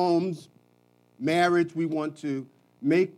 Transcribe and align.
homes, 0.00 0.48
marriage, 1.18 1.74
we 1.74 1.84
want 1.84 2.16
to 2.16 2.46
make 2.80 3.12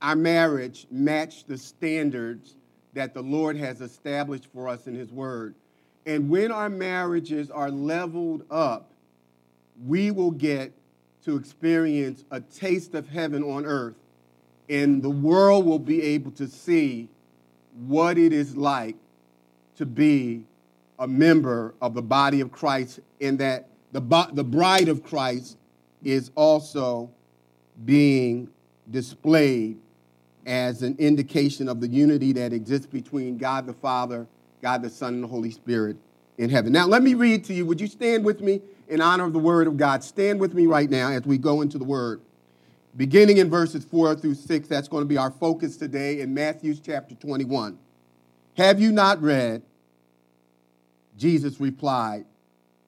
our 0.00 0.16
marriage 0.16 0.86
match 0.90 1.44
the 1.44 1.58
standards 1.58 2.56
that 2.94 3.12
the 3.12 3.20
Lord 3.20 3.58
has 3.58 3.82
established 3.82 4.46
for 4.54 4.68
us 4.68 4.86
in 4.86 4.94
His 4.94 5.12
Word. 5.12 5.54
And 6.06 6.30
when 6.30 6.50
our 6.50 6.70
marriages 6.70 7.50
are 7.50 7.70
leveled 7.70 8.44
up, 8.50 8.90
we 9.84 10.10
will 10.10 10.30
get 10.30 10.72
to 11.26 11.36
experience 11.36 12.24
a 12.30 12.40
taste 12.40 12.94
of 12.94 13.06
heaven 13.06 13.42
on 13.42 13.66
earth. 13.66 13.96
And 14.70 15.02
the 15.02 15.10
world 15.10 15.66
will 15.66 15.78
be 15.78 16.00
able 16.00 16.30
to 16.32 16.48
see 16.48 17.08
what 17.86 18.16
it 18.16 18.32
is 18.32 18.56
like 18.56 18.96
to 19.76 19.84
be 19.84 20.44
a 20.98 21.06
member 21.06 21.74
of 21.82 21.92
the 21.92 22.02
body 22.02 22.40
of 22.40 22.50
Christ, 22.50 23.00
and 23.20 23.38
that 23.40 23.68
the, 23.92 24.00
the 24.32 24.44
bride 24.44 24.88
of 24.88 25.04
Christ 25.04 25.58
is 26.02 26.30
also 26.34 27.10
being 27.84 28.48
displayed 28.90 29.78
as 30.46 30.82
an 30.82 30.96
indication 30.98 31.68
of 31.68 31.80
the 31.80 31.88
unity 31.88 32.32
that 32.32 32.52
exists 32.52 32.86
between 32.86 33.36
God 33.36 33.66
the 33.66 33.74
Father, 33.74 34.26
God 34.62 34.82
the 34.82 34.90
Son, 34.90 35.14
and 35.14 35.22
the 35.22 35.28
Holy 35.28 35.50
Spirit 35.50 35.96
in 36.38 36.48
heaven. 36.48 36.72
Now, 36.72 36.86
let 36.86 37.02
me 37.02 37.14
read 37.14 37.44
to 37.44 37.54
you. 37.54 37.66
Would 37.66 37.80
you 37.80 37.86
stand 37.86 38.24
with 38.24 38.40
me 38.40 38.62
in 38.88 39.00
honor 39.00 39.24
of 39.24 39.32
the 39.32 39.38
Word 39.38 39.66
of 39.66 39.76
God? 39.76 40.02
Stand 40.02 40.40
with 40.40 40.54
me 40.54 40.66
right 40.66 40.88
now 40.88 41.10
as 41.10 41.24
we 41.24 41.36
go 41.36 41.60
into 41.60 41.76
the 41.76 41.84
Word. 41.84 42.20
Beginning 42.96 43.36
in 43.36 43.50
verses 43.50 43.84
4 43.84 44.16
through 44.16 44.34
6, 44.34 44.68
that's 44.68 44.88
going 44.88 45.02
to 45.02 45.08
be 45.08 45.18
our 45.18 45.30
focus 45.30 45.76
today 45.76 46.20
in 46.20 46.32
Matthew 46.32 46.74
chapter 46.74 47.14
21. 47.14 47.78
Have 48.56 48.80
you 48.80 48.90
not 48.90 49.20
read? 49.20 49.62
Jesus 51.16 51.60
replied, 51.60 52.24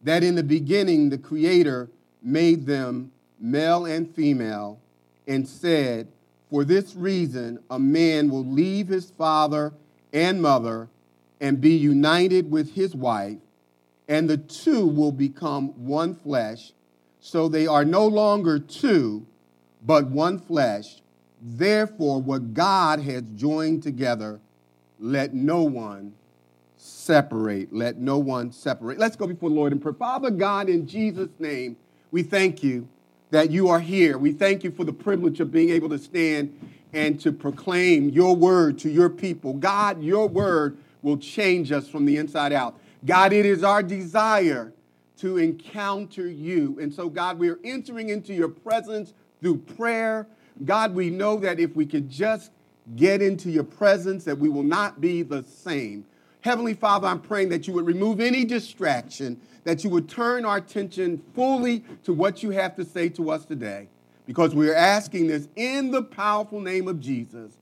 that 0.02 0.22
in 0.22 0.34
the 0.34 0.42
beginning 0.42 1.10
the 1.10 1.18
Creator 1.18 1.90
made 2.22 2.66
them 2.66 3.12
male 3.38 3.86
and 3.86 4.14
female 4.14 4.80
and 5.26 5.46
said, 5.48 6.08
for 6.50 6.64
this 6.64 6.94
reason, 6.96 7.60
a 7.70 7.78
man 7.78 8.28
will 8.28 8.44
leave 8.44 8.88
his 8.88 9.10
father 9.10 9.72
and 10.12 10.42
mother 10.42 10.88
and 11.40 11.60
be 11.60 11.74
united 11.76 12.50
with 12.50 12.74
his 12.74 12.94
wife, 12.94 13.38
and 14.08 14.28
the 14.28 14.36
two 14.36 14.84
will 14.84 15.12
become 15.12 15.68
one 15.86 16.14
flesh. 16.14 16.72
So 17.20 17.48
they 17.48 17.66
are 17.66 17.84
no 17.84 18.06
longer 18.06 18.58
two, 18.58 19.26
but 19.86 20.08
one 20.08 20.38
flesh. 20.38 21.02
Therefore, 21.40 22.20
what 22.20 22.52
God 22.52 23.00
has 23.00 23.22
joined 23.36 23.82
together, 23.82 24.40
let 24.98 25.32
no 25.32 25.62
one 25.62 26.14
separate. 26.76 27.72
Let 27.72 27.98
no 27.98 28.18
one 28.18 28.52
separate. 28.52 28.98
Let's 28.98 29.16
go 29.16 29.26
before 29.26 29.50
the 29.50 29.54
Lord 29.54 29.72
and 29.72 29.80
pray. 29.80 29.92
Father 29.98 30.30
God, 30.30 30.68
in 30.68 30.86
Jesus' 30.86 31.30
name, 31.38 31.76
we 32.10 32.22
thank 32.22 32.62
you 32.62 32.88
that 33.30 33.50
you 33.50 33.68
are 33.68 33.80
here. 33.80 34.18
We 34.18 34.32
thank 34.32 34.64
you 34.64 34.70
for 34.70 34.84
the 34.84 34.92
privilege 34.92 35.40
of 35.40 35.52
being 35.52 35.70
able 35.70 35.88
to 35.90 35.98
stand 35.98 36.58
and 36.92 37.20
to 37.20 37.32
proclaim 37.32 38.08
your 38.08 38.34
word 38.34 38.78
to 38.80 38.90
your 38.90 39.08
people. 39.08 39.54
God, 39.54 40.02
your 40.02 40.28
word 40.28 40.76
will 41.02 41.18
change 41.18 41.70
us 41.72 41.88
from 41.88 42.04
the 42.04 42.16
inside 42.16 42.52
out. 42.52 42.78
God, 43.06 43.32
it 43.32 43.46
is 43.46 43.62
our 43.62 43.82
desire 43.82 44.72
to 45.18 45.38
encounter 45.38 46.26
you. 46.26 46.78
And 46.80 46.92
so, 46.92 47.08
God, 47.08 47.38
we 47.38 47.48
are 47.48 47.58
entering 47.62 48.08
into 48.08 48.34
your 48.34 48.48
presence 48.48 49.14
through 49.40 49.58
prayer. 49.58 50.26
God, 50.64 50.94
we 50.94 51.10
know 51.10 51.36
that 51.38 51.60
if 51.60 51.76
we 51.76 51.86
could 51.86 52.10
just 52.10 52.50
get 52.96 53.22
into 53.22 53.50
your 53.50 53.64
presence, 53.64 54.24
that 54.24 54.38
we 54.38 54.48
will 54.48 54.62
not 54.62 55.00
be 55.00 55.22
the 55.22 55.44
same. 55.44 56.04
Heavenly 56.42 56.74
Father, 56.74 57.06
I'm 57.06 57.20
praying 57.20 57.50
that 57.50 57.66
you 57.66 57.74
would 57.74 57.86
remove 57.86 58.20
any 58.20 58.44
distraction 58.44 59.40
that 59.64 59.84
you 59.84 59.90
would 59.90 60.08
turn 60.08 60.44
our 60.44 60.56
attention 60.56 61.22
fully 61.34 61.84
to 62.04 62.12
what 62.12 62.42
you 62.42 62.50
have 62.50 62.74
to 62.76 62.84
say 62.84 63.08
to 63.10 63.30
us 63.30 63.44
today, 63.44 63.88
because 64.26 64.54
we 64.54 64.68
are 64.70 64.74
asking 64.74 65.26
this 65.26 65.48
in 65.56 65.90
the 65.90 66.02
powerful 66.02 66.60
name 66.60 66.88
of 66.88 67.00
Jesus. 67.00 67.52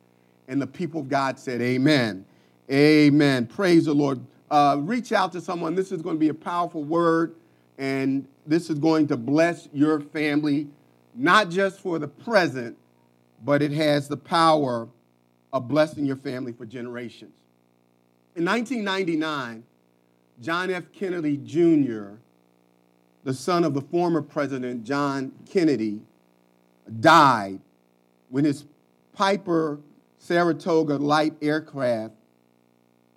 And 0.47 0.62
the 0.62 0.67
people 0.67 1.01
of 1.01 1.09
God 1.09 1.39
said, 1.39 1.61
Amen. 1.61 2.25
Amen. 2.70 3.47
Praise 3.47 3.86
the 3.86 3.95
Lord. 3.95 4.20
Uh, 4.51 4.79
reach 4.81 5.13
out 5.13 5.33
to 5.33 5.41
someone. 5.41 5.75
This 5.75 5.92
is 5.92 6.01
going 6.01 6.17
to 6.17 6.20
be 6.20 6.29
a 6.31 6.35
powerful 6.35 6.85
word, 6.85 7.35
and 7.77 8.27
this 8.47 8.70
is 8.70 8.79
going 8.79 9.08
to 9.08 9.17
bless 9.17 9.69
your 9.75 10.01
family, 10.01 10.69
not 11.14 11.51
just 11.51 11.81
for 11.81 11.98
the 11.98 12.08
present, 12.08 12.77
but 13.45 13.61
it 13.61 13.73
has 13.73 14.08
the 14.08 14.17
power 14.17 14.89
of 15.52 15.69
blessing 15.69 16.07
your 16.07 16.17
family 16.17 16.52
for 16.52 16.64
generations. 16.64 17.33
In 18.39 18.45
1999, 18.45 19.65
John 20.41 20.71
F. 20.71 20.93
Kennedy 20.93 21.39
Jr., 21.39 22.11
the 23.25 23.35
son 23.35 23.65
of 23.65 23.75
the 23.75 23.81
former 23.81 24.23
President 24.23 24.85
John 24.85 25.33
Kennedy, 25.51 26.03
died 27.01 27.59
when 28.29 28.45
his 28.45 28.65
Piper 29.13 29.81
Saratoga 30.19 30.99
light 30.99 31.35
aircraft 31.43 32.15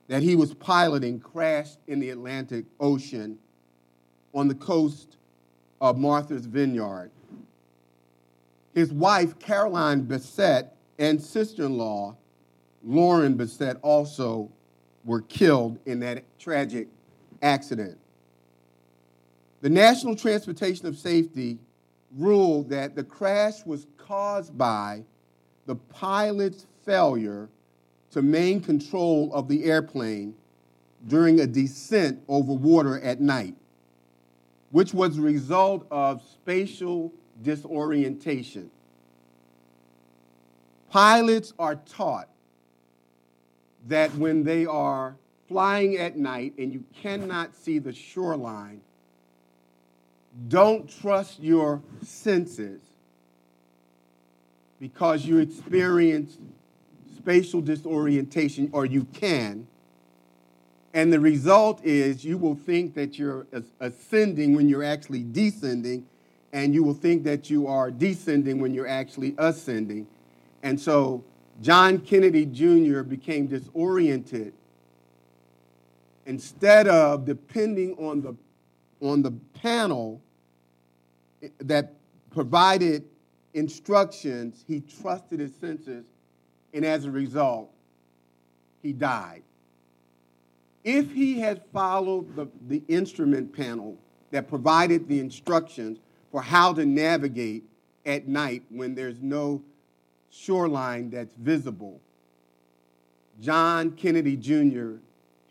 that 0.08 0.24
he 0.24 0.36
was 0.36 0.56
piloting 0.56 1.20
crashed 1.20 1.78
in 1.86 2.00
the 2.00 2.10
Atlantic 2.10 2.66
Ocean 2.80 3.38
on 4.34 4.48
the 4.48 4.56
coast 4.56 5.18
of 5.80 6.00
Martha's 6.00 6.48
Vineyard. 6.48 7.12
His 8.74 8.92
wife, 8.92 9.38
Caroline 9.38 10.02
Bessette, 10.08 10.70
and 10.98 11.22
sister 11.22 11.66
in 11.66 11.78
law, 11.78 12.18
Lauren 12.84 13.38
Bessette, 13.38 13.78
also 13.84 14.52
were 15.04 15.22
killed 15.22 15.80
in 15.86 16.00
that 16.02 16.24
tragic 16.40 16.88
accident. 17.42 17.98
The 19.62 19.70
National 19.70 20.16
Transportation 20.16 20.88
of 20.88 20.98
Safety 20.98 21.60
ruled 22.18 22.70
that 22.70 22.96
the 22.96 23.04
crash 23.04 23.66
was 23.66 23.88
caused 23.98 24.58
by 24.58 25.04
the 25.66 25.76
pilot's 25.76 26.66
failure 26.84 27.50
to 28.12 28.22
maintain 28.22 28.62
control 28.62 29.34
of 29.34 29.48
the 29.48 29.64
airplane 29.66 30.36
during 31.08 31.40
a 31.40 31.48
descent 31.48 32.22
over 32.28 32.54
water 32.54 33.00
at 33.00 33.22
night, 33.22 33.56
which 34.72 34.94
was 34.94 35.16
the 35.16 35.22
result 35.22 35.86
of 35.90 36.22
spatial 36.22 37.14
disorientation. 37.42 38.70
Pilots 40.90 41.54
are 41.58 41.76
taught 41.76 42.28
that 43.88 44.14
when 44.16 44.44
they 44.44 44.66
are 44.66 45.16
flying 45.48 45.98
at 45.98 46.18
night 46.18 46.54
and 46.58 46.72
you 46.72 46.84
cannot 47.02 47.56
see 47.56 47.80
the 47.80 47.94
shoreline, 47.94 48.82
don't 50.48 50.90
trust 50.90 51.40
your 51.40 51.82
senses 52.04 52.82
because 54.80 55.26
you 55.26 55.38
experience 55.38 56.38
spatial 57.16 57.62
disorientation, 57.62 58.70
or 58.74 58.86
you 58.86 59.04
can. 59.14 59.68
And 60.94 61.14
the 61.14 61.20
result 61.20 61.86
is 61.86 62.26
you 62.26 62.38
will 62.38 62.56
think 62.56 62.96
that 62.96 63.20
you're 63.20 63.46
ascending 63.80 64.56
when 64.56 64.68
you're 64.68 64.84
actually 64.84 65.24
descending, 65.24 66.08
and 66.52 66.74
you 66.74 66.84
will 66.84 66.96
think 66.96 67.24
that 67.26 67.50
you 67.50 67.68
are 67.68 67.92
descending 67.92 68.60
when 68.60 68.74
you're 68.74 68.88
actually 68.88 69.36
ascending. 69.38 70.08
And 70.64 70.82
so 70.82 71.24
John 71.62 72.00
Kennedy 72.00 72.46
Jr. 72.46 73.02
became 73.02 73.48
disoriented 73.48 74.54
instead 76.26 76.88
of 76.88 77.26
depending 77.26 77.94
on 77.96 78.22
the, 78.22 78.36
on 79.02 79.22
the 79.22 79.32
panel 79.54 80.22
that 81.60 81.94
provided 82.32 83.04
instructions, 83.54 84.64
he 84.68 84.82
trusted 84.82 85.40
his 85.40 85.54
senses, 85.56 86.06
and 86.74 86.86
as 86.86 87.06
a 87.06 87.12
result, 87.12 87.72
he 88.82 88.94
died. 88.94 89.44
If 90.84 91.12
he 91.12 91.40
had 91.40 91.64
followed 91.74 92.36
the, 92.36 92.48
the 92.68 92.82
instrument 92.88 93.54
panel 93.54 93.98
that 94.32 94.48
provided 94.48 95.08
the 95.08 95.20
instructions 95.20 96.00
for 96.32 96.42
how 96.42 96.74
to 96.74 96.86
navigate 96.86 97.64
at 98.06 98.28
night 98.28 98.64
when 98.70 98.96
there's 98.96 99.22
no 99.22 99.62
shoreline 100.32 101.12
that's 101.12 101.36
visible, 101.36 102.02
John 103.40 103.92
Kennedy 103.92 104.36
Jr 104.38 104.96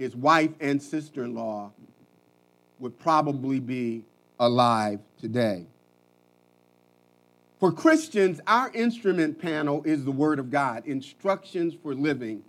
his 0.00 0.16
wife 0.16 0.52
and 0.60 0.82
sister 0.82 1.24
in 1.24 1.34
law 1.34 1.70
would 2.78 2.98
probably 2.98 3.60
be 3.60 4.02
alive 4.38 4.98
today. 5.20 5.66
For 7.58 7.70
Christians, 7.70 8.40
our 8.46 8.70
instrument 8.72 9.38
panel 9.38 9.82
is 9.84 10.06
the 10.06 10.10
Word 10.10 10.38
of 10.38 10.50
God, 10.50 10.86
instructions 10.86 11.74
for 11.82 11.94
living 11.94 12.42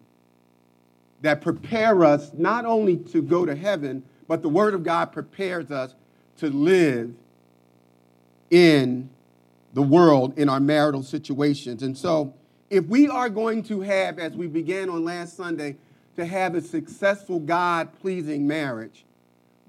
that 1.20 1.42
prepare 1.42 2.06
us 2.06 2.32
not 2.38 2.64
only 2.64 2.96
to 2.96 3.22
go 3.22 3.46
to 3.46 3.54
heaven, 3.54 4.02
but 4.30 4.42
the 4.42 4.48
Word 4.48 4.74
of 4.74 4.86
God 4.86 5.12
prepares 5.12 5.72
us 5.72 5.94
to 6.38 6.50
live 6.50 7.14
in 8.50 9.10
the 9.74 9.82
world 9.82 10.38
in 10.38 10.50
our 10.50 10.60
marital 10.60 11.04
situations. 11.04 11.84
And 11.84 11.98
so, 11.98 12.34
if 12.70 12.86
we 12.86 13.08
are 13.08 13.30
going 13.30 13.64
to 13.64 13.82
have, 13.82 14.20
as 14.20 14.34
we 14.34 14.48
began 14.48 14.90
on 14.90 15.04
last 15.04 15.36
Sunday, 15.36 15.78
to 16.16 16.26
have 16.26 16.56
a 16.56 16.62
successful, 16.62 17.40
God 17.40 18.00
pleasing 18.00 18.48
marriage, 18.48 19.06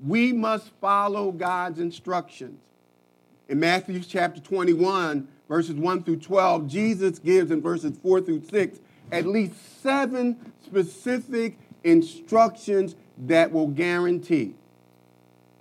we 0.05 0.33
must 0.33 0.71
follow 0.81 1.33
God's 1.33 1.79
instructions. 1.79 2.61
In 3.49 3.61
Matthew 3.61 4.01
chapter 4.01 4.41
21, 4.41 5.29
verses 5.49 5.75
1 5.75 6.03
through 6.05 6.17
12, 6.17 6.69
Jesus 6.69 7.19
gives 7.19 7.51
in 7.51 7.61
verses 7.61 7.97
4 8.03 8.21
through 8.21 8.43
6 8.49 8.79
at 9.11 9.27
least 9.27 9.55
seven 9.83 10.53
specific 10.65 11.59
instructions 11.85 12.95
that 13.19 13.53
will 13.53 13.69
guarantee 13.69 14.55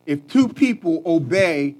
if 0.06 0.28
two 0.28 0.48
people 0.48 1.02
obey 1.06 1.76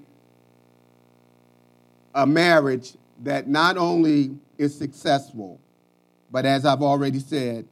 a 2.14 2.26
marriage 2.26 2.94
that 3.24 3.48
not 3.48 3.78
only 3.78 4.32
is 4.58 4.76
successful, 4.78 5.60
but 6.32 6.46
as 6.46 6.66
I've 6.66 6.82
already 6.82 7.20
said, 7.20 7.68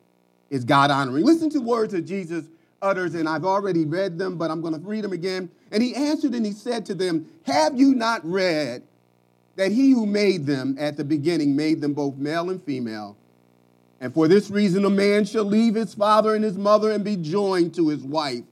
is 0.50 0.64
God 0.64 0.92
honoring. 0.92 1.26
Listen 1.26 1.50
to 1.52 1.60
words 1.60 1.94
that 1.94 2.02
Jesus 2.02 2.46
utters, 2.82 3.16
and 3.16 3.28
I've 3.28 3.46
already 3.46 3.86
read 3.86 4.18
them, 4.18 4.38
but 4.38 4.52
I'm 4.52 4.62
going 4.62 4.74
to 4.74 4.80
read 4.80 5.04
them 5.04 5.14
again. 5.14 5.50
And 5.72 5.84
he 5.84 5.96
answered 5.96 6.34
and 6.34 6.46
he 6.46 6.52
said 6.52 6.86
to 6.88 6.96
them, 6.96 7.28
Have 7.44 7.80
you 7.80 7.94
not 7.94 8.26
read 8.26 8.84
that 9.56 9.72
he 9.72 9.92
who 9.92 10.06
made 10.06 10.46
them 10.46 10.76
at 10.80 10.98
the 10.98 11.04
beginning 11.04 11.56
made 11.56 11.82
them 11.82 11.94
both 11.94 12.16
male 12.16 12.50
and 12.50 12.64
female? 12.64 13.18
And 14.02 14.14
for 14.14 14.28
this 14.28 14.50
reason, 14.50 14.86
a 14.86 14.90
man 14.90 15.26
shall 15.26 15.44
leave 15.44 15.76
his 15.76 15.94
father 15.94 16.34
and 16.34 16.44
his 16.44 16.58
mother 16.58 16.92
and 16.92 17.04
be 17.04 17.18
joined 17.18 17.76
to 17.76 17.90
his 17.90 18.02
wife, 18.02 18.46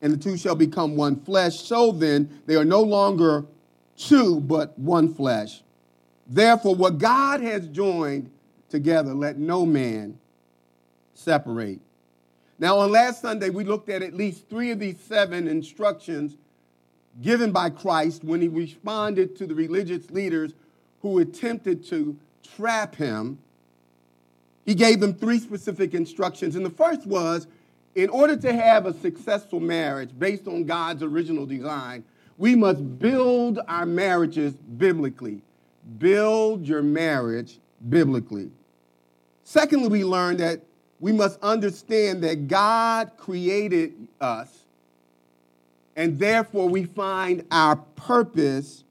and 0.00 0.12
the 0.12 0.16
two 0.16 0.36
shall 0.36 0.54
become 0.54 0.96
one 0.96 1.20
flesh. 1.20 1.60
So 1.60 1.90
then, 1.90 2.40
they 2.46 2.54
are 2.54 2.64
no 2.64 2.82
longer 2.82 3.44
two, 3.96 4.40
but 4.40 4.78
one 4.78 5.12
flesh. 5.12 5.62
Therefore, 6.26 6.74
what 6.74 6.98
God 6.98 7.40
has 7.40 7.66
joined 7.68 8.30
together, 8.68 9.14
let 9.14 9.38
no 9.38 9.64
man 9.64 10.18
separate. 11.14 11.80
Now, 12.58 12.78
on 12.78 12.90
last 12.90 13.20
Sunday, 13.20 13.50
we 13.50 13.64
looked 13.64 13.88
at 13.88 14.02
at 14.02 14.14
least 14.14 14.48
three 14.48 14.70
of 14.70 14.78
these 14.78 14.98
seven 15.00 15.46
instructions 15.46 16.36
given 17.22 17.52
by 17.52 17.70
Christ 17.70 18.24
when 18.24 18.40
he 18.40 18.48
responded 18.48 19.36
to 19.36 19.46
the 19.46 19.54
religious 19.54 20.10
leaders 20.10 20.52
who 21.02 21.18
attempted 21.18 21.84
to 21.86 22.16
trap 22.56 22.94
him. 22.94 23.38
He 24.64 24.74
gave 24.74 25.00
them 25.00 25.14
three 25.14 25.38
specific 25.38 25.94
instructions. 25.94 26.56
And 26.56 26.64
the 26.64 26.70
first 26.70 27.06
was 27.06 27.46
in 27.94 28.10
order 28.10 28.36
to 28.36 28.52
have 28.52 28.86
a 28.86 28.92
successful 28.92 29.60
marriage 29.60 30.10
based 30.18 30.46
on 30.46 30.64
God's 30.64 31.02
original 31.02 31.46
design, 31.46 32.04
we 32.38 32.54
must 32.54 32.98
build 32.98 33.60
our 33.66 33.86
marriages 33.86 34.54
biblically. 34.54 35.42
Build 35.98 36.66
your 36.66 36.82
marriage 36.82 37.58
biblically. 37.88 38.50
Secondly, 39.44 39.88
we 39.88 40.04
learned 40.04 40.40
that 40.40 40.60
we 40.98 41.12
must 41.12 41.38
understand 41.40 42.22
that 42.24 42.48
God 42.48 43.12
created 43.16 44.08
us, 44.20 44.64
and 45.94 46.18
therefore 46.18 46.68
we 46.68 46.84
find 46.84 47.44
our 47.50 47.76
purpose 47.76 48.84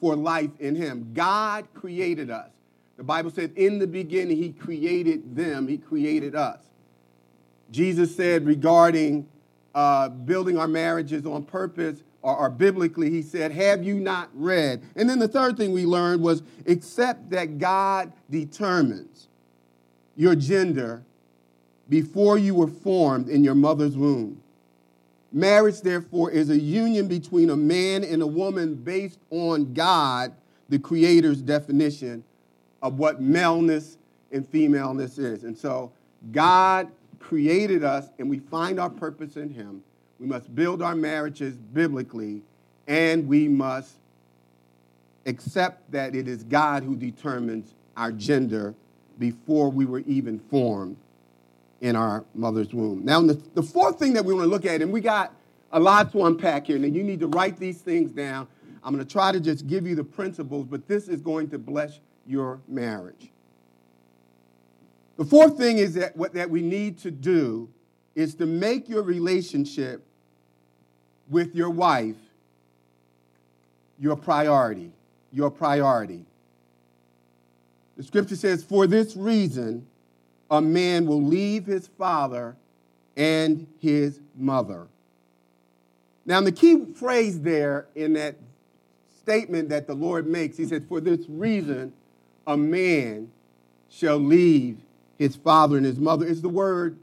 for 0.00 0.16
life 0.16 0.50
in 0.58 0.74
Him. 0.74 1.10
God 1.14 1.66
created 1.74 2.30
us. 2.30 2.50
The 2.96 3.04
Bible 3.04 3.30
says, 3.30 3.50
in 3.56 3.78
the 3.78 3.86
beginning, 3.86 4.36
He 4.36 4.52
created 4.52 5.36
them, 5.36 5.68
He 5.68 5.78
created 5.78 6.34
us. 6.34 6.60
Jesus 7.70 8.14
said 8.14 8.46
regarding 8.46 9.26
uh, 9.74 10.08
building 10.08 10.58
our 10.58 10.68
marriages 10.68 11.26
on 11.26 11.44
purpose, 11.44 12.02
or, 12.24 12.34
or 12.38 12.50
biblically, 12.50 13.10
He 13.10 13.20
said, 13.20 13.52
Have 13.52 13.84
you 13.84 14.00
not 14.00 14.30
read? 14.32 14.82
And 14.96 15.08
then 15.08 15.18
the 15.18 15.28
third 15.28 15.58
thing 15.58 15.72
we 15.72 15.84
learned 15.84 16.22
was 16.22 16.42
accept 16.66 17.30
that 17.30 17.58
God 17.58 18.12
determines 18.30 19.28
your 20.16 20.34
gender 20.34 21.04
before 21.88 22.38
you 22.38 22.54
were 22.54 22.68
formed 22.68 23.28
in 23.28 23.44
your 23.44 23.54
mother's 23.54 23.96
womb. 23.96 24.40
Marriage, 25.32 25.82
therefore, 25.82 26.30
is 26.30 26.48
a 26.48 26.58
union 26.58 27.08
between 27.08 27.50
a 27.50 27.56
man 27.56 28.02
and 28.02 28.22
a 28.22 28.26
woman 28.26 28.74
based 28.74 29.18
on 29.30 29.74
God, 29.74 30.32
the 30.70 30.78
Creator's 30.78 31.42
definition 31.42 32.24
of 32.80 32.98
what 32.98 33.20
maleness 33.20 33.98
and 34.32 34.48
femaleness 34.48 35.18
is. 35.18 35.44
And 35.44 35.58
so, 35.58 35.92
God 36.32 36.90
created 37.18 37.84
us, 37.84 38.08
and 38.18 38.30
we 38.30 38.38
find 38.38 38.80
our 38.80 38.88
purpose 38.88 39.36
in 39.36 39.50
Him. 39.50 39.82
We 40.20 40.26
must 40.26 40.54
build 40.54 40.82
our 40.82 40.94
marriages 40.94 41.56
biblically, 41.56 42.42
and 42.86 43.26
we 43.26 43.48
must 43.48 43.94
accept 45.26 45.90
that 45.92 46.14
it 46.14 46.28
is 46.28 46.44
God 46.44 46.82
who 46.82 46.96
determines 46.96 47.74
our 47.96 48.12
gender 48.12 48.74
before 49.18 49.70
we 49.70 49.84
were 49.84 50.00
even 50.00 50.38
formed 50.38 50.96
in 51.80 51.96
our 51.96 52.24
mother's 52.34 52.72
womb. 52.72 53.04
Now, 53.04 53.20
the, 53.20 53.40
the 53.54 53.62
fourth 53.62 53.98
thing 53.98 54.12
that 54.14 54.24
we 54.24 54.34
want 54.34 54.44
to 54.44 54.50
look 54.50 54.64
at, 54.64 54.82
and 54.82 54.92
we 54.92 55.00
got 55.00 55.34
a 55.72 55.80
lot 55.80 56.12
to 56.12 56.24
unpack 56.24 56.66
here, 56.66 56.76
and 56.76 56.94
you 56.94 57.02
need 57.02 57.20
to 57.20 57.26
write 57.26 57.58
these 57.58 57.80
things 57.80 58.10
down. 58.10 58.46
I'm 58.82 58.94
going 58.94 59.04
to 59.04 59.10
try 59.10 59.32
to 59.32 59.40
just 59.40 59.66
give 59.66 59.86
you 59.86 59.94
the 59.94 60.04
principles, 60.04 60.66
but 60.66 60.86
this 60.86 61.08
is 61.08 61.20
going 61.20 61.50
to 61.50 61.58
bless 61.58 62.00
your 62.26 62.60
marriage. 62.68 63.30
The 65.16 65.24
fourth 65.24 65.56
thing 65.56 65.78
is 65.78 65.94
that 65.94 66.16
what 66.16 66.34
that 66.34 66.50
we 66.50 66.60
need 66.60 66.98
to 66.98 67.10
do 67.10 67.68
is 68.14 68.34
to 68.36 68.46
make 68.46 68.88
your 68.88 69.02
relationship 69.02 70.04
with 71.28 71.54
your 71.54 71.70
wife 71.70 72.16
your 73.98 74.16
priority. 74.16 74.92
Your 75.32 75.50
priority. 75.50 76.24
The 77.96 78.02
scripture 78.02 78.36
says, 78.36 78.62
For 78.62 78.86
this 78.86 79.16
reason, 79.16 79.86
a 80.50 80.60
man 80.60 81.06
will 81.06 81.22
leave 81.22 81.66
his 81.66 81.88
father 81.98 82.56
and 83.16 83.66
his 83.80 84.20
mother. 84.36 84.88
Now, 86.26 86.40
the 86.40 86.52
key 86.52 86.84
phrase 86.94 87.40
there 87.40 87.86
in 87.94 88.14
that 88.14 88.36
statement 89.22 89.68
that 89.68 89.86
the 89.86 89.94
Lord 89.94 90.26
makes, 90.26 90.56
he 90.56 90.66
said, 90.66 90.86
For 90.88 91.00
this 91.00 91.20
reason, 91.28 91.92
a 92.46 92.56
man 92.56 93.30
shall 93.90 94.18
leave 94.18 94.78
his 95.18 95.36
father 95.36 95.76
and 95.76 95.86
his 95.86 95.98
mother, 95.98 96.26
is 96.26 96.42
the 96.42 96.48
word 96.48 96.98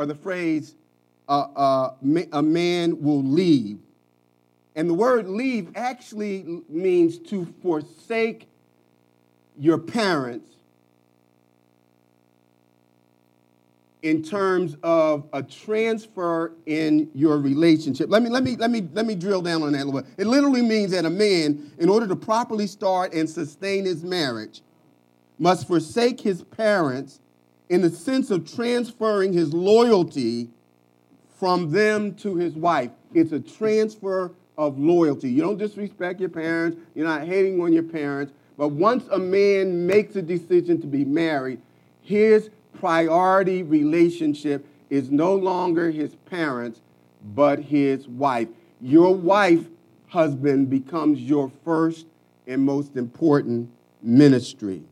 or 0.00 0.06
the 0.06 0.14
phrase, 0.14 0.76
uh, 1.28 1.46
uh, 1.54 1.94
a 2.32 2.42
man 2.42 3.02
will 3.02 3.22
leave. 3.22 3.78
And 4.74 4.88
the 4.88 4.94
word 4.94 5.28
leave 5.28 5.72
actually 5.74 6.62
means 6.70 7.18
to 7.18 7.44
forsake 7.60 8.48
your 9.58 9.76
parents 9.76 10.48
in 14.00 14.22
terms 14.22 14.74
of 14.82 15.28
a 15.34 15.42
transfer 15.42 16.52
in 16.64 17.10
your 17.14 17.36
relationship. 17.36 18.08
Let 18.08 18.22
me, 18.22 18.30
let 18.30 18.42
me, 18.42 18.56
let 18.56 18.70
me, 18.70 18.88
let 18.94 19.04
me 19.04 19.14
drill 19.14 19.42
down 19.42 19.62
on 19.62 19.72
that 19.72 19.82
a 19.82 19.84
little 19.84 20.00
bit. 20.00 20.10
It 20.16 20.26
literally 20.26 20.62
means 20.62 20.92
that 20.92 21.04
a 21.04 21.10
man, 21.10 21.72
in 21.76 21.90
order 21.90 22.06
to 22.06 22.16
properly 22.16 22.66
start 22.66 23.12
and 23.12 23.28
sustain 23.28 23.84
his 23.84 24.02
marriage, 24.02 24.62
must 25.38 25.66
forsake 25.66 26.22
his 26.22 26.42
parents 26.42 27.20
in 27.70 27.82
the 27.82 27.88
sense 27.88 28.30
of 28.32 28.52
transferring 28.52 29.32
his 29.32 29.54
loyalty 29.54 30.50
from 31.38 31.70
them 31.70 32.14
to 32.16 32.34
his 32.34 32.54
wife. 32.54 32.90
It's 33.14 33.32
a 33.32 33.40
transfer 33.40 34.32
of 34.58 34.78
loyalty. 34.78 35.30
You 35.30 35.42
don't 35.42 35.56
disrespect 35.56 36.20
your 36.20 36.28
parents, 36.28 36.76
you're 36.94 37.06
not 37.06 37.26
hating 37.26 37.62
on 37.62 37.72
your 37.72 37.84
parents, 37.84 38.32
but 38.58 38.68
once 38.68 39.06
a 39.10 39.18
man 39.18 39.86
makes 39.86 40.16
a 40.16 40.22
decision 40.22 40.80
to 40.82 40.86
be 40.86 41.04
married, 41.04 41.62
his 42.02 42.50
priority 42.78 43.62
relationship 43.62 44.66
is 44.90 45.10
no 45.10 45.34
longer 45.34 45.90
his 45.90 46.16
parents, 46.26 46.80
but 47.34 47.60
his 47.60 48.08
wife. 48.08 48.48
Your 48.80 49.14
wife, 49.14 49.66
husband, 50.08 50.68
becomes 50.68 51.20
your 51.20 51.52
first 51.64 52.06
and 52.48 52.62
most 52.62 52.96
important 52.96 53.70
ministry. 54.02 54.82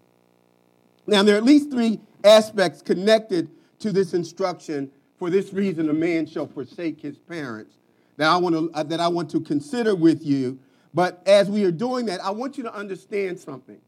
Now, 1.06 1.24
there 1.24 1.34
are 1.34 1.38
at 1.38 1.44
least 1.44 1.70
three 1.70 1.98
aspects 2.24 2.82
connected 2.82 3.50
to 3.80 3.92
this 3.92 4.14
instruction. 4.14 4.90
For 5.18 5.30
this 5.30 5.52
reason, 5.52 5.88
a 5.88 5.94
man 5.94 6.26
shall 6.26 6.46
forsake 6.46 7.00
his 7.00 7.18
parents 7.18 7.76
that 8.16 8.28
I 8.28 8.36
want 8.36 8.54
to, 8.54 8.70
uh, 8.74 8.82
that 8.84 9.00
I 9.00 9.08
want 9.08 9.30
to 9.30 9.40
consider 9.40 9.94
with 9.94 10.24
you. 10.24 10.58
But 10.94 11.22
as 11.26 11.48
we 11.50 11.64
are 11.64 11.70
doing 11.70 12.06
that, 12.06 12.20
I 12.20 12.30
want 12.30 12.56
you 12.56 12.64
to 12.64 12.74
understand 12.74 13.38
something. 13.38 13.80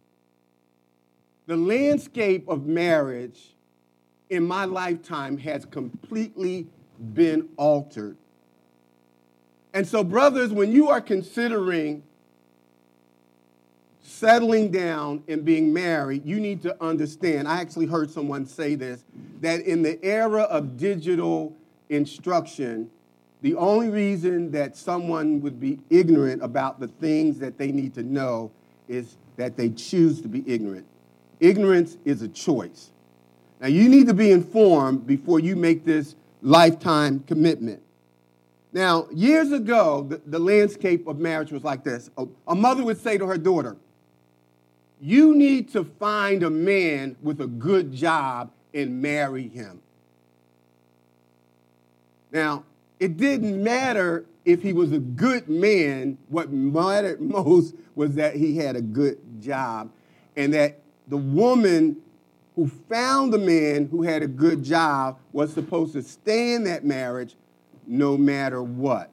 The 1.47 1.57
landscape 1.57 2.49
of 2.49 2.67
marriage 2.67 3.55
in 4.29 4.47
my 4.47 4.65
lifetime 4.65 5.37
has 5.39 5.65
completely 5.65 6.69
been 7.15 7.49
altered. 7.57 8.17
And 9.75 9.87
so, 9.87 10.05
brothers, 10.05 10.53
when 10.53 10.73
you 10.73 10.89
are 10.89 11.01
considering 11.01 12.03
settling 14.11 14.71
down 14.71 15.23
and 15.29 15.45
being 15.45 15.73
married, 15.73 16.27
you 16.27 16.41
need 16.41 16.63
to 16.63 16.77
understand. 16.83 17.47
I 17.47 17.61
actually 17.61 17.87
heard 17.87 18.11
someone 18.11 18.45
say 18.45 18.75
this 18.75 19.05
that 19.41 19.61
in 19.61 19.83
the 19.83 20.03
era 20.05 20.43
of 20.43 20.77
digital 20.77 21.57
instruction, 21.89 22.91
the 23.43 23.55
only 23.55 23.89
reason 23.89 24.51
that 24.51 24.77
someone 24.77 25.41
would 25.41 25.61
be 25.61 25.79
ignorant 25.89 26.43
about 26.43 26.81
the 26.81 26.89
things 26.89 27.39
that 27.39 27.57
they 27.57 27.73
need 27.73 27.95
to 27.95 28.03
know 28.03 28.51
is 28.89 29.17
that 29.37 29.57
they 29.57 29.71
choose 29.71 30.21
to 30.23 30.29
be 30.29 30.45
ignorant. 30.47 30.87
Ignorance 31.39 31.97
is 32.05 32.21
a 32.21 32.29
choice. 32.29 32.91
Now, 33.61 33.69
you 33.69 33.89
need 33.89 34.09
to 34.09 34.15
be 34.15 34.31
informed 34.31 35.07
before 35.07 35.41
you 35.41 35.57
make 35.57 35.85
this 35.85 36.17
lifetime 36.43 37.21
commitment. 37.21 37.81
Now, 38.73 39.09
years 39.13 39.53
ago, 39.53 40.07
the, 40.09 40.21
the 40.27 40.39
landscape 40.39 41.07
of 41.07 41.19
marriage 41.19 41.53
was 41.53 41.65
like 41.65 41.85
this 41.85 42.11
a, 42.19 42.27
a 42.49 42.55
mother 42.55 42.83
would 42.85 43.01
say 43.01 43.17
to 43.17 43.27
her 43.27 43.39
daughter, 43.39 43.77
You 45.01 45.35
need 45.35 45.73
to 45.73 45.85
find 45.85 46.43
a 46.43 46.51
man 46.51 47.17
with 47.23 47.41
a 47.41 47.47
good 47.47 47.93
job 47.93 48.51
and 48.75 49.01
marry 49.01 49.49
him. 49.49 49.81
Now, 52.31 52.65
it 52.99 53.17
didn't 53.17 53.63
matter 53.63 54.27
if 54.45 54.63
he 54.63 54.73
was 54.73 54.93
a 54.93 54.99
good 54.99 55.49
man, 55.49 56.19
what 56.29 56.53
mattered 56.53 57.21
most 57.21 57.75
was 57.95 58.15
that 58.15 58.37
he 58.37 58.57
had 58.57 58.77
a 58.77 58.81
good 58.81 59.19
job 59.41 59.91
and 60.37 60.55
that 60.55 60.81
the 61.09 61.17
woman 61.17 61.97
who 62.57 62.69
found 62.89 63.33
the 63.33 63.39
man 63.39 63.87
who 63.91 64.03
had 64.03 64.23
a 64.23 64.27
good 64.27 64.63
job 64.63 65.19
was 65.33 65.53
supposed 65.53 65.93
to 65.95 66.03
stay 66.03 66.53
in 66.53 66.65
that 66.65 66.85
marriage 66.85 67.37
no 67.87 68.17
matter 68.17 68.63
what. 68.63 69.11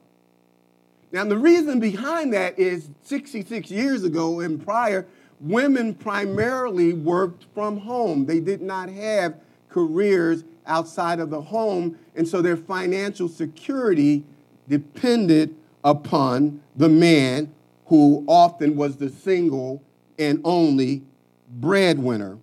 Now, 1.10 1.24
the 1.24 1.38
reason 1.38 1.80
behind 1.80 2.34
that 2.34 2.58
is 2.58 2.90
66 3.02 3.70
years 3.70 4.04
ago 4.04 4.40
and 4.40 4.62
prior, 4.62 5.06
women 5.40 5.94
primarily 5.94 6.92
worked 6.92 7.46
from 7.54 7.78
home. 7.78 8.26
They 8.26 8.40
did 8.40 8.62
not 8.62 8.88
have 8.88 9.36
careers 9.68 10.44
outside 10.66 11.20
of 11.20 11.30
the 11.30 11.40
home, 11.40 11.98
and 12.14 12.26
so 12.26 12.42
their 12.42 12.56
financial 12.56 13.28
security 13.28 14.24
depended 14.68 15.54
upon 15.84 16.60
the 16.76 16.88
man 16.88 17.52
who 17.86 18.24
often 18.26 18.76
was 18.76 18.96
the 18.96 19.08
single 19.08 19.82
and 20.18 20.40
only 20.44 21.02
breadwinner. 21.48 22.38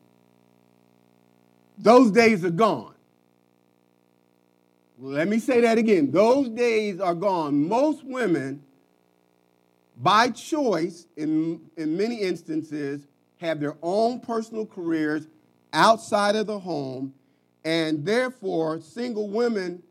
Those 1.77 2.11
days 2.11 2.43
are 2.43 2.49
gone. 2.49 2.93
Let 4.97 5.27
me 5.27 5.39
say 5.39 5.61
that 5.61 5.77
again. 5.77 6.11
Those 6.11 6.49
days 6.49 6.99
are 6.99 7.13
gone. 7.13 7.67
Most 7.67 8.03
women, 8.05 8.63
by 10.01 10.29
choice, 10.29 11.07
in, 11.15 11.61
in 11.77 11.95
many 11.95 12.21
instances, 12.21 13.07
have 13.37 13.59
their 13.59 13.75
own 13.81 14.19
personal 14.19 14.65
careers 14.65 15.27
outside 15.73 16.35
of 16.35 16.47
the 16.47 16.59
home, 16.59 17.13
and 17.63 18.05
therefore, 18.05 18.79
single 18.79 19.29
women 19.29 19.81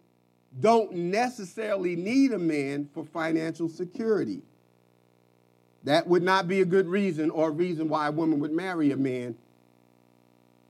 don't 0.60 0.92
necessarily 0.92 1.96
need 1.96 2.32
a 2.32 2.38
man 2.38 2.88
for 2.94 3.04
financial 3.04 3.68
security. 3.68 4.42
That 5.84 6.06
would 6.06 6.22
not 6.22 6.48
be 6.48 6.60
a 6.60 6.64
good 6.64 6.86
reason 6.86 7.30
or 7.30 7.48
a 7.48 7.52
reason 7.52 7.88
why 7.88 8.08
a 8.08 8.12
woman 8.12 8.40
would 8.40 8.52
marry 8.52 8.92
a 8.92 8.96
man 8.96 9.34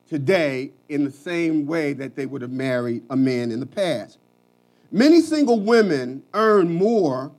today 0.09 0.73
in 0.89 1.05
the 1.05 1.11
same 1.11 1.67
way 1.67 1.93
that 1.93 2.17
they 2.17 2.27
would 2.27 2.43
have 2.43 2.51
married 2.51 3.03
a 3.11 3.17
man 3.17 3.51
in 3.51 3.61
the 3.61 3.67
past. 3.67 4.19
Many 4.91 5.21
single 5.21 5.61
women 5.61 6.23
earn 6.35 6.73
more 6.73 7.33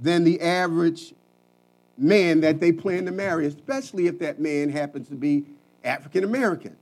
than 0.00 0.24
the 0.24 0.40
average 0.40 1.14
man 1.96 2.40
that 2.40 2.60
they 2.60 2.72
plan 2.72 3.06
to 3.06 3.12
marry, 3.12 3.46
especially 3.46 4.06
if 4.06 4.18
that 4.18 4.40
man 4.40 4.68
happens 4.68 5.08
to 5.08 5.14
be 5.14 5.44
African 5.84 6.24
American. 6.24 6.76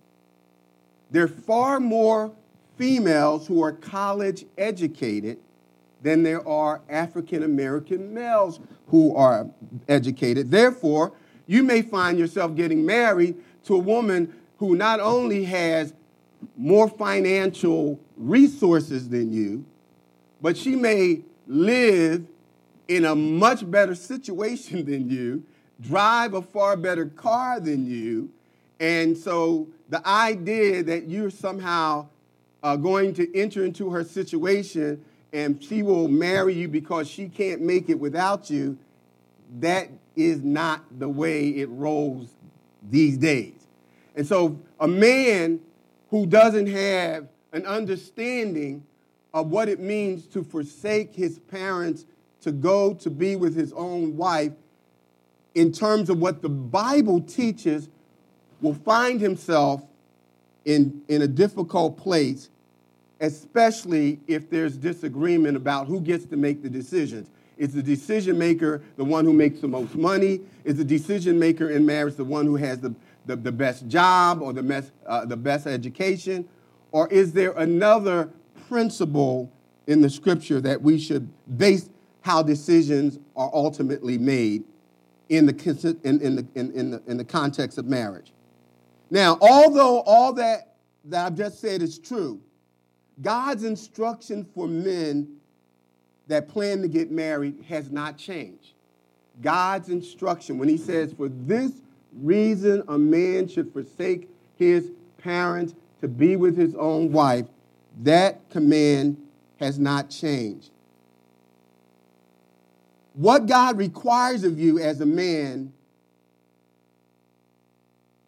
There 1.10 1.24
are 1.24 1.28
far 1.28 1.80
more 1.80 2.32
females 2.76 3.46
who 3.46 3.62
are 3.62 3.72
college 3.72 4.46
educated 4.56 5.38
than 6.02 6.22
there 6.22 6.46
are 6.48 6.80
African 6.88 7.42
American 7.42 8.12
males 8.12 8.60
who 8.88 9.14
are 9.14 9.48
educated. 9.88 10.50
Therefore, 10.50 11.12
you 11.46 11.62
may 11.62 11.82
find 11.82 12.18
yourself 12.18 12.54
getting 12.54 12.84
married 12.84 13.36
to 13.64 13.74
a 13.74 13.78
woman 13.78 14.34
who 14.58 14.74
not 14.74 15.00
only 15.00 15.44
has 15.44 15.92
more 16.56 16.88
financial 16.88 18.00
resources 18.16 19.08
than 19.08 19.32
you, 19.32 19.64
but 20.40 20.56
she 20.56 20.74
may 20.74 21.20
live 21.46 22.26
in 22.88 23.04
a 23.04 23.14
much 23.14 23.68
better 23.70 23.94
situation 23.94 24.84
than 24.90 25.08
you, 25.08 25.44
drive 25.80 26.34
a 26.34 26.42
far 26.42 26.76
better 26.76 27.06
car 27.06 27.60
than 27.60 27.86
you, 27.86 28.30
and 28.80 29.16
so 29.16 29.68
the 29.90 30.06
idea 30.06 30.82
that 30.82 31.08
you're 31.08 31.30
somehow 31.30 32.08
uh, 32.62 32.76
going 32.76 33.14
to 33.14 33.38
enter 33.38 33.64
into 33.64 33.90
her 33.90 34.02
situation 34.02 35.04
and 35.32 35.62
she 35.62 35.82
will 35.82 36.08
marry 36.08 36.54
you 36.54 36.68
because 36.68 37.08
she 37.08 37.28
can't 37.28 37.62
make 37.62 37.88
it 37.88 37.98
without 37.98 38.50
you, 38.50 38.76
that 39.60 39.88
is 40.14 40.42
not 40.42 40.82
the 40.98 41.08
way 41.08 41.48
it 41.48 41.68
rolls 41.70 42.28
these 42.90 43.16
days. 43.16 43.54
And 44.14 44.26
so 44.26 44.58
a 44.78 44.88
man 44.88 45.60
who 46.10 46.26
doesn't 46.26 46.66
have 46.66 47.28
an 47.52 47.64
understanding 47.64 48.84
of 49.32 49.48
what 49.48 49.68
it 49.68 49.80
means 49.80 50.26
to 50.26 50.44
forsake 50.44 51.14
his 51.14 51.38
parents 51.38 52.04
to 52.42 52.52
go 52.52 52.94
to 52.94 53.10
be 53.10 53.36
with 53.36 53.54
his 53.54 53.72
own 53.72 54.16
wife 54.16 54.52
in 55.54 55.72
terms 55.72 56.10
of 56.10 56.18
what 56.18 56.42
the 56.42 56.48
Bible 56.48 57.20
teaches 57.20 57.88
will 58.60 58.74
find 58.74 59.20
himself 59.20 59.82
in, 60.64 61.02
in 61.08 61.22
a 61.22 61.26
difficult 61.26 61.96
place, 61.96 62.50
especially 63.20 64.20
if 64.26 64.48
there's 64.50 64.76
disagreement 64.76 65.56
about 65.56 65.86
who 65.86 66.00
gets 66.00 66.24
to 66.26 66.36
make 66.36 66.62
the 66.62 66.70
decisions. 66.70 67.28
Is 67.58 67.74
the 67.74 67.82
decision 67.82 68.38
maker 68.38 68.82
the 68.96 69.04
one 69.04 69.24
who 69.24 69.32
makes 69.32 69.60
the 69.60 69.68
most 69.68 69.94
money? 69.94 70.40
Is 70.64 70.76
the 70.76 70.84
decision 70.84 71.38
maker 71.38 71.70
in 71.70 71.84
marriage 71.84 72.16
the 72.16 72.24
one 72.24 72.46
who 72.46 72.56
has 72.56 72.80
the, 72.80 72.94
the, 73.26 73.36
the 73.36 73.52
best 73.52 73.86
job 73.88 74.40
or 74.40 74.52
the 74.52 74.62
best, 74.62 74.90
uh, 75.06 75.24
the 75.26 75.36
best 75.36 75.66
education? 75.66 76.48
Or 76.92 77.08
is 77.08 77.32
there 77.32 77.52
another 77.52 78.30
principle 78.68 79.52
in 79.86 80.00
the 80.00 80.10
scripture 80.10 80.60
that 80.60 80.80
we 80.80 80.98
should 80.98 81.28
base 81.58 81.88
how 82.22 82.42
decisions 82.42 83.18
are 83.36 83.50
ultimately 83.52 84.18
made 84.18 84.64
in 85.28 85.46
the, 85.46 85.98
in, 86.04 86.20
in, 86.20 86.36
the, 86.36 86.46
in, 86.54 86.72
in, 86.72 86.90
the, 86.90 87.02
in 87.06 87.16
the 87.16 87.24
context 87.24 87.78
of 87.78 87.86
marriage? 87.86 88.32
Now, 89.10 89.38
although 89.40 90.00
all 90.00 90.32
that, 90.34 90.74
that 91.04 91.26
I've 91.26 91.36
just 91.36 91.60
said 91.60 91.82
is 91.82 91.98
true, 91.98 92.40
God's 93.20 93.64
instruction 93.64 94.46
for 94.54 94.66
men 94.66 95.36
that 96.28 96.48
plan 96.48 96.80
to 96.82 96.88
get 96.88 97.10
married 97.10 97.64
has 97.68 97.90
not 97.90 98.16
changed. 98.16 98.72
God's 99.40 99.88
instruction, 99.88 100.58
when 100.58 100.68
He 100.68 100.78
says, 100.78 101.12
For 101.12 101.28
this 101.28 101.72
reason 102.20 102.82
a 102.88 102.98
man 102.98 103.48
should 103.48 103.72
forsake 103.72 104.28
his 104.56 104.90
parents 105.18 105.74
to 106.00 106.08
be 106.08 106.36
with 106.36 106.56
his 106.56 106.74
own 106.74 107.12
wife, 107.12 107.46
that 108.02 108.48
command 108.50 109.16
has 109.58 109.78
not 109.78 110.10
changed. 110.10 110.70
What 113.14 113.46
God 113.46 113.76
requires 113.76 114.44
of 114.44 114.58
you 114.58 114.78
as 114.78 115.00
a 115.00 115.06
man 115.06 115.72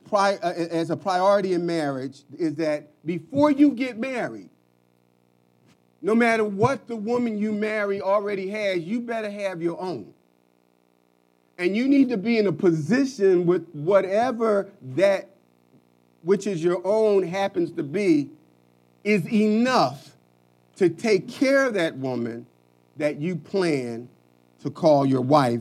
pri- 0.09 0.39
uh, 0.43 0.53
as 0.53 0.91
a 0.91 0.97
priority 0.97 1.55
in 1.55 1.65
marriage 1.67 2.23
is 2.39 2.55
that 2.57 2.91
before 3.05 3.51
you 3.51 3.71
get 3.71 3.99
married, 3.99 4.51
no 6.03 6.15
matter 6.15 6.45
what 6.45 6.87
the 6.87 6.97
woman 6.97 7.39
you 7.39 7.51
marry 7.51 8.03
already 8.03 8.49
has, 8.51 8.81
you 8.81 9.01
better 9.01 9.31
have 9.31 9.63
your 9.63 9.81
own. 9.81 10.13
And 11.57 11.75
you 11.75 11.89
need 11.89 12.11
to 12.11 12.17
be 12.17 12.37
in 12.37 12.47
a 12.47 12.53
position 12.53 13.47
with 13.47 13.67
whatever 13.73 14.69
that 14.97 15.31
which 16.23 16.47
is 16.47 16.63
your 16.63 16.81
own 16.85 17.23
happens 17.23 17.71
to 17.73 17.83
be 17.83 18.31
is 19.03 19.27
enough 19.31 20.17
to 20.77 20.89
take 20.89 21.29
care 21.29 21.67
of 21.67 21.75
that 21.75 21.97
woman 21.97 22.47
that 22.97 23.21
you 23.21 23.37
plan 23.37 24.09
to 24.65 24.71
call 24.71 25.07
your 25.07 25.21
wife 25.21 25.61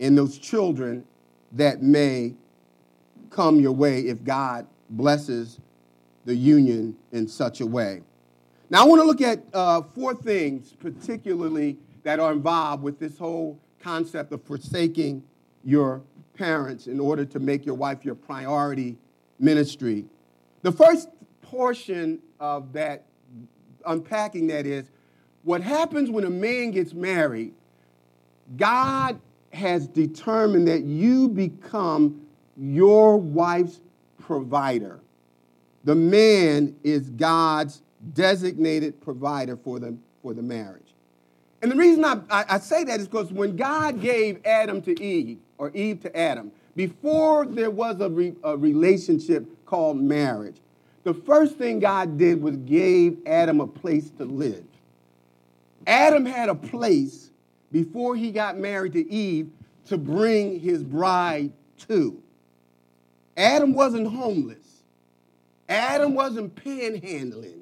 and 0.00 0.16
those 0.16 0.38
children 0.38 1.04
that 1.52 1.82
may 1.82 2.34
come 3.28 3.60
your 3.60 3.72
way 3.72 4.02
if 4.02 4.22
God 4.24 4.66
blesses 4.88 5.58
the 6.24 6.34
union 6.34 6.96
in 7.10 7.26
such 7.26 7.60
a 7.60 7.66
way. 7.66 8.02
Now, 8.70 8.82
I 8.82 8.86
want 8.86 9.02
to 9.02 9.06
look 9.06 9.20
at 9.20 9.42
uh, 9.52 9.82
four 9.82 10.14
things, 10.14 10.72
particularly 10.78 11.76
that 12.04 12.20
are 12.20 12.32
involved 12.32 12.84
with 12.84 13.00
this 13.00 13.18
whole 13.18 13.58
concept 13.80 14.32
of 14.32 14.42
forsaking 14.44 15.24
your 15.64 16.02
parents 16.34 16.86
in 16.86 17.00
order 17.00 17.24
to 17.24 17.40
make 17.40 17.66
your 17.66 17.74
wife 17.74 18.04
your 18.04 18.14
priority 18.14 18.96
ministry. 19.40 20.04
The 20.62 20.70
first 20.70 21.08
portion 21.42 22.20
of 22.38 22.72
that, 22.74 23.06
unpacking 23.84 24.46
that, 24.48 24.66
is 24.66 24.90
what 25.42 25.62
happens 25.62 26.10
when 26.10 26.24
a 26.24 26.30
man 26.30 26.70
gets 26.70 26.92
married. 26.92 27.54
God 28.56 29.18
has 29.52 29.86
determined 29.88 30.68
that 30.68 30.82
you 30.82 31.28
become 31.28 32.26
your 32.56 33.16
wife's 33.16 33.80
provider. 34.18 35.00
The 35.84 35.94
man 35.94 36.76
is 36.82 37.10
God's 37.10 37.82
designated 38.12 39.00
provider 39.00 39.56
for 39.56 39.78
the, 39.78 39.96
for 40.22 40.34
the 40.34 40.42
marriage. 40.42 40.82
And 41.62 41.70
the 41.70 41.76
reason 41.76 42.04
I, 42.04 42.20
I, 42.30 42.44
I 42.50 42.58
say 42.58 42.84
that 42.84 43.00
is 43.00 43.08
because 43.08 43.32
when 43.32 43.56
God 43.56 44.00
gave 44.00 44.44
Adam 44.44 44.82
to 44.82 45.02
Eve, 45.02 45.38
or 45.58 45.70
Eve 45.70 46.02
to 46.02 46.16
Adam, 46.16 46.52
before 46.74 47.46
there 47.46 47.70
was 47.70 48.00
a, 48.00 48.10
re, 48.10 48.34
a 48.44 48.56
relationship 48.56 49.46
called 49.64 49.96
marriage, 49.96 50.56
the 51.04 51.14
first 51.14 51.56
thing 51.56 51.78
God 51.78 52.18
did 52.18 52.42
was 52.42 52.56
gave 52.56 53.18
Adam 53.26 53.60
a 53.60 53.66
place 53.66 54.10
to 54.18 54.24
live. 54.24 54.64
Adam 55.86 56.26
had 56.26 56.48
a 56.48 56.54
place 56.54 57.30
before 57.72 58.16
he 58.16 58.30
got 58.30 58.58
married 58.58 58.92
to 58.94 59.10
Eve 59.10 59.50
to 59.86 59.98
bring 59.98 60.60
his 60.60 60.82
bride 60.82 61.52
to. 61.88 62.20
Adam 63.36 63.74
wasn't 63.74 64.08
homeless. 64.08 64.82
Adam 65.68 66.14
wasn't 66.14 66.54
panhandling. 66.54 67.60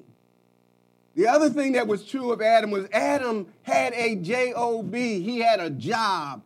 The 1.15 1.29
other 1.29 1.49
thing 1.49 1.73
that 1.73 1.87
was 1.87 2.05
true 2.05 2.33
of 2.33 2.43
Adam 2.43 2.71
was 2.71 2.87
Adam 2.93 3.47
had 3.63 3.93
a 3.95 4.17
job. 4.17 4.93
He 4.95 5.39
had 5.39 5.61
a 5.61 5.71
job. 5.71 6.43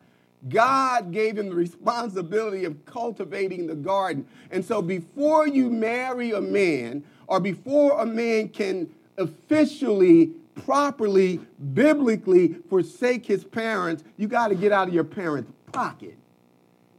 God 0.49 1.11
gave 1.11 1.37
him 1.37 1.49
the 1.49 1.55
responsibility 1.55 2.65
of 2.65 2.85
cultivating 2.85 3.67
the 3.67 3.75
garden. 3.75 4.27
And 4.50 4.65
so 4.65 4.81
before 4.81 5.49
you 5.49 5.69
marry 5.69 6.31
a 6.31 6.41
man, 6.41 7.03
or 7.27 7.41
before 7.41 8.00
a 8.00 8.07
man 8.07 8.49
can 8.49 8.88
officially, 9.17 10.31
properly, 10.65 11.41
biblically 11.73 12.55
forsake 12.69 13.27
his 13.27 13.45
parents, 13.45 14.05
you 14.17 14.29
got 14.29 14.49
to 14.49 14.55
get 14.55 14.73
out 14.73 14.88
of 14.88 14.95
your 14.95 15.05
parents' 15.05 15.53
pocket. 15.73 16.17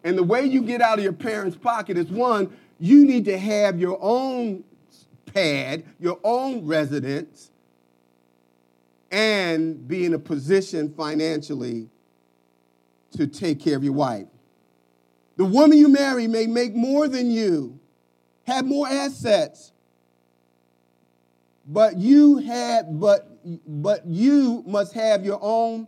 And 0.03 0.17
the 0.17 0.23
way 0.23 0.45
you 0.45 0.61
get 0.61 0.81
out 0.81 0.97
of 0.97 1.03
your 1.03 1.13
parents' 1.13 1.57
pocket 1.57 1.97
is 1.97 2.07
one, 2.07 2.55
you 2.79 3.05
need 3.05 3.25
to 3.25 3.37
have 3.37 3.79
your 3.79 3.97
own 4.01 4.63
pad, 5.25 5.83
your 5.99 6.19
own 6.23 6.65
residence, 6.65 7.51
and 9.11 9.87
be 9.87 10.05
in 10.05 10.13
a 10.13 10.19
position 10.19 10.93
financially 10.93 11.89
to 13.17 13.27
take 13.27 13.59
care 13.59 13.75
of 13.75 13.83
your 13.83 13.93
wife. 13.93 14.27
The 15.35 15.45
woman 15.45 15.77
you 15.77 15.89
marry 15.89 16.27
may 16.27 16.47
make 16.47 16.75
more 16.75 17.07
than 17.07 17.31
you, 17.31 17.79
have 18.45 18.65
more 18.65 18.87
assets, 18.87 19.71
but 21.65 21.97
you 21.97 22.37
had 22.37 22.99
but 22.99 23.28
but 23.67 24.05
you 24.05 24.63
must 24.65 24.93
have 24.93 25.25
your 25.25 25.39
own 25.41 25.87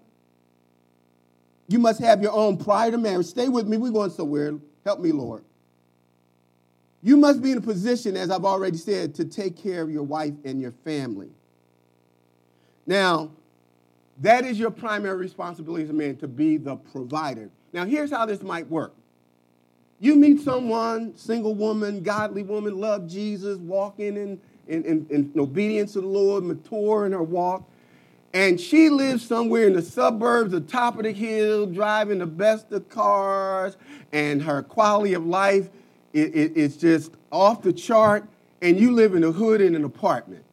you 1.71 1.79
must 1.79 2.01
have 2.01 2.21
your 2.21 2.33
own 2.33 2.57
prior 2.57 2.91
to 2.91 2.97
marriage. 2.97 3.27
Stay 3.27 3.47
with 3.47 3.65
me, 3.65 3.77
we're 3.77 3.91
going 3.91 4.09
somewhere. 4.09 4.59
Help 4.83 4.99
me, 4.99 5.13
Lord. 5.13 5.43
You 7.01 7.15
must 7.15 7.41
be 7.41 7.51
in 7.51 7.57
a 7.57 7.61
position, 7.61 8.17
as 8.17 8.29
I've 8.29 8.43
already 8.43 8.77
said, 8.77 9.15
to 9.15 9.25
take 9.25 9.55
care 9.55 9.81
of 9.81 9.89
your 9.89 10.03
wife 10.03 10.33
and 10.43 10.59
your 10.61 10.73
family. 10.83 11.29
Now, 12.85 13.31
that 14.19 14.45
is 14.45 14.59
your 14.59 14.69
primary 14.69 15.15
responsibility 15.15 15.85
as 15.85 15.89
a 15.89 15.93
man 15.93 16.17
to 16.17 16.27
be 16.27 16.57
the 16.57 16.75
provider. 16.75 17.49
Now, 17.73 17.85
here's 17.85 18.11
how 18.11 18.25
this 18.25 18.41
might 18.41 18.67
work. 18.67 18.93
You 19.99 20.15
meet 20.15 20.41
someone, 20.41 21.15
single 21.15 21.55
woman, 21.55 22.03
godly 22.03 22.43
woman, 22.43 22.79
love 22.79 23.07
Jesus, 23.07 23.57
walking 23.59 24.17
in, 24.17 24.41
in, 24.67 24.83
in, 24.83 25.07
in 25.09 25.39
obedience 25.39 25.93
to 25.93 26.01
the 26.01 26.07
Lord, 26.07 26.43
mature 26.43 27.05
in 27.05 27.11
her 27.11 27.23
walk, 27.23 27.69
and 28.33 28.59
she 28.59 28.89
lives 28.89 29.25
somewhere 29.25 29.67
in 29.67 29.73
the 29.73 29.81
suburbs, 29.81 30.51
the 30.51 30.61
top 30.61 30.97
of 30.97 31.03
the 31.03 31.11
hill, 31.11 31.65
driving 31.65 32.19
the 32.19 32.25
best 32.25 32.71
of 32.71 32.87
cars, 32.87 33.75
and 34.13 34.41
her 34.41 34.63
quality 34.63 35.13
of 35.13 35.25
life 35.25 35.69
is 36.13 36.29
it, 36.33 36.57
it, 36.57 36.79
just 36.79 37.11
off 37.31 37.61
the 37.61 37.73
chart, 37.73 38.25
and 38.61 38.79
you 38.79 38.91
live 38.91 39.15
in 39.15 39.21
the 39.21 39.31
hood 39.31 39.59
in 39.59 39.75
an 39.75 39.83
apartment. 39.83 40.43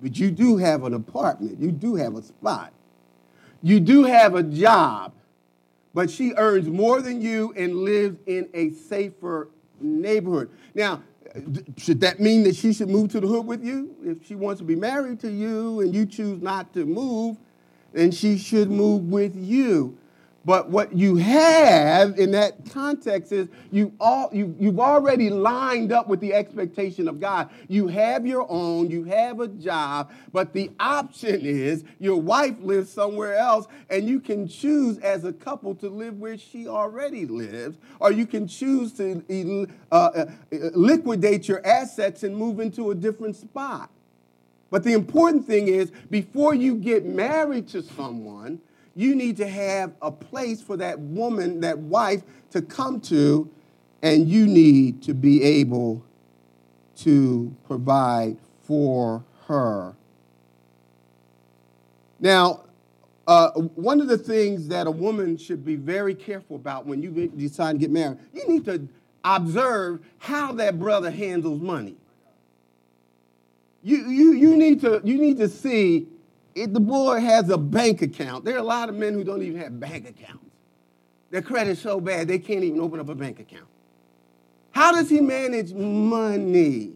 But 0.00 0.18
you 0.18 0.30
do 0.30 0.56
have 0.56 0.84
an 0.84 0.94
apartment, 0.94 1.58
you 1.58 1.72
do 1.72 1.96
have 1.96 2.14
a 2.14 2.22
spot. 2.22 2.72
You 3.62 3.80
do 3.80 4.04
have 4.04 4.34
a 4.34 4.42
job, 4.42 5.14
but 5.94 6.10
she 6.10 6.34
earns 6.36 6.68
more 6.68 7.00
than 7.00 7.22
you 7.22 7.54
and 7.56 7.76
lives 7.76 8.18
in 8.26 8.48
a 8.52 8.70
safer 8.70 9.48
neighborhood. 9.80 10.50
Now, 10.74 11.02
should 11.76 12.00
that 12.00 12.20
mean 12.20 12.44
that 12.44 12.54
she 12.54 12.72
should 12.72 12.88
move 12.88 13.10
to 13.12 13.20
the 13.20 13.26
hood 13.26 13.46
with 13.46 13.64
you? 13.64 13.94
If 14.04 14.26
she 14.26 14.34
wants 14.34 14.60
to 14.60 14.64
be 14.64 14.76
married 14.76 15.20
to 15.20 15.30
you 15.30 15.80
and 15.80 15.94
you 15.94 16.06
choose 16.06 16.40
not 16.40 16.72
to 16.74 16.86
move, 16.86 17.36
then 17.92 18.10
she 18.10 18.38
should 18.38 18.70
move 18.70 19.04
with 19.04 19.34
you. 19.34 19.98
But 20.44 20.68
what 20.68 20.92
you 20.92 21.16
have 21.16 22.18
in 22.18 22.32
that 22.32 22.70
context 22.70 23.32
is 23.32 23.48
you 23.72 23.94
all, 23.98 24.28
you, 24.30 24.54
you've 24.58 24.78
already 24.78 25.30
lined 25.30 25.90
up 25.90 26.06
with 26.06 26.20
the 26.20 26.34
expectation 26.34 27.08
of 27.08 27.18
God. 27.18 27.48
You 27.68 27.88
have 27.88 28.26
your 28.26 28.46
own, 28.50 28.90
you 28.90 29.04
have 29.04 29.40
a 29.40 29.48
job, 29.48 30.12
but 30.32 30.52
the 30.52 30.70
option 30.78 31.40
is 31.42 31.84
your 31.98 32.20
wife 32.20 32.56
lives 32.60 32.92
somewhere 32.92 33.36
else, 33.36 33.66
and 33.88 34.06
you 34.06 34.20
can 34.20 34.46
choose 34.46 34.98
as 34.98 35.24
a 35.24 35.32
couple 35.32 35.74
to 35.76 35.88
live 35.88 36.20
where 36.20 36.36
she 36.36 36.68
already 36.68 37.24
lives, 37.24 37.78
or 37.98 38.12
you 38.12 38.26
can 38.26 38.46
choose 38.46 38.92
to 38.94 39.66
uh, 39.90 39.94
uh, 39.94 40.26
liquidate 40.50 41.48
your 41.48 41.66
assets 41.66 42.22
and 42.22 42.36
move 42.36 42.60
into 42.60 42.90
a 42.90 42.94
different 42.94 43.36
spot. 43.36 43.88
But 44.70 44.84
the 44.84 44.92
important 44.92 45.46
thing 45.46 45.68
is, 45.68 45.90
before 46.10 46.54
you 46.54 46.74
get 46.74 47.06
married 47.06 47.68
to 47.68 47.82
someone, 47.82 48.60
you 48.94 49.14
need 49.14 49.36
to 49.38 49.48
have 49.48 49.92
a 50.00 50.10
place 50.10 50.62
for 50.62 50.76
that 50.76 50.98
woman, 50.98 51.60
that 51.60 51.78
wife, 51.78 52.22
to 52.50 52.62
come 52.62 53.00
to, 53.00 53.50
and 54.02 54.28
you 54.28 54.46
need 54.46 55.02
to 55.02 55.14
be 55.14 55.42
able 55.42 56.04
to 56.96 57.54
provide 57.66 58.36
for 58.62 59.24
her. 59.46 59.94
Now, 62.20 62.60
uh, 63.26 63.50
one 63.52 64.00
of 64.00 64.06
the 64.06 64.18
things 64.18 64.68
that 64.68 64.86
a 64.86 64.90
woman 64.90 65.36
should 65.36 65.64
be 65.64 65.76
very 65.76 66.14
careful 66.14 66.56
about 66.56 66.86
when 66.86 67.02
you 67.02 67.28
decide 67.28 67.72
to 67.72 67.78
get 67.78 67.90
married, 67.90 68.18
you 68.32 68.46
need 68.46 68.64
to 68.66 68.86
observe 69.24 70.00
how 70.18 70.52
that 70.52 70.78
brother 70.78 71.10
handles 71.10 71.60
money. 71.60 71.96
You, 73.82 74.08
you, 74.08 74.32
you, 74.32 74.56
need, 74.56 74.80
to, 74.82 75.00
you 75.04 75.18
need 75.18 75.38
to 75.38 75.48
see 75.48 76.06
if 76.54 76.72
the 76.72 76.80
boy 76.80 77.20
has 77.20 77.50
a 77.50 77.58
bank 77.58 78.02
account. 78.02 78.44
There 78.44 78.54
are 78.54 78.60
a 78.60 78.62
lot 78.62 78.88
of 78.88 78.94
men 78.94 79.14
who 79.14 79.24
don't 79.24 79.42
even 79.42 79.60
have 79.60 79.78
bank 79.78 80.08
accounts. 80.08 80.44
Their 81.30 81.42
credit's 81.42 81.80
so 81.80 82.00
bad 82.00 82.28
they 82.28 82.38
can't 82.38 82.62
even 82.62 82.80
open 82.80 83.00
up 83.00 83.08
a 83.08 83.14
bank 83.14 83.40
account. 83.40 83.66
How 84.70 84.92
does 84.92 85.08
he 85.08 85.20
manage 85.20 85.72
money? 85.72 86.92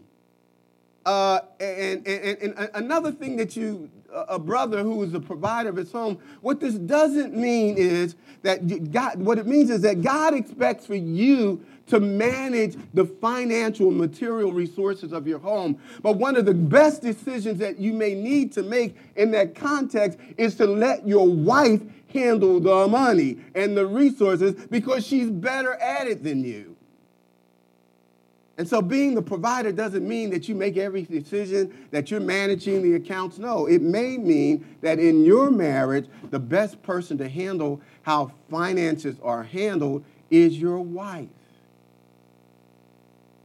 Uh, 1.05 1.39
and, 1.59 2.05
and, 2.07 2.55
and, 2.57 2.69
another 2.73 3.11
thing 3.11 3.37
that 3.37 3.55
you, 3.55 3.89
a 4.13 4.39
brother 4.39 4.83
who 4.83 5.01
is 5.03 5.11
the 5.11 5.19
provider 5.19 5.69
of 5.69 5.75
his 5.75 5.91
home, 5.91 6.17
what 6.41 6.59
this 6.59 6.75
doesn't 6.75 7.35
mean 7.35 7.77
is 7.77 8.15
that 8.43 8.91
God, 8.91 9.19
what 9.19 9.37
it 9.37 9.47
means 9.47 9.69
is 9.69 9.81
that 9.81 10.01
God 10.01 10.33
expects 10.33 10.85
for 10.85 10.95
you 10.95 11.63
to 11.87 11.99
manage 11.99 12.77
the 12.93 13.05
financial 13.05 13.89
material 13.91 14.51
resources 14.51 15.11
of 15.11 15.27
your 15.27 15.39
home. 15.39 15.79
But 16.01 16.17
one 16.17 16.35
of 16.35 16.45
the 16.45 16.53
best 16.53 17.01
decisions 17.01 17.59
that 17.59 17.79
you 17.79 17.93
may 17.93 18.13
need 18.13 18.51
to 18.53 18.63
make 18.63 18.95
in 19.15 19.31
that 19.31 19.55
context 19.55 20.19
is 20.37 20.55
to 20.55 20.67
let 20.67 21.07
your 21.07 21.27
wife 21.27 21.81
handle 22.13 22.59
the 22.59 22.87
money 22.87 23.39
and 23.55 23.75
the 23.75 23.85
resources 23.85 24.53
because 24.67 25.05
she's 25.05 25.29
better 25.29 25.73
at 25.75 26.07
it 26.07 26.23
than 26.23 26.43
you. 26.43 26.75
And 28.59 28.67
so 28.67 28.81
being 28.81 29.15
the 29.15 29.21
provider 29.21 29.71
doesn't 29.71 30.05
mean 30.05 30.31
that 30.31 30.49
you 30.49 30.53
make 30.53 30.75
every 30.75 31.03
decision, 31.03 31.87
that 31.91 32.11
you're 32.11 32.19
managing 32.19 32.83
the 32.83 32.95
accounts. 32.95 33.37
No, 33.39 33.67
it 33.67 33.81
may 33.81 34.17
mean 34.17 34.65
that 34.81 34.99
in 34.99 35.23
your 35.23 35.49
marriage, 35.49 36.07
the 36.29 36.39
best 36.39 36.83
person 36.83 37.17
to 37.19 37.29
handle 37.29 37.79
how 38.01 38.33
finances 38.51 39.15
are 39.23 39.43
handled 39.43 40.03
is 40.29 40.59
your 40.59 40.81
wife. 40.81 41.29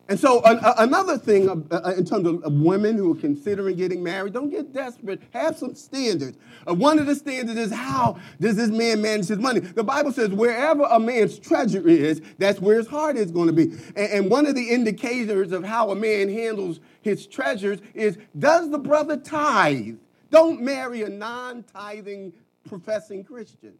And 0.06 0.20
so, 0.20 0.42
another 0.44 1.16
thing 1.16 1.48
uh, 1.48 1.56
uh, 1.70 1.94
in 1.96 2.04
terms 2.04 2.26
of 2.26 2.52
women 2.52 2.98
who 2.98 3.12
are 3.12 3.20
considering 3.20 3.76
getting 3.76 4.02
married, 4.02 4.34
don't 4.34 4.50
get 4.50 4.70
desperate. 4.74 5.22
Have 5.32 5.56
some 5.56 5.74
standards. 5.74 6.36
Uh, 6.68 6.74
one 6.74 6.98
of 6.98 7.06
the 7.06 7.14
standards 7.14 7.58
is 7.58 7.72
how 7.72 8.18
does 8.38 8.56
this 8.56 8.68
man 8.68 9.00
manage 9.00 9.28
his 9.28 9.38
money? 9.38 9.60
The 9.60 9.82
Bible 9.82 10.12
says 10.12 10.28
wherever 10.28 10.82
a 10.82 11.00
man's 11.00 11.38
treasure 11.38 11.88
is, 11.88 12.20
that's 12.36 12.60
where 12.60 12.76
his 12.76 12.86
heart 12.86 13.16
is 13.16 13.30
going 13.30 13.46
to 13.46 13.54
be. 13.54 13.72
And, 13.96 14.12
and 14.12 14.30
one 14.30 14.44
of 14.44 14.54
the 14.54 14.68
indicators 14.68 15.52
of 15.52 15.64
how 15.64 15.90
a 15.90 15.96
man 15.96 16.28
handles 16.28 16.80
his 17.00 17.26
treasures 17.26 17.80
is 17.94 18.18
does 18.38 18.70
the 18.70 18.78
brother 18.78 19.16
tithe? 19.16 19.96
Don't 20.30 20.60
marry 20.60 21.02
a 21.02 21.08
non 21.08 21.62
tithing 21.62 22.34
professing 22.68 23.24
Christian. 23.24 23.72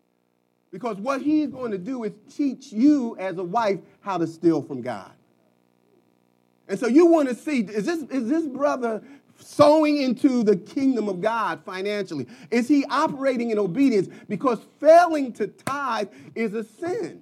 Because 0.70 0.96
what 0.96 1.20
he's 1.20 1.50
going 1.50 1.70
to 1.70 1.78
do 1.78 2.04
is 2.04 2.12
teach 2.34 2.72
you 2.72 3.14
as 3.18 3.37
a 3.37 3.44
wife 3.44 3.80
how 4.00 4.16
to 4.16 4.26
steal 4.26 4.62
from 4.62 4.80
God. 4.80 5.12
And 6.68 6.79
so 6.79 6.87
you 6.87 7.07
want 7.07 7.29
to 7.29 7.35
see 7.35 7.61
is 7.61 7.87
this, 7.87 8.03
is 8.11 8.29
this 8.29 8.46
brother 8.46 9.03
sowing 9.38 10.00
into 10.00 10.42
the 10.42 10.57
kingdom 10.57 11.09
of 11.09 11.20
God 11.20 11.62
financially? 11.64 12.27
Is 12.50 12.68
he 12.68 12.85
operating 12.87 13.50
in 13.50 13.59
obedience? 13.59 14.09
Because 14.29 14.61
failing 14.81 15.33
to 15.35 15.48
tithe 15.48 16.09
is 16.35 16.55
a 16.55 16.64
sin. 16.64 17.20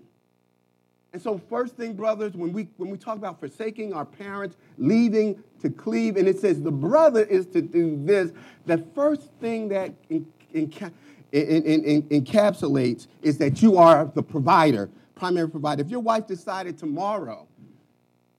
And 1.12 1.20
so, 1.20 1.38
first 1.50 1.76
thing, 1.76 1.92
brothers, 1.92 2.32
when 2.32 2.54
we 2.54 2.68
when 2.78 2.88
we 2.88 2.96
talk 2.96 3.18
about 3.18 3.38
forsaking 3.38 3.92
our 3.92 4.06
parents, 4.06 4.56
leaving 4.78 5.42
to 5.60 5.68
cleave, 5.68 6.16
and 6.16 6.26
it 6.26 6.38
says 6.38 6.62
the 6.62 6.70
brother 6.70 7.22
is 7.24 7.46
to 7.48 7.60
do 7.60 8.02
this, 8.02 8.32
the 8.64 8.78
first 8.94 9.30
thing 9.38 9.68
that 9.68 9.92
in, 10.08 10.26
in, 10.52 10.72
in, 11.32 12.02
encapsulates 12.04 13.08
is 13.20 13.36
that 13.38 13.60
you 13.60 13.76
are 13.76 14.10
the 14.14 14.22
provider, 14.22 14.88
primary 15.14 15.50
provider. 15.50 15.82
If 15.82 15.90
your 15.90 16.00
wife 16.00 16.26
decided 16.26 16.78
tomorrow 16.78 17.46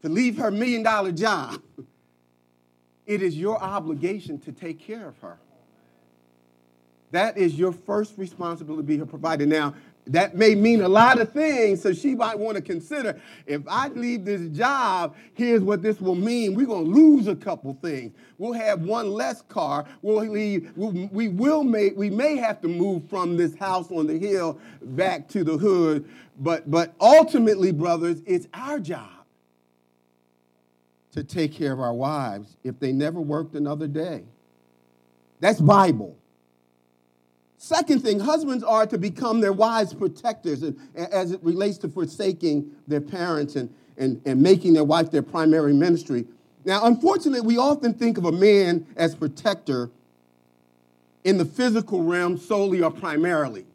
to 0.04 0.10
leave 0.10 0.38
her 0.38 0.52
million 0.52 0.84
dollar 0.84 1.12
job, 1.12 1.62
it 3.06 3.22
is 3.22 3.38
your 3.38 3.62
obligation 3.62 4.38
to 4.40 4.52
take 4.52 4.80
care 4.80 5.08
of 5.08 5.18
her. 5.20 5.38
That 7.12 7.38
is 7.38 7.56
your 7.56 7.72
first 7.72 8.18
responsibility 8.18 8.82
to 8.82 8.88
be 8.88 8.98
her 8.98 9.06
provider. 9.06 9.46
Now, 9.46 9.76
that 10.08 10.36
may 10.36 10.56
mean 10.56 10.82
a 10.82 10.90
lot 10.90 11.22
of 11.22 11.32
things, 11.32 11.82
so 11.82 11.94
she 11.94 12.16
might 12.16 12.38
want 12.38 12.58
to 12.58 12.62
consider 12.62 13.22
if 13.46 13.62
I 13.70 13.88
leave 13.90 14.26
this 14.26 14.50
job, 14.50 15.16
here's 15.34 15.62
what 15.62 15.82
this 15.82 16.02
will 16.02 16.16
mean. 16.16 16.56
We're 16.56 16.66
going 16.66 16.84
to 16.86 16.92
lose 16.92 17.28
a 17.28 17.36
couple 17.36 17.78
things. 17.82 18.14
We'll 18.38 18.54
have 18.54 18.82
one 18.82 19.12
less 19.12 19.42
car. 19.44 19.86
We'll 20.02 20.28
leave, 20.28 20.76
we 20.76 21.30
will 21.30 21.64
make, 21.64 21.96
we 21.96 22.10
may 22.10 22.36
have 22.36 22.60
to 22.62 22.68
move 22.68 23.08
from 23.10 23.38
this 23.38 23.56
house 23.56 23.90
on 23.92 24.08
the 24.08 24.18
hill 24.18 24.60
back 24.82 25.30
to 25.30 25.46
the 25.46 25.58
hood. 25.58 26.10
But, 26.40 26.70
but 26.70 26.94
ultimately, 27.00 27.72
brothers, 27.72 28.22
it's 28.26 28.48
our 28.54 28.80
job 28.80 29.23
to 31.14 31.24
take 31.24 31.54
care 31.54 31.72
of 31.72 31.80
our 31.80 31.94
wives 31.94 32.58
if 32.64 32.80
they 32.80 32.92
never 32.92 33.22
worked 33.22 33.56
another 33.56 33.88
day. 33.88 34.24
That's 35.40 35.62
Bible. 35.62 36.18
Second 37.58 38.02
thing, 38.02 38.20
husbands 38.20 38.64
are 38.64 38.86
to 38.88 38.98
become 38.98 39.40
their 39.40 39.54
wives' 39.54 39.94
protectors 39.94 40.64
as 40.96 41.32
it 41.32 41.42
relates 41.44 41.78
to 41.80 41.88
forsaking 41.88 42.72
their 42.88 43.00
parents 43.00 43.56
and, 43.56 43.74
and, 43.98 44.22
and 44.26 44.42
making 44.42 44.74
their 44.74 44.84
wife 44.84 45.12
their 45.12 45.22
primary 45.22 45.74
ministry. 45.74 46.26
Now, 46.66 46.86
unfortunately, 46.86 47.42
we 47.42 47.58
often 47.58 47.94
think 47.94 48.18
of 48.18 48.26
a 48.26 48.32
man 48.32 48.86
as 48.96 49.16
protector 49.16 49.92
in 51.24 51.38
the 51.38 51.46
physical 51.46 52.04
realm 52.04 52.38
solely 52.38 52.82
or 52.82 52.92
primarily. 52.92 53.66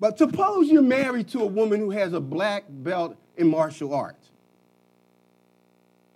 But 0.00 0.18
suppose 0.18 0.68
you're 0.68 0.82
married 0.82 1.28
to 1.28 1.40
a 1.42 1.46
woman 1.46 1.80
who 1.80 1.90
has 1.90 2.12
a 2.12 2.20
black 2.20 2.64
belt 2.68 3.16
in 3.36 3.48
martial 3.48 3.94
arts. 3.94 4.21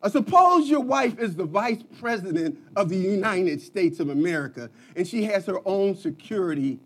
Uh, 0.06 0.08
suppose 0.08 0.68
your 0.68 0.82
wife 0.82 1.18
is 1.18 1.34
the 1.34 1.44
vice 1.44 1.82
president 1.98 2.56
of 2.76 2.88
the 2.88 2.96
United 2.96 3.60
States 3.60 3.98
of 3.98 4.08
America 4.08 4.70
and 4.94 5.04
she 5.04 5.24
has 5.24 5.46
her 5.46 5.58
own 5.64 5.96
security 5.96 6.78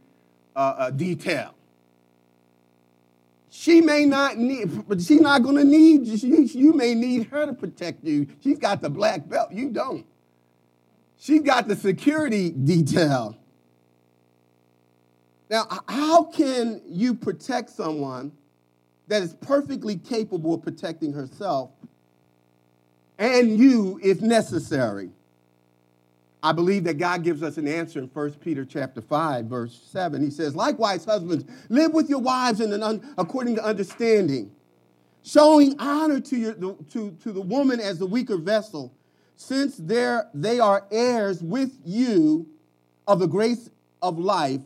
uh, 0.56 0.74
uh, 0.78 0.90
detail. 0.90 1.54
She 3.50 3.82
may 3.82 4.06
not 4.06 4.38
need, 4.38 4.88
but 4.88 5.02
she's 5.02 5.20
not 5.20 5.42
going 5.42 5.56
to 5.56 5.64
need, 5.64 6.06
you. 6.06 6.44
you 6.44 6.72
may 6.72 6.94
need 6.94 7.26
her 7.26 7.44
to 7.44 7.52
protect 7.52 8.04
you. 8.04 8.26
She's 8.42 8.58
got 8.58 8.80
the 8.80 8.88
black 8.88 9.28
belt, 9.28 9.52
you 9.52 9.68
don't. 9.68 10.06
She's 11.18 11.42
got 11.42 11.68
the 11.68 11.76
security 11.76 12.48
detail. 12.48 13.36
Now, 15.50 15.66
how 15.86 16.24
can 16.24 16.80
you 16.86 17.14
protect 17.14 17.68
someone 17.68 18.32
that 19.08 19.20
is 19.20 19.34
perfectly 19.34 19.98
capable 19.98 20.54
of 20.54 20.62
protecting 20.62 21.12
herself 21.12 21.72
and 23.20 23.58
you 23.58 24.00
if 24.02 24.22
necessary. 24.22 25.10
I 26.42 26.52
believe 26.52 26.84
that 26.84 26.94
God 26.94 27.22
gives 27.22 27.42
us 27.42 27.58
an 27.58 27.68
answer 27.68 27.98
in 27.98 28.06
1 28.06 28.32
Peter 28.40 28.64
chapter 28.64 29.02
5 29.02 29.44
verse 29.44 29.78
7. 29.92 30.22
He 30.22 30.30
says, 30.30 30.56
"Likewise 30.56 31.04
husbands, 31.04 31.44
live 31.68 31.92
with 31.92 32.08
your 32.08 32.18
wives 32.18 32.62
in 32.62 32.72
un- 32.82 33.14
according 33.18 33.56
to 33.56 33.64
understanding, 33.64 34.50
showing 35.22 35.78
honor 35.78 36.18
to 36.18 36.36
your 36.36 36.54
to, 36.54 37.14
to 37.22 37.32
the 37.32 37.42
woman 37.42 37.78
as 37.78 37.98
the 37.98 38.06
weaker 38.06 38.38
vessel, 38.38 38.90
since 39.36 39.76
they 39.76 40.58
are 40.58 40.86
heirs 40.90 41.42
with 41.42 41.78
you 41.84 42.48
of 43.06 43.18
the 43.18 43.28
grace 43.28 43.68
of 44.00 44.18
life, 44.18 44.62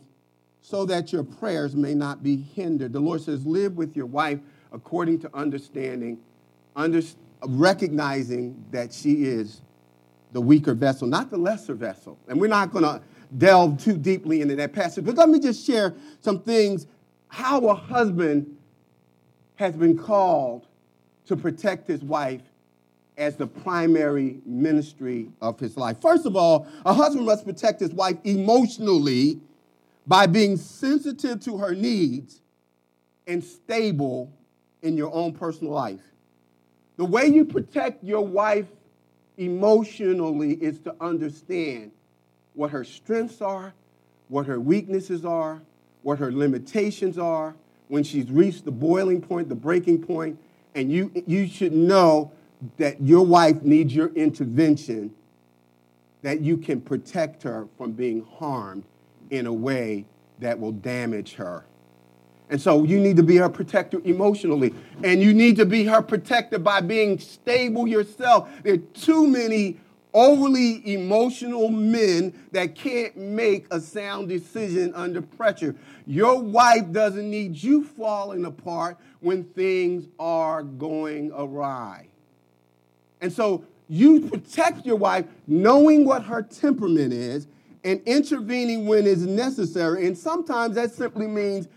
so 0.61 0.85
that 0.85 1.11
your 1.11 1.25
prayers 1.25 1.75
may 1.75 1.93
not 1.93 2.23
be 2.23 2.37
hindered." 2.37 2.93
The 2.93 3.01
Lord 3.01 3.19
says, 3.19 3.45
"Live 3.45 3.75
with 3.75 3.97
your 3.97 4.05
wife 4.05 4.39
according 4.71 5.19
to 5.19 5.35
understanding, 5.35 6.19
understanding 6.73 7.24
recognizing 7.43 8.63
that 8.71 8.93
she 8.93 9.25
is 9.25 9.61
the 10.31 10.41
weaker 10.41 10.73
vessel, 10.73 11.07
not 11.07 11.29
the 11.29 11.37
lesser 11.37 11.73
vessel. 11.73 12.17
And 12.27 12.39
we're 12.39 12.47
not 12.47 12.71
going 12.71 12.83
to 12.83 13.01
delve 13.37 13.81
too 13.81 13.97
deeply 13.97 14.41
into 14.41 14.55
that 14.55 14.73
passage, 14.73 15.05
but 15.05 15.15
let 15.15 15.29
me 15.29 15.39
just 15.39 15.65
share 15.65 15.93
some 16.21 16.41
things 16.41 16.87
how 17.27 17.67
a 17.67 17.75
husband 17.75 18.55
has 19.55 19.75
been 19.75 19.97
called 19.97 20.67
to 21.25 21.35
protect 21.35 21.87
his 21.87 22.01
wife 22.01 22.41
as 23.17 23.35
the 23.35 23.47
primary 23.47 24.39
ministry 24.45 25.29
of 25.41 25.59
his 25.59 25.77
life. 25.77 26.01
First 26.01 26.25
of 26.25 26.35
all, 26.35 26.67
a 26.85 26.93
husband 26.93 27.25
must 27.25 27.45
protect 27.45 27.79
his 27.79 27.91
wife 27.91 28.17
emotionally 28.23 29.39
by 30.05 30.27
being 30.27 30.57
sensitive 30.57 31.39
to 31.41 31.57
her 31.57 31.73
needs 31.73 32.41
and 33.27 33.43
stable 33.43 34.31
in 34.81 34.97
your 34.97 35.13
own 35.13 35.33
personal 35.33 35.73
life. 35.73 36.01
The 36.97 37.05
way 37.05 37.27
you 37.27 37.45
protect 37.45 38.03
your 38.03 38.25
wife 38.25 38.67
emotionally 39.37 40.53
is 40.53 40.79
to 40.79 40.95
understand 41.01 41.91
what 42.53 42.71
her 42.71 42.83
strengths 42.83 43.41
are, 43.41 43.73
what 44.29 44.45
her 44.45 44.59
weaknesses 44.59 45.25
are, 45.25 45.61
what 46.03 46.19
her 46.19 46.31
limitations 46.31 47.17
are, 47.17 47.55
when 47.87 48.03
she's 48.03 48.31
reached 48.31 48.65
the 48.65 48.71
boiling 48.71 49.21
point, 49.21 49.49
the 49.49 49.55
breaking 49.55 50.01
point, 50.01 50.39
and 50.73 50.91
you, 50.91 51.11
you 51.27 51.47
should 51.47 51.73
know 51.73 52.31
that 52.77 53.01
your 53.01 53.25
wife 53.25 53.61
needs 53.63 53.93
your 53.93 54.07
intervention, 54.09 55.13
that 56.21 56.41
you 56.41 56.57
can 56.57 56.81
protect 56.81 57.43
her 57.43 57.67
from 57.77 57.91
being 57.91 58.25
harmed 58.37 58.83
in 59.29 59.45
a 59.45 59.53
way 59.53 60.05
that 60.39 60.59
will 60.59 60.71
damage 60.71 61.33
her. 61.35 61.65
And 62.49 62.61
so 62.61 62.83
you 62.83 62.99
need 62.99 63.17
to 63.17 63.23
be 63.23 63.37
her 63.37 63.49
protector 63.49 63.99
emotionally. 64.03 64.73
And 65.03 65.21
you 65.21 65.33
need 65.33 65.55
to 65.57 65.65
be 65.65 65.85
her 65.85 66.01
protector 66.01 66.59
by 66.59 66.81
being 66.81 67.19
stable 67.19 67.87
yourself. 67.87 68.49
There 68.63 68.75
are 68.75 68.77
too 68.77 69.27
many 69.27 69.77
overly 70.13 70.93
emotional 70.93 71.69
men 71.69 72.33
that 72.51 72.73
can't 72.73 73.17
make 73.17 73.65
a 73.71 73.79
sound 73.81 74.29
decision 74.29 74.93
under 74.95 75.21
pressure. 75.21 75.75
Your 76.07 76.39
wife 76.39 76.91
doesn't 76.91 77.29
need 77.29 77.61
you 77.61 77.83
falling 77.83 78.45
apart 78.45 78.97
when 79.19 79.43
things 79.43 80.07
are 80.17 80.63
going 80.63 81.31
awry. 81.35 82.07
And 83.19 83.33
so 83.33 83.65
you 83.89 84.21
protect 84.21 84.85
your 84.85 84.95
wife 84.95 85.25
knowing 85.47 86.05
what 86.05 86.23
her 86.23 86.41
temperament 86.41 87.11
is 87.11 87.47
and 87.83 88.01
intervening 88.05 88.87
when 88.87 89.05
is 89.05 89.25
necessary. 89.25 90.07
And 90.07 90.17
sometimes 90.17 90.75
that 90.75 90.93
simply 90.93 91.27
means 91.27 91.67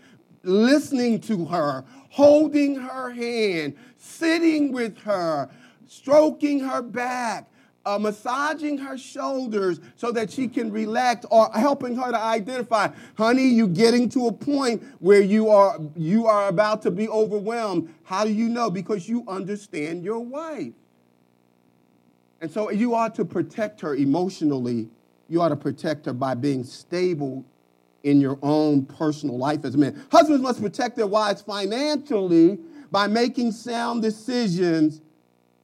listening 0.43 1.19
to 1.21 1.45
her, 1.45 1.83
holding 2.09 2.75
her 2.75 3.11
hand, 3.11 3.75
sitting 3.97 4.71
with 4.71 4.97
her, 4.99 5.49
stroking 5.87 6.59
her 6.59 6.81
back, 6.81 7.49
uh, 7.85 7.97
massaging 7.97 8.77
her 8.77 8.97
shoulders 8.97 9.79
so 9.95 10.11
that 10.11 10.31
she 10.31 10.47
can 10.47 10.71
relax 10.71 11.25
or 11.31 11.49
helping 11.53 11.95
her 11.95 12.11
to 12.11 12.17
identify 12.17 12.89
honey 13.17 13.47
you're 13.47 13.67
getting 13.67 14.09
to 14.09 14.27
a 14.27 14.31
point 14.31 14.83
where 14.99 15.21
you 15.21 15.49
are 15.49 15.79
you 15.95 16.27
are 16.27 16.49
about 16.49 16.81
to 16.81 16.91
be 16.91 17.07
overwhelmed. 17.09 17.93
How 18.03 18.25
do 18.25 18.31
you 18.31 18.49
know? 18.49 18.69
Because 18.69 19.07
you 19.07 19.23
understand 19.27 20.03
your 20.03 20.19
wife. 20.19 20.73
And 22.41 22.51
so 22.51 22.69
you 22.69 22.95
ought 22.95 23.15
to 23.15 23.25
protect 23.25 23.81
her 23.81 23.95
emotionally. 23.95 24.89
You 25.27 25.41
ought 25.41 25.49
to 25.49 25.55
protect 25.55 26.05
her 26.05 26.13
by 26.13 26.35
being 26.35 26.63
stable 26.63 27.45
in 28.03 28.21
your 28.21 28.37
own 28.41 28.85
personal 28.85 29.37
life 29.37 29.65
as 29.65 29.75
men. 29.75 30.01
Husbands 30.11 30.41
must 30.41 30.61
protect 30.61 30.95
their 30.95 31.07
wives 31.07 31.41
financially 31.41 32.59
by 32.91 33.07
making 33.07 33.51
sound 33.51 34.01
decisions 34.01 35.01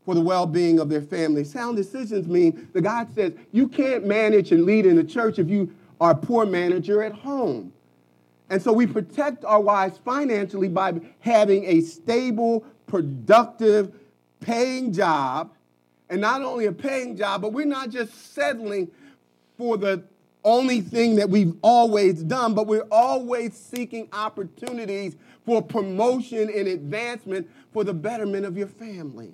for 0.05 0.13
the 0.13 0.21
well 0.21 0.45
being 0.45 0.79
of 0.79 0.89
their 0.89 1.01
family. 1.01 1.43
Sound 1.43 1.77
decisions 1.77 2.27
mean 2.27 2.69
the 2.73 2.81
God 2.81 3.13
says 3.15 3.33
you 3.51 3.67
can't 3.67 4.05
manage 4.05 4.51
and 4.51 4.65
lead 4.65 4.85
in 4.85 4.95
the 4.95 5.03
church 5.03 5.39
if 5.39 5.49
you 5.49 5.73
are 5.99 6.11
a 6.11 6.15
poor 6.15 6.45
manager 6.45 7.01
at 7.01 7.13
home. 7.13 7.73
And 8.49 8.61
so 8.61 8.71
we 8.71 8.85
protect 8.85 9.43
our 9.43 9.59
wives 9.59 9.97
financially 9.97 10.67
by 10.67 10.93
having 11.19 11.65
a 11.65 11.81
stable, 11.81 12.63
productive, 12.85 13.93
paying 14.39 14.93
job. 14.93 15.51
And 16.09 16.21
not 16.21 16.43
only 16.43 16.67
a 16.67 16.71
paying 16.71 17.17
job, 17.17 17.41
but 17.41 17.53
we're 17.53 17.65
not 17.65 17.89
just 17.89 18.33
settling 18.33 18.91
for 19.57 19.77
the 19.77 20.03
only 20.45 20.79
thing 20.79 21.15
that 21.17 21.29
we've 21.29 21.55
always 21.61 22.23
done, 22.23 22.53
but 22.53 22.67
we're 22.67 22.87
always 22.91 23.53
seeking 23.53 24.07
opportunities 24.13 25.17
for 25.45 25.61
promotion 25.61 26.49
and 26.49 26.67
advancement 26.67 27.49
for 27.73 27.83
the 27.83 27.93
betterment 27.93 28.45
of 28.45 28.57
your 28.57 28.67
family. 28.67 29.33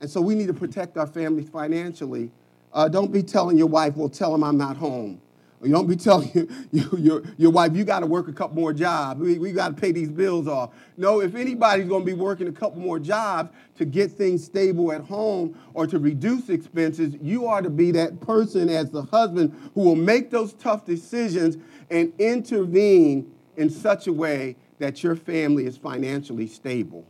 And 0.00 0.08
so 0.08 0.20
we 0.20 0.34
need 0.34 0.46
to 0.46 0.54
protect 0.54 0.96
our 0.96 1.06
families 1.06 1.48
financially. 1.50 2.30
Uh, 2.72 2.88
don't 2.88 3.12
be 3.12 3.22
telling 3.22 3.58
your 3.58 3.66
wife, 3.66 3.96
well, 3.96 4.08
tell 4.08 4.34
him 4.34 4.44
I'm 4.44 4.56
not 4.56 4.76
home. 4.76 5.20
You 5.62 5.72
don't 5.72 5.88
be 5.88 5.96
telling 5.96 6.30
your, 6.32 6.46
your, 6.72 6.98
your, 6.98 7.22
your 7.36 7.50
wife, 7.50 7.74
you 7.74 7.84
got 7.84 8.00
to 8.00 8.06
work 8.06 8.28
a 8.28 8.32
couple 8.32 8.56
more 8.56 8.72
jobs. 8.72 9.20
We, 9.20 9.38
we 9.38 9.52
got 9.52 9.68
to 9.68 9.74
pay 9.74 9.92
these 9.92 10.10
bills 10.10 10.46
off. 10.46 10.70
No, 10.96 11.20
if 11.20 11.34
anybody's 11.34 11.88
going 11.88 12.02
to 12.02 12.06
be 12.06 12.12
working 12.12 12.46
a 12.48 12.52
couple 12.52 12.80
more 12.80 12.98
jobs 12.98 13.50
to 13.76 13.84
get 13.84 14.12
things 14.12 14.44
stable 14.44 14.92
at 14.92 15.02
home 15.02 15.58
or 15.74 15.86
to 15.86 15.98
reduce 15.98 16.48
expenses, 16.48 17.14
you 17.20 17.46
are 17.46 17.60
to 17.60 17.70
be 17.70 17.90
that 17.92 18.20
person 18.20 18.68
as 18.68 18.90
the 18.90 19.02
husband 19.02 19.54
who 19.74 19.82
will 19.82 19.96
make 19.96 20.30
those 20.30 20.52
tough 20.54 20.84
decisions 20.84 21.56
and 21.90 22.12
intervene 22.18 23.32
in 23.56 23.68
such 23.68 24.06
a 24.06 24.12
way 24.12 24.56
that 24.78 25.02
your 25.02 25.16
family 25.16 25.66
is 25.66 25.76
financially 25.76 26.46
stable. 26.46 27.04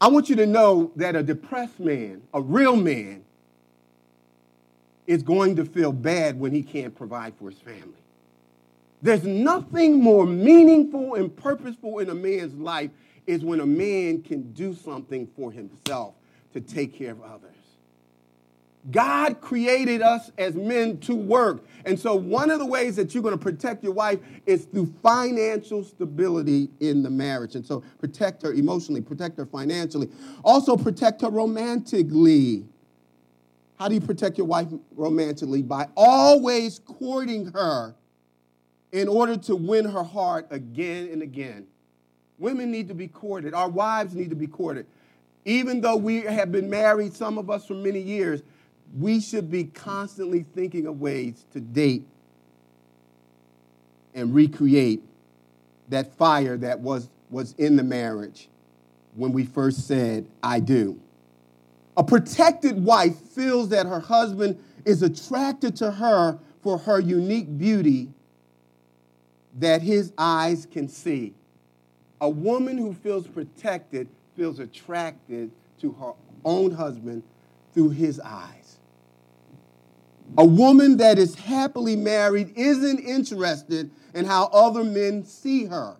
I 0.00 0.08
want 0.08 0.28
you 0.28 0.36
to 0.36 0.46
know 0.46 0.92
that 0.96 1.16
a 1.16 1.22
depressed 1.22 1.80
man, 1.80 2.22
a 2.32 2.40
real 2.40 2.76
man, 2.76 3.24
is 5.08 5.22
going 5.22 5.56
to 5.56 5.64
feel 5.64 5.90
bad 5.90 6.38
when 6.38 6.52
he 6.52 6.62
can't 6.62 6.94
provide 6.94 7.34
for 7.38 7.48
his 7.50 7.58
family. 7.58 7.96
There's 9.00 9.24
nothing 9.24 10.02
more 10.02 10.26
meaningful 10.26 11.14
and 11.14 11.34
purposeful 11.34 12.00
in 12.00 12.10
a 12.10 12.14
man's 12.14 12.54
life 12.54 12.90
is 13.26 13.42
when 13.42 13.60
a 13.60 13.66
man 13.66 14.22
can 14.22 14.52
do 14.52 14.74
something 14.74 15.26
for 15.34 15.50
himself 15.50 16.14
to 16.52 16.60
take 16.60 16.94
care 16.94 17.12
of 17.12 17.22
others. 17.22 17.54
God 18.90 19.40
created 19.40 20.02
us 20.02 20.30
as 20.36 20.54
men 20.54 20.98
to 21.00 21.14
work. 21.14 21.64
And 21.86 21.98
so, 21.98 22.14
one 22.14 22.50
of 22.50 22.58
the 22.58 22.66
ways 22.66 22.96
that 22.96 23.14
you're 23.14 23.22
going 23.22 23.36
to 23.36 23.42
protect 23.42 23.82
your 23.82 23.92
wife 23.92 24.18
is 24.46 24.66
through 24.66 24.92
financial 25.02 25.84
stability 25.84 26.68
in 26.80 27.02
the 27.02 27.10
marriage. 27.10 27.54
And 27.54 27.66
so, 27.66 27.82
protect 27.98 28.42
her 28.42 28.52
emotionally, 28.52 29.00
protect 29.00 29.38
her 29.38 29.46
financially, 29.46 30.10
also 30.44 30.76
protect 30.76 31.22
her 31.22 31.30
romantically. 31.30 32.66
How 33.78 33.88
do 33.88 33.94
you 33.94 34.00
protect 34.00 34.38
your 34.38 34.46
wife 34.46 34.68
romantically? 34.96 35.62
By 35.62 35.88
always 35.96 36.80
courting 36.80 37.52
her 37.52 37.94
in 38.90 39.06
order 39.06 39.36
to 39.36 39.54
win 39.54 39.84
her 39.84 40.02
heart 40.02 40.48
again 40.50 41.08
and 41.12 41.22
again. 41.22 41.66
Women 42.38 42.70
need 42.70 42.88
to 42.88 42.94
be 42.94 43.08
courted, 43.08 43.54
our 43.54 43.68
wives 43.68 44.14
need 44.14 44.30
to 44.30 44.36
be 44.36 44.46
courted. 44.46 44.86
Even 45.44 45.80
though 45.80 45.96
we 45.96 46.22
have 46.22 46.52
been 46.52 46.68
married, 46.68 47.14
some 47.14 47.38
of 47.38 47.50
us 47.50 47.66
for 47.66 47.74
many 47.74 48.00
years, 48.00 48.42
we 48.96 49.20
should 49.20 49.50
be 49.50 49.64
constantly 49.64 50.44
thinking 50.54 50.86
of 50.86 51.00
ways 51.00 51.44
to 51.52 51.60
date 51.60 52.04
and 54.14 54.34
recreate 54.34 55.02
that 55.88 56.16
fire 56.16 56.56
that 56.56 56.80
was, 56.80 57.08
was 57.30 57.54
in 57.58 57.76
the 57.76 57.82
marriage 57.82 58.48
when 59.14 59.32
we 59.32 59.44
first 59.44 59.86
said, 59.86 60.26
I 60.42 60.60
do. 60.60 61.00
A 61.98 62.04
protected 62.04 62.84
wife 62.84 63.16
feels 63.16 63.70
that 63.70 63.84
her 63.84 63.98
husband 63.98 64.56
is 64.84 65.02
attracted 65.02 65.74
to 65.76 65.90
her 65.90 66.38
for 66.62 66.78
her 66.78 67.00
unique 67.00 67.58
beauty 67.58 68.08
that 69.58 69.82
his 69.82 70.12
eyes 70.16 70.64
can 70.70 70.88
see. 70.88 71.34
A 72.20 72.30
woman 72.30 72.78
who 72.78 72.94
feels 72.94 73.26
protected 73.26 74.08
feels 74.36 74.60
attracted 74.60 75.50
to 75.80 75.90
her 75.92 76.12
own 76.44 76.70
husband 76.70 77.24
through 77.74 77.90
his 77.90 78.20
eyes. 78.20 78.78
A 80.36 80.44
woman 80.44 80.98
that 80.98 81.18
is 81.18 81.34
happily 81.34 81.96
married 81.96 82.52
isn't 82.54 83.00
interested 83.00 83.90
in 84.14 84.24
how 84.24 84.44
other 84.52 84.84
men 84.84 85.24
see 85.24 85.64
her. 85.64 85.96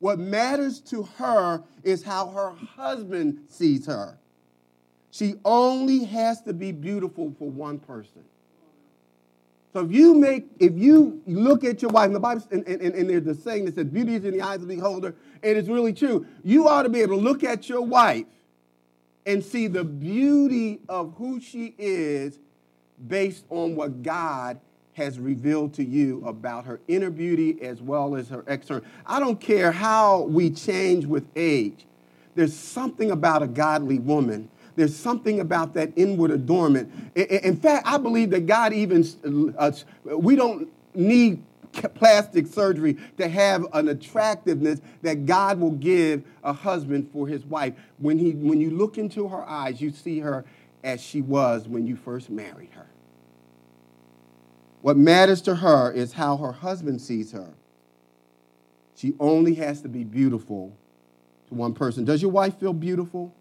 What 0.00 0.18
matters 0.18 0.80
to 0.82 1.04
her 1.16 1.62
is 1.82 2.02
how 2.02 2.26
her 2.28 2.50
husband 2.50 3.46
sees 3.48 3.86
her. 3.86 4.18
She 5.18 5.34
only 5.44 6.04
has 6.04 6.42
to 6.42 6.52
be 6.52 6.70
beautiful 6.70 7.34
for 7.40 7.50
one 7.50 7.80
person. 7.80 8.22
So 9.72 9.84
if 9.84 9.90
you 9.90 10.14
make, 10.14 10.46
if 10.60 10.74
you 10.76 11.20
look 11.26 11.64
at 11.64 11.82
your 11.82 11.90
wife, 11.90 12.06
and 12.06 12.14
the 12.14 12.20
Bible, 12.20 12.46
and, 12.52 12.64
and, 12.68 12.80
and 12.80 13.10
there's 13.10 13.26
a 13.26 13.34
saying 13.34 13.64
that 13.64 13.74
says, 13.74 13.86
beauty 13.86 14.14
is 14.14 14.24
in 14.24 14.32
the 14.32 14.42
eyes 14.42 14.62
of 14.62 14.68
the 14.68 14.76
beholder, 14.76 15.16
and 15.42 15.58
it's 15.58 15.68
really 15.68 15.92
true. 15.92 16.24
You 16.44 16.68
ought 16.68 16.84
to 16.84 16.88
be 16.88 17.00
able 17.00 17.16
to 17.16 17.22
look 17.22 17.42
at 17.42 17.68
your 17.68 17.82
wife 17.82 18.26
and 19.26 19.44
see 19.44 19.66
the 19.66 19.82
beauty 19.82 20.78
of 20.88 21.14
who 21.16 21.40
she 21.40 21.74
is 21.78 22.38
based 23.08 23.44
on 23.50 23.74
what 23.74 24.04
God 24.04 24.60
has 24.92 25.18
revealed 25.18 25.74
to 25.74 25.84
you 25.84 26.24
about 26.26 26.64
her 26.64 26.78
inner 26.86 27.10
beauty 27.10 27.60
as 27.60 27.82
well 27.82 28.14
as 28.14 28.28
her 28.28 28.44
external. 28.46 28.84
I 29.04 29.18
don't 29.18 29.40
care 29.40 29.72
how 29.72 30.22
we 30.22 30.50
change 30.50 31.06
with 31.06 31.26
age. 31.34 31.86
There's 32.36 32.54
something 32.54 33.10
about 33.10 33.42
a 33.42 33.48
godly 33.48 33.98
woman. 33.98 34.48
There's 34.78 34.94
something 34.94 35.40
about 35.40 35.74
that 35.74 35.92
inward 35.96 36.30
adornment. 36.30 36.92
In 37.16 37.56
fact, 37.56 37.84
I 37.84 37.98
believe 37.98 38.30
that 38.30 38.46
God 38.46 38.72
even, 38.72 39.04
uh, 39.58 39.72
we 40.04 40.36
don't 40.36 40.68
need 40.94 41.42
plastic 41.96 42.46
surgery 42.46 42.96
to 43.16 43.28
have 43.28 43.66
an 43.72 43.88
attractiveness 43.88 44.80
that 45.02 45.26
God 45.26 45.58
will 45.58 45.72
give 45.72 46.22
a 46.44 46.52
husband 46.52 47.10
for 47.12 47.26
his 47.26 47.44
wife. 47.44 47.74
When, 47.98 48.20
he, 48.20 48.30
when 48.30 48.60
you 48.60 48.70
look 48.70 48.98
into 48.98 49.26
her 49.26 49.42
eyes, 49.48 49.80
you 49.80 49.90
see 49.90 50.20
her 50.20 50.44
as 50.84 51.00
she 51.00 51.22
was 51.22 51.66
when 51.66 51.84
you 51.84 51.96
first 51.96 52.30
married 52.30 52.70
her. 52.74 52.86
What 54.80 54.96
matters 54.96 55.42
to 55.42 55.56
her 55.56 55.90
is 55.90 56.12
how 56.12 56.36
her 56.36 56.52
husband 56.52 57.00
sees 57.00 57.32
her. 57.32 57.52
She 58.94 59.14
only 59.18 59.54
has 59.56 59.82
to 59.82 59.88
be 59.88 60.04
beautiful 60.04 60.72
to 61.48 61.54
one 61.54 61.74
person. 61.74 62.04
Does 62.04 62.22
your 62.22 62.30
wife 62.30 62.60
feel 62.60 62.72
beautiful? 62.72 63.34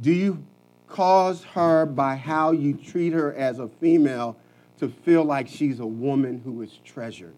Do 0.00 0.12
you 0.12 0.42
cause 0.88 1.44
her 1.44 1.86
by 1.86 2.16
how 2.16 2.52
you 2.52 2.74
treat 2.74 3.12
her 3.12 3.34
as 3.34 3.58
a 3.58 3.68
female 3.68 4.36
to 4.78 4.88
feel 4.88 5.24
like 5.24 5.46
she's 5.46 5.80
a 5.80 5.86
woman 5.86 6.40
who 6.44 6.62
is 6.62 6.78
treasured? 6.84 7.34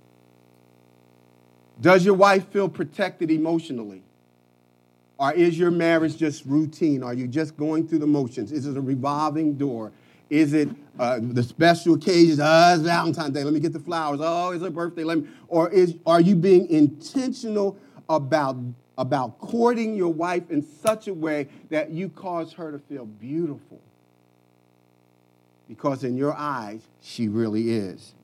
Does 1.81 2.05
your 2.05 2.14
wife 2.14 2.48
feel 2.48 2.68
protected 2.68 3.31
emotionally? 3.31 4.03
Or 5.18 5.33
is 5.33 5.59
your 5.59 5.70
marriage 5.70 6.16
just 6.16 6.44
routine? 6.46 7.03
Are 7.03 7.14
you 7.14 7.27
just 7.27 7.57
going 7.57 7.87
through 7.87 7.98
the 7.98 8.07
motions? 8.07 8.53
Is 8.53 8.66
it 8.66 8.77
a 8.77 8.81
revolving 8.81 9.55
door? 9.55 9.92
Is 10.31 10.55
it 10.55 10.68
uh, 10.98 11.18
the 11.20 11.42
special 11.42 11.94
occasions? 11.94 12.40
Oh, 12.42 12.75
it's 12.75 12.83
Valentine's 12.83 13.35
Day. 13.35 13.44
Let 13.44 13.53
me 13.53 13.61
get 13.61 13.72
the 13.72 13.81
flowers. 13.81 14.20
Oh, 14.22 14.51
it's 14.51 14.64
her 14.64 14.70
birthday. 14.70 15.05
Let 15.05 15.18
me. 15.18 15.29
Or 15.48 15.68
is 15.70 15.96
are 16.07 16.20
you 16.20 16.35
being 16.35 16.68
intentional 16.70 17.77
about 18.09 18.57
about 18.98 19.38
courting 19.38 19.96
your 19.96 20.12
wife 20.12 20.50
in 20.50 20.62
such 20.62 21.09
a 21.09 21.14
way 21.14 21.48
that 21.70 21.90
you 21.90 22.09
cause 22.09 22.52
her 22.55 22.72
to 22.72 22.78
feel 22.78 23.07
beautiful? 23.07 23.81
Because 25.68 26.05
in 26.05 26.16
your 26.16 26.35
eyes, 26.35 26.83
she 27.00 27.28
really 27.28 27.70
is. 27.70 28.14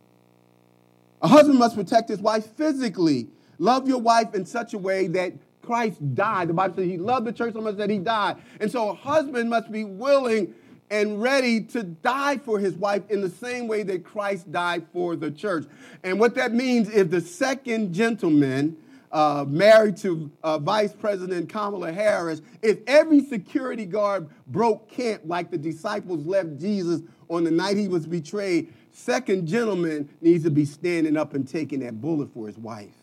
A 1.22 1.28
husband 1.28 1.58
must 1.58 1.74
protect 1.74 2.08
his 2.08 2.20
wife 2.20 2.46
physically. 2.56 3.28
Love 3.58 3.88
your 3.88 4.00
wife 4.00 4.34
in 4.34 4.44
such 4.44 4.74
a 4.74 4.78
way 4.78 5.06
that 5.08 5.32
Christ 5.62 6.14
died. 6.14 6.48
The 6.48 6.54
Bible 6.54 6.76
says 6.76 6.84
he 6.84 6.96
loved 6.96 7.26
the 7.26 7.32
church 7.32 7.54
so 7.54 7.60
much 7.60 7.76
that 7.76 7.90
he 7.90 7.98
died. 7.98 8.36
And 8.60 8.70
so 8.70 8.90
a 8.90 8.94
husband 8.94 9.50
must 9.50 9.70
be 9.70 9.84
willing 9.84 10.54
and 10.90 11.20
ready 11.20 11.60
to 11.60 11.82
die 11.82 12.38
for 12.38 12.58
his 12.58 12.74
wife 12.74 13.02
in 13.10 13.20
the 13.20 13.28
same 13.28 13.68
way 13.68 13.82
that 13.82 14.04
Christ 14.04 14.50
died 14.50 14.86
for 14.92 15.16
the 15.16 15.30
church. 15.30 15.66
And 16.02 16.18
what 16.18 16.34
that 16.36 16.52
means 16.52 16.88
is 16.88 17.08
the 17.08 17.20
second 17.20 17.92
gentleman, 17.92 18.76
uh, 19.12 19.44
married 19.48 19.96
to 19.98 20.30
uh, 20.42 20.58
Vice 20.58 20.92
President 20.92 21.48
Kamala 21.48 21.92
Harris, 21.92 22.42
if 22.62 22.78
every 22.86 23.24
security 23.24 23.86
guard 23.86 24.28
broke 24.46 24.90
camp 24.90 25.22
like 25.24 25.50
the 25.50 25.58
disciples 25.58 26.26
left 26.26 26.58
Jesus 26.58 27.02
on 27.28 27.44
the 27.44 27.50
night 27.50 27.76
he 27.76 27.88
was 27.88 28.06
betrayed, 28.06 28.72
second 28.92 29.46
gentleman 29.46 30.08
needs 30.20 30.44
to 30.44 30.50
be 30.50 30.64
standing 30.64 31.16
up 31.16 31.34
and 31.34 31.48
taking 31.48 31.80
that 31.80 32.00
bullet 32.00 32.32
for 32.32 32.46
his 32.46 32.58
wife. 32.58 32.94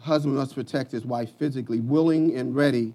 Husband 0.00 0.34
must 0.34 0.54
protect 0.54 0.90
his 0.90 1.04
wife 1.04 1.30
physically, 1.38 1.80
willing 1.80 2.36
and 2.36 2.54
ready 2.54 2.92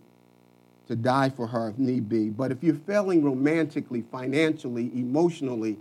to 0.88 0.96
die 0.96 1.30
for 1.30 1.48
her 1.48 1.70
if 1.70 1.78
need 1.78 2.10
be. 2.10 2.30
But 2.30 2.52
if 2.52 2.64
you're 2.64 2.76
failing 2.76 3.24
romantically, 3.24 4.04
financially, 4.12 4.92
emotionally, 4.94 5.78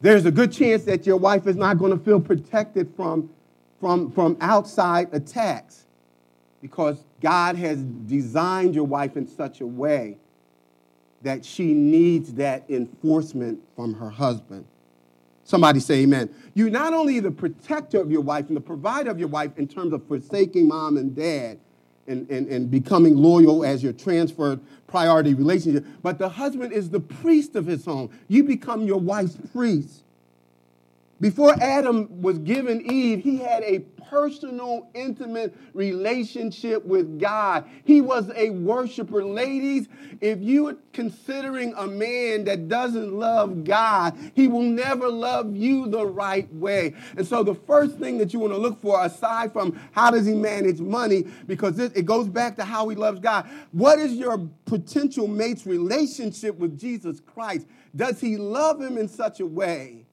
there's 0.00 0.26
a 0.26 0.30
good 0.30 0.52
chance 0.52 0.84
that 0.84 1.06
your 1.06 1.16
wife 1.16 1.46
is 1.46 1.56
not 1.56 1.78
going 1.78 1.96
to 1.96 2.04
feel 2.04 2.20
protected 2.20 2.92
from, 2.96 3.30
from, 3.80 4.10
from 4.12 4.36
outside 4.40 5.08
attacks 5.12 5.86
because 6.62 7.04
God 7.20 7.56
has 7.56 7.82
designed 7.82 8.74
your 8.74 8.84
wife 8.84 9.16
in 9.16 9.26
such 9.26 9.60
a 9.60 9.66
way 9.66 10.18
that 11.22 11.44
she 11.44 11.74
needs 11.74 12.34
that 12.34 12.64
enforcement 12.68 13.60
from 13.74 13.94
her 13.94 14.10
husband. 14.10 14.66
Somebody 15.44 15.80
say 15.80 16.02
amen. 16.02 16.34
You're 16.54 16.70
not 16.70 16.92
only 16.92 17.20
the 17.20 17.30
protector 17.30 18.00
of 18.00 18.10
your 18.10 18.20
wife 18.20 18.48
and 18.48 18.56
the 18.56 18.60
provider 18.60 19.10
of 19.10 19.18
your 19.18 19.28
wife 19.28 19.58
in 19.58 19.68
terms 19.68 19.92
of 19.92 20.06
forsaking 20.06 20.66
mom 20.66 20.96
and 20.96 21.14
dad, 21.14 21.58
and, 22.08 22.28
and, 22.30 22.46
and 22.48 22.70
becoming 22.70 23.16
loyal 23.16 23.64
as 23.64 23.82
your 23.82 23.92
transferred 23.92 24.60
priority 24.86 25.34
relationship. 25.34 25.84
But 26.02 26.18
the 26.18 26.28
husband 26.28 26.72
is 26.72 26.90
the 26.90 27.00
priest 27.00 27.56
of 27.56 27.66
his 27.66 27.84
home. 27.84 28.10
You 28.28 28.44
become 28.44 28.82
your 28.82 28.98
wife's 28.98 29.36
priest. 29.52 30.02
Before 31.20 31.54
Adam 31.62 32.20
was 32.20 32.38
given 32.38 32.82
Eve, 32.90 33.22
he 33.22 33.38
had 33.38 33.62
a 33.62 33.80
personal, 34.10 34.88
intimate 34.94 35.56
relationship 35.72 36.84
with 36.84 37.18
God. 37.18 37.64
He 37.84 38.00
was 38.00 38.30
a 38.36 38.50
worshiper. 38.50 39.24
Ladies, 39.24 39.88
if 40.20 40.40
you 40.40 40.68
are 40.68 40.76
considering 40.92 41.74
a 41.76 41.86
man 41.86 42.44
that 42.44 42.68
doesn't 42.68 43.12
love 43.12 43.64
God, 43.64 44.16
he 44.34 44.46
will 44.46 44.62
never 44.62 45.08
love 45.08 45.56
you 45.56 45.88
the 45.88 46.06
right 46.06 46.52
way. 46.54 46.94
And 47.16 47.26
so 47.26 47.42
the 47.42 47.54
first 47.54 47.98
thing 47.98 48.18
that 48.18 48.32
you 48.32 48.38
want 48.38 48.52
to 48.52 48.58
look 48.58 48.80
for, 48.80 49.02
aside 49.04 49.52
from 49.52 49.80
how 49.92 50.10
does 50.10 50.26
he 50.26 50.34
manage 50.34 50.80
money, 50.80 51.26
because 51.46 51.78
it 51.78 52.04
goes 52.04 52.28
back 52.28 52.56
to 52.56 52.64
how 52.64 52.88
he 52.88 52.96
loves 52.96 53.20
God, 53.20 53.48
what 53.72 53.98
is 53.98 54.12
your 54.12 54.38
potential 54.66 55.26
mate's 55.26 55.66
relationship 55.66 56.58
with 56.58 56.78
Jesus 56.78 57.20
Christ? 57.20 57.66
Does 57.94 58.20
he 58.20 58.36
love 58.36 58.80
him 58.80 58.98
in 58.98 59.08
such 59.08 59.40
a 59.40 59.46
way? 59.46 60.05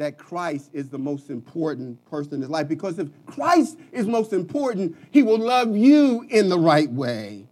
That 0.00 0.16
Christ 0.16 0.70
is 0.72 0.88
the 0.88 0.98
most 0.98 1.28
important 1.28 2.02
person 2.10 2.34
in 2.34 2.40
his 2.40 2.50
life. 2.50 2.68
Because 2.68 2.98
if 2.98 3.08
Christ 3.26 3.78
is 3.92 4.06
most 4.06 4.32
important, 4.32 4.96
he 5.10 5.22
will 5.22 5.38
love 5.38 5.76
you 5.76 6.26
in 6.30 6.48
the 6.48 6.58
right 6.58 6.90
way. 6.90 7.46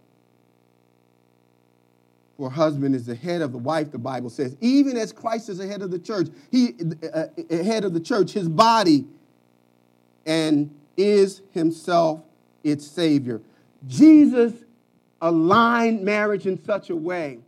For 2.37 2.49
husband 2.49 2.95
is 2.95 3.05
the 3.05 3.13
head 3.13 3.43
of 3.43 3.51
the 3.51 3.57
wife, 3.59 3.91
the 3.91 3.99
Bible 3.99 4.31
says. 4.31 4.57
Even 4.61 4.97
as 4.97 5.11
Christ 5.11 5.49
is 5.49 5.59
the 5.59 5.67
head 5.67 5.83
of 5.83 5.91
the 5.91 5.99
church, 5.99 6.29
he 6.49 6.73
uh, 7.13 7.25
uh 7.51 7.63
head 7.63 7.83
of 7.83 7.93
the 7.93 7.99
church, 7.99 8.31
his 8.31 8.49
body, 8.49 9.05
and 10.25 10.73
is 10.97 11.41
himself 11.51 12.21
its 12.63 12.87
savior. 12.87 13.41
Jesus 13.87 14.53
aligned 15.21 16.01
marriage 16.01 16.47
in 16.47 16.63
such 16.63 16.89
a 16.89 16.95
way 16.95 17.39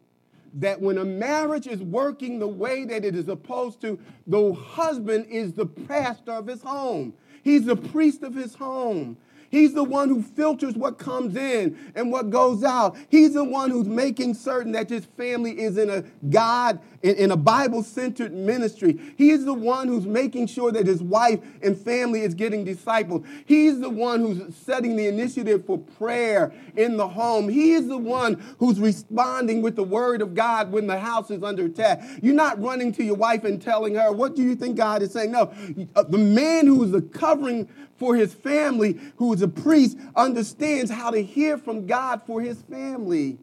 that 0.56 0.82
when 0.82 0.98
a 0.98 1.06
marriage 1.06 1.68
is 1.68 1.82
working 1.82 2.40
the 2.40 2.48
way 2.48 2.86
that 2.86 3.06
it 3.06 3.16
is 3.16 3.26
supposed 3.26 3.82
to, 3.82 4.00
the 4.28 4.54
husband 4.54 5.26
is 5.28 5.54
the 5.54 5.66
pastor 5.66 6.32
of 6.32 6.48
his 6.48 6.62
home. 6.62 7.14
He's 7.44 7.66
the 7.66 7.76
priest 7.76 8.24
of 8.24 8.36
his 8.36 8.56
home. 8.56 9.18
He's 9.50 9.74
the 9.74 9.84
one 9.84 10.08
who 10.08 10.22
filters 10.22 10.76
what 10.76 10.98
comes 10.98 11.36
in 11.36 11.78
and 11.94 12.10
what 12.10 12.30
goes 12.30 12.64
out. 12.64 12.96
He's 13.10 13.34
the 13.34 13.44
one 13.44 13.70
who's 13.70 13.88
making 13.88 14.36
certain 14.36 14.72
that 14.72 14.90
his 14.90 15.06
family 15.06 15.60
is 15.60 15.78
in 15.78 15.90
a 15.90 16.04
God, 16.30 16.80
in, 17.04 17.16
in 17.16 17.32
a 17.32 17.38
Bible 17.38 17.84
centered 17.84 18.34
ministry. 18.34 19.00
He's 19.18 19.46
the 19.46 19.54
one 19.54 19.88
who's 19.88 20.06
making 20.06 20.48
sure 20.48 20.72
that 20.72 20.88
his 20.88 21.02
wife 21.02 21.40
and 21.62 21.78
family 21.78 22.22
is 22.22 22.34
getting 22.34 22.66
discipled. 22.66 23.26
He's 23.46 23.80
the 23.80 23.90
one 23.90 24.22
who's 24.22 24.56
setting 24.56 24.96
the 24.96 25.08
initiative 25.08 25.66
for 25.66 25.78
prayer 25.78 26.54
in 26.76 26.98
the 26.98 27.08
home. 27.08 27.50
He 27.50 27.74
is 27.74 27.88
the 27.88 27.98
one 27.98 28.42
who's 28.60 28.80
responding 28.80 29.62
with 29.62 29.76
the 29.76 29.84
word 29.84 30.22
of 30.22 30.34
God 30.34 30.72
when 30.72 30.88
the 30.88 31.00
house 31.00 31.32
is 31.32 31.44
under 31.44 31.66
attack. 31.66 32.02
You're 32.22 32.36
not 32.36 32.62
running 32.62 32.92
to 32.94 33.04
your 33.04 33.16
wife 33.16 33.44
and 33.44 33.62
telling 33.62 33.96
her, 33.96 34.12
What 34.12 34.36
do 34.36 34.44
you 34.44 34.56
think 34.56 34.78
God 34.78 35.02
is 35.02 35.12
saying? 35.12 35.32
No, 35.32 35.54
uh, 35.96 36.04
the 36.04 36.18
man 36.18 36.68
who 36.68 36.84
is 36.84 36.92
the 36.92 37.02
covering 37.02 37.68
for 37.98 38.16
his 38.16 38.34
family, 38.34 39.00
who 39.18 39.32
is 39.34 39.42
a 39.42 39.48
priest, 39.48 39.98
understands 40.16 40.90
how 40.90 41.12
to 41.12 41.22
hear 41.22 41.58
from 41.58 41.86
God 41.86 42.22
for 42.26 42.42
his 42.42 42.62
family. 42.64 43.38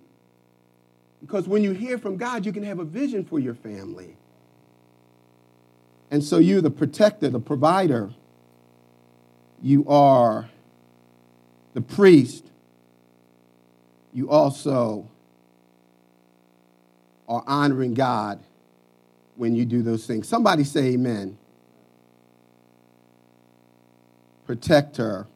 Because 1.21 1.49
when 1.49 1.63
you 1.63 1.73
hear 1.73 1.99
from 1.99 2.17
God, 2.17 2.47
you 2.47 2.53
can 2.53 2.63
have 2.63 2.79
a 2.79 2.85
vision 2.85 3.25
for 3.25 3.39
your 3.39 3.55
family. 3.55 4.17
And 6.11 6.23
so 6.23 6.39
you're 6.39 6.61
the 6.61 6.71
protector, 6.71 7.29
the 7.29 7.41
provider. 7.41 8.11
You 9.63 9.87
are 9.89 10.49
the 11.75 11.81
priest. 11.81 12.45
You 14.13 14.31
also 14.31 15.09
are 17.29 17.45
honoring 17.47 17.95
God 17.95 18.41
when 19.37 19.55
you 19.55 19.65
do 19.65 19.83
those 19.83 20.07
things. 20.07 20.29
Somebody 20.29 20.65
say 20.65 20.95
amen 20.95 21.37
protect 24.49 24.97
her 24.97 25.27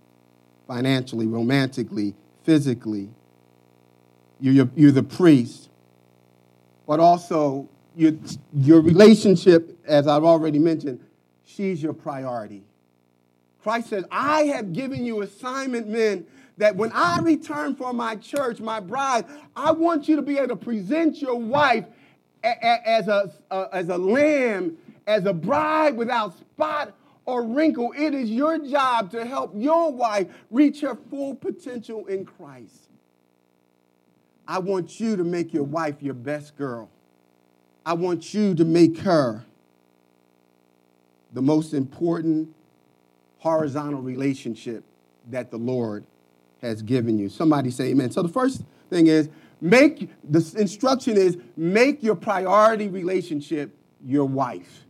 financially, 0.66 1.27
romantically, 1.27 2.14
physically. 2.45 3.11
You're, 4.40 4.71
you're 4.75 4.90
the 4.90 5.03
priest. 5.03 5.68
But 6.92 7.00
also, 7.00 7.70
your, 7.96 8.12
your 8.52 8.83
relationship, 8.83 9.78
as 9.87 10.07
I've 10.07 10.24
already 10.24 10.59
mentioned, 10.59 11.00
she's 11.42 11.83
your 11.83 11.94
priority. 11.94 12.64
Christ 13.62 13.88
says, 13.88 14.05
I 14.11 14.42
have 14.42 14.74
given 14.74 15.02
you 15.02 15.22
assignment, 15.22 15.88
men, 15.88 16.26
that 16.59 16.76
when 16.76 16.92
I 16.92 17.20
return 17.20 17.76
for 17.76 17.94
my 17.94 18.16
church, 18.16 18.61
my 18.61 18.78
bride, 18.78 19.24
I 19.57 19.72
want 19.72 20.07
you 20.07 20.16
to 20.16 20.22
be 20.22 20.37
able 20.37 20.48
to 20.48 20.57
present 20.57 21.22
your 21.22 21.37
wife 21.37 21.87
as 22.44 23.09
a, 23.09 23.33
as 23.72 23.88
a 23.88 23.96
lamb, 23.96 24.76
as 25.07 25.24
a 25.24 25.33
bride 25.33 25.96
without 25.96 26.38
spot 26.38 26.94
or 27.24 27.42
wrinkle. 27.42 27.94
It 27.96 28.12
is 28.12 28.28
your 28.28 28.59
job 28.59 29.11
to 29.12 29.24
help 29.24 29.52
your 29.57 29.90
wife 29.90 30.26
reach 30.50 30.83
her 30.83 30.98
full 31.09 31.37
potential 31.37 32.05
in 32.05 32.26
Christ. 32.26 32.82
I 34.46 34.59
want 34.59 35.00
you 35.00 35.16
to 35.16 35.24
make 35.24 35.52
your 35.52 35.64
wife 35.64 35.96
your 36.00 36.14
best 36.14 36.57
girl. 36.57 36.88
I 37.85 37.94
want 37.94 38.35
you 38.35 38.55
to 38.55 38.64
make 38.64 38.98
her 38.98 39.44
the 41.33 41.42
most 41.42 41.74
important 41.74 42.55
horizontal 43.38 44.00
relationship 44.00 44.85
that 45.31 45.50
the 45.50 45.57
Lord 45.57 46.05
has 46.61 46.83
given 46.83 47.18
you. 47.18 47.28
Somebody 47.28 47.70
say 47.70 47.87
amen. 47.87 48.11
So 48.11 48.22
the 48.22 48.28
first 48.28 48.62
thing 48.90 49.07
is 49.09 49.28
make 49.61 50.11
the 50.28 50.55
instruction 50.59 51.16
is 51.16 51.37
make 51.57 52.02
your 52.02 52.14
priority 52.14 52.88
relationship 52.88 53.74
your 54.05 54.24
wife. 54.24 54.85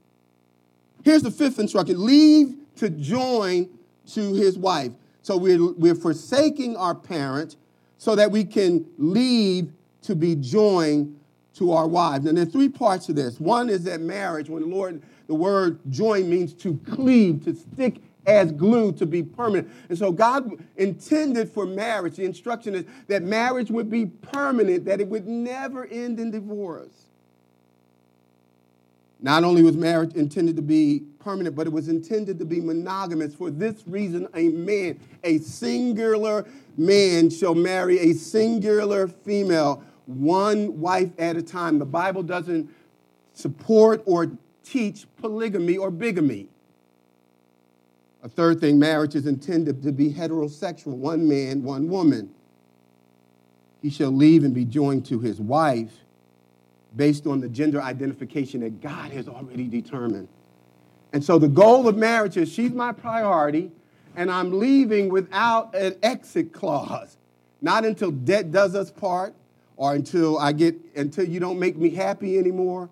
Here's 1.05 1.23
the 1.23 1.31
fifth 1.31 1.59
instruction 1.59 2.05
leave 2.05 2.57
to 2.77 2.91
join 2.91 3.69
to 4.13 4.35
his 4.35 4.59
wife. 4.59 4.93
So 5.23 5.37
we're, 5.37 5.73
we're 5.73 5.95
forsaking 5.95 6.77
our 6.77 6.95
parent 6.95 7.57
so 8.03 8.17
that 8.17 8.33
we 8.33 8.45
can 8.45 8.85
leave 8.99 9.71
to 10.03 10.17
be 10.17 10.35
joined 10.35 11.17
to 11.55 11.71
our 11.71 11.87
wives. 11.87 12.27
And 12.27 12.37
there 12.37 12.43
are 12.43 12.51
three 12.51 12.69
parts 12.69 13.07
to 13.07 13.13
this. 13.13 13.39
One 13.39 13.71
is 13.71 13.85
that 13.85 14.01
marriage, 14.01 14.49
when 14.49 14.63
the 14.63 14.69
Lord, 14.69 15.01
the 15.29 15.37
word 15.37 15.79
join 15.89 16.29
means 16.29 16.53
to 16.55 16.77
cleave, 16.79 17.45
to 17.45 17.55
stick 17.55 18.01
as 18.27 18.51
glue, 18.51 18.91
to 18.95 19.07
be 19.07 19.23
permanent. 19.23 19.71
And 19.89 19.97
so 19.97 20.11
God 20.11 20.51
intended 20.77 21.49
for 21.53 21.65
marriage, 21.65 22.17
the 22.17 22.25
instruction 22.25 22.75
is 22.75 22.87
that 23.07 23.23
marriage 23.23 23.71
would 23.71 23.89
be 23.89 24.07
permanent, 24.07 24.85
that 24.87 25.01
it 25.01 25.07
would 25.07 25.29
never 25.29 25.87
end 25.87 26.19
in 26.19 26.33
divorce. 26.33 27.07
Not 29.21 29.45
only 29.45 29.63
was 29.63 29.77
marriage 29.77 30.15
intended 30.15 30.57
to 30.57 30.63
be 30.63 31.05
permanent, 31.23 31.55
but 31.55 31.67
it 31.67 31.73
was 31.73 31.89
intended 31.89 32.39
to 32.39 32.45
be 32.45 32.61
monogamous. 32.61 33.35
For 33.35 33.51
this 33.51 33.83
reason, 33.87 34.29
a 34.35 34.49
man, 34.49 34.99
a 35.25 35.39
singular 35.39 36.47
man, 36.77 37.31
shall 37.31 37.55
marry 37.55 37.99
a 37.99 38.13
singular 38.13 39.09
female, 39.09 39.83
one 40.07 40.81
wife 40.81 41.11
at 41.19 41.37
a 41.37 41.43
time. 41.43 41.79
The 41.79 41.85
Bible 41.85 42.23
doesn't 42.23 42.69
support 43.35 44.03
or 44.07 44.31
teach 44.65 45.07
polygamy 45.21 45.77
or 45.77 45.91
bigamy. 45.91 46.49
A 48.23 48.29
third 48.29 48.61
thing, 48.61 48.79
marriage 48.79 49.15
is 49.15 49.27
intended 49.27 49.83
to 49.83 49.93
be 49.93 50.13
heterosexual 50.13 50.97
one 50.97 51.29
man, 51.29 51.63
one 51.63 51.89
woman. 51.89 52.31
He 53.81 53.91
shall 53.91 54.13
leave 54.13 54.45
and 54.45 54.55
be 54.55 54.65
joined 54.65 55.05
to 55.07 55.19
his 55.19 55.41
wife 55.41 55.93
based 56.95 57.27
on 57.27 57.41
the 57.41 57.49
gender 57.49 57.83
identification 57.83 58.61
that 58.61 58.81
God 58.81 59.11
has 59.11 59.27
already 59.27 59.67
determined. 59.67 60.29
And 61.13 61.23
so 61.23 61.39
the 61.39 61.49
goal 61.49 61.89
of 61.89 61.97
marriage 61.97 62.37
is 62.37 62.51
she's 62.51 62.73
my 62.73 62.93
priority, 62.93 63.71
and 64.17 64.31
I'm 64.31 64.59
leaving 64.59 65.11
without 65.11 65.75
an 65.75 65.97
exit 66.03 66.53
clause. 66.53 67.17
Not 67.61 67.85
until 67.85 68.11
debt 68.11 68.51
does 68.51 68.75
us 68.75 68.91
part 68.91 69.35
or 69.77 69.95
until 69.95 70.39
I 70.39 70.53
get 70.53 70.77
until 70.97 71.29
you 71.29 71.39
don't 71.41 71.59
make 71.59 71.77
me 71.77 71.91
happy 71.91 72.39
anymore, 72.39 72.89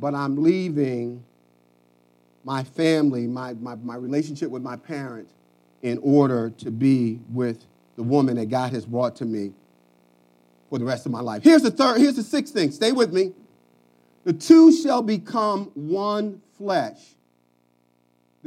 but 0.00 0.14
I'm 0.14 0.42
leaving 0.42 1.22
my 2.44 2.62
family, 2.62 3.26
my, 3.26 3.54
my, 3.54 3.74
my 3.74 3.96
relationship 3.96 4.50
with 4.50 4.62
my 4.62 4.76
parents 4.76 5.32
in 5.82 5.98
order 5.98 6.50
to 6.50 6.70
be 6.70 7.20
with 7.32 7.66
the 7.96 8.02
woman 8.02 8.36
that 8.36 8.46
God 8.46 8.72
has 8.72 8.86
brought 8.86 9.16
to 9.16 9.24
me 9.24 9.52
for 10.70 10.78
the 10.78 10.84
rest 10.84 11.06
of 11.06 11.12
my 11.12 11.20
life. 11.20 11.42
Here's 11.42 11.62
the 11.62 11.70
third, 11.70 11.98
here's 11.98 12.16
the 12.16 12.22
sixth 12.22 12.54
thing. 12.54 12.70
Stay 12.70 12.92
with 12.92 13.12
me. 13.12 13.32
The 14.24 14.32
two 14.32 14.72
shall 14.72 15.02
become 15.02 15.70
one 15.74 16.40
flesh. 16.56 17.15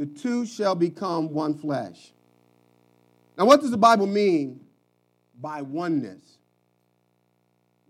The 0.00 0.06
two 0.06 0.46
shall 0.46 0.74
become 0.74 1.28
one 1.28 1.58
flesh. 1.58 2.12
Now, 3.36 3.44
what 3.44 3.60
does 3.60 3.70
the 3.70 3.76
Bible 3.76 4.06
mean 4.06 4.60
by 5.38 5.60
oneness? 5.60 6.38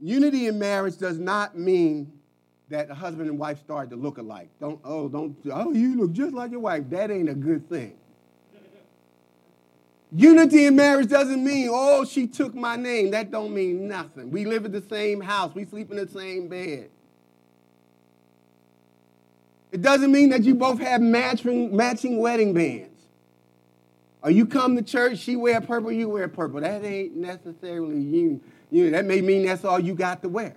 Unity 0.03 0.49
in 0.49 0.59
marriage 0.59 0.97
does 0.97 1.21
not 1.21 1.57
mean 1.57 2.13
that 2.69 2.91
a 2.91 2.95
husband 2.95 3.31
and 3.31 3.39
wife 3.39 3.61
start 3.61 3.91
to 3.91 3.97
look 3.97 4.19
alike. 4.19 4.49
Don't, 4.59 4.81
oh, 4.83 5.09
don't, 5.09 5.37
oh, 5.53 5.73
you 5.73 6.01
look 6.01 6.11
just 6.11 6.35
like 6.35 6.51
your 6.51 6.59
wife. 6.59 6.83
That 6.91 7.13
ain't 7.13 7.29
a 7.29 7.35
good 7.35 7.69
thing. 7.69 7.97
Unity 10.11 10.67
in 10.67 10.75
marriage 10.75 11.07
doesn't 11.07 11.45
mean, 11.45 11.69
oh, 11.71 12.05
she 12.05 12.27
took 12.27 12.57
my 12.57 12.75
name. 12.75 13.13
That 13.13 13.31
don't 13.31 13.55
mean 13.55 13.87
nothing. 13.87 14.33
We 14.33 14.47
live 14.47 14.65
in 14.65 14.73
the 14.73 14.83
same 14.83 15.21
house. 15.21 15.55
We 15.55 15.65
sleep 15.65 15.93
in 15.93 15.97
the 15.97 16.09
same 16.09 16.49
bed. 16.49 16.91
It 19.73 19.83
doesn't 19.83 20.11
mean 20.11 20.31
that 20.31 20.43
you 20.43 20.55
both 20.55 20.81
have 20.81 21.01
matching, 21.01 21.75
matching 21.75 22.19
wedding 22.19 22.55
bands. 22.55 22.89
Or 24.23 24.31
you 24.31 24.47
come 24.47 24.77
to 24.77 24.83
church, 24.83 25.19
she 25.19 25.37
wear 25.37 25.61
purple, 25.61 25.93
you 25.93 26.09
wear 26.09 26.29
purple. 26.29 26.61
That 26.61 26.85
ain't 26.85 27.17
necessarily 27.17 28.01
you. 28.01 28.41
you 28.71 28.85
know, 28.85 28.91
that 28.91 29.07
may 29.07 29.21
mean 29.21 29.47
that's 29.47 29.65
all 29.65 29.81
you 29.81 29.95
got 29.95 30.23
to 30.23 30.29
wear. 30.29 30.57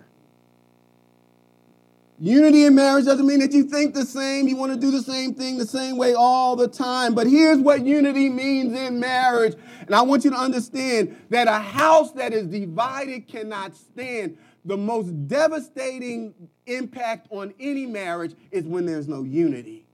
Unity 2.20 2.66
in 2.66 2.76
marriage 2.76 3.06
doesn't 3.06 3.26
mean 3.26 3.40
that 3.40 3.52
you 3.52 3.64
think 3.64 3.94
the 3.94 4.06
same, 4.06 4.48
you 4.48 4.56
want 4.56 4.72
to 4.72 4.80
do 4.80 4.92
the 4.92 5.02
same 5.02 5.34
thing 5.34 5.58
the 5.58 5.66
same 5.66 5.98
way 5.98 6.14
all 6.14 6.56
the 6.56 6.68
time. 6.68 7.16
But 7.16 7.28
here's 7.28 7.58
what 7.58 7.86
unity 7.86 8.30
means 8.30 8.78
in 8.78 9.00
marriage. 9.00 9.56
And 9.86 9.96
I 9.96 10.02
want 10.04 10.24
you 10.24 10.32
to 10.32 10.38
understand 10.38 11.18
that 11.30 11.48
a 11.48 11.60
house 11.60 12.12
that 12.14 12.32
is 12.32 12.48
divided 12.48 13.28
cannot 13.28 13.76
stand. 13.76 14.38
The 14.66 14.78
most 14.78 15.28
devastating 15.28 16.34
impact 16.66 17.28
on 17.30 17.54
any 17.60 17.86
marriage 17.86 18.36
is 18.52 18.66
when 18.66 18.86
there's 18.86 19.08
no 19.08 19.24
unity 19.24 19.86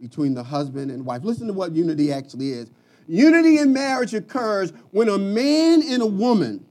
between 0.00 0.34
the 0.34 0.42
husband 0.42 0.90
and 0.90 1.04
wife. 1.04 1.22
Listen 1.22 1.46
to 1.46 1.52
what 1.52 1.72
unity 1.72 2.12
actually 2.12 2.52
is. 2.52 2.70
Unity 3.06 3.58
in 3.58 3.72
marriage 3.72 4.14
occurs 4.14 4.72
when 4.90 5.08
a 5.08 5.18
man 5.18 5.82
and 5.82 6.02
a 6.02 6.06
woman 6.06 6.64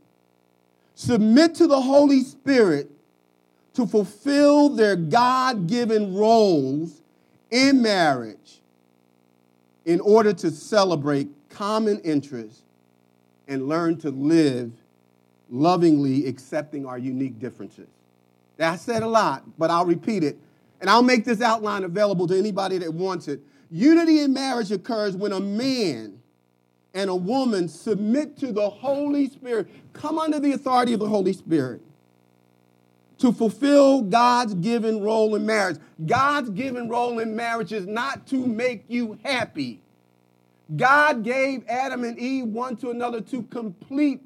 submit 0.96 1.56
to 1.56 1.68
the 1.68 1.82
Holy 1.82 2.22
Spirit 2.22 2.92
to 3.74 3.86
fulfill 3.86 4.70
their 4.70 4.96
God 4.96 5.68
given 5.68 6.16
roles 6.16 7.02
in 7.52 7.82
marriage 7.82 8.60
in 9.86 10.00
order 10.02 10.34
to 10.34 10.52
celebrate 10.52 11.30
common 11.50 12.00
interests 12.00 12.64
and 13.48 13.68
learn 13.68 13.98
to 13.98 14.10
live 14.10 14.72
lovingly 15.50 16.28
accepting 16.28 16.86
our 16.86 16.98
unique 16.98 17.40
differences. 17.40 17.88
I 18.60 18.76
said 18.76 19.04
a 19.04 19.08
lot, 19.08 19.44
but 19.58 19.70
I'll 19.70 19.86
repeat 19.86 20.24
it. 20.24 20.38
And 20.82 20.90
I'll 20.90 21.04
make 21.04 21.26
this 21.26 21.42
outline 21.42 21.84
available 21.84 22.28
to 22.28 22.38
anybody 22.38 22.78
that 22.80 22.94
wants 22.94 23.28
it. 23.28 23.40
Unity 23.70 24.22
in 24.22 24.34
marriage 24.34 24.72
occurs 24.72 25.16
when 25.16 25.32
a 25.32 25.40
man 25.40 26.20
and 26.94 27.10
a 27.10 27.16
woman 27.16 27.68
submit 27.68 28.38
to 28.38 28.52
the 28.52 28.70
Holy 28.70 29.30
Spirit, 29.30 29.68
come 29.94 30.18
under 30.18 30.40
the 30.40 30.54
authority 30.54 30.94
of 30.94 31.00
the 31.00 31.08
Holy 31.08 31.34
Spirit 31.34 31.82
to 33.20 33.32
fulfill 33.32 34.02
God's 34.02 34.54
given 34.56 35.02
role 35.02 35.36
in 35.36 35.46
marriage. 35.46 35.78
God's 36.06 36.50
given 36.50 36.88
role 36.88 37.20
in 37.20 37.36
marriage 37.36 37.74
is 37.74 37.86
not 37.86 38.28
to 38.28 38.46
make 38.46 38.86
you 38.88 39.18
happy. 39.24 39.82
God 40.76 41.24
gave 41.24 41.64
Adam 41.68 42.04
and 42.04 42.18
Eve 42.18 42.48
one 42.48 42.76
to 42.78 42.90
another 42.90 43.22
to 43.22 43.44
complete 43.44 44.22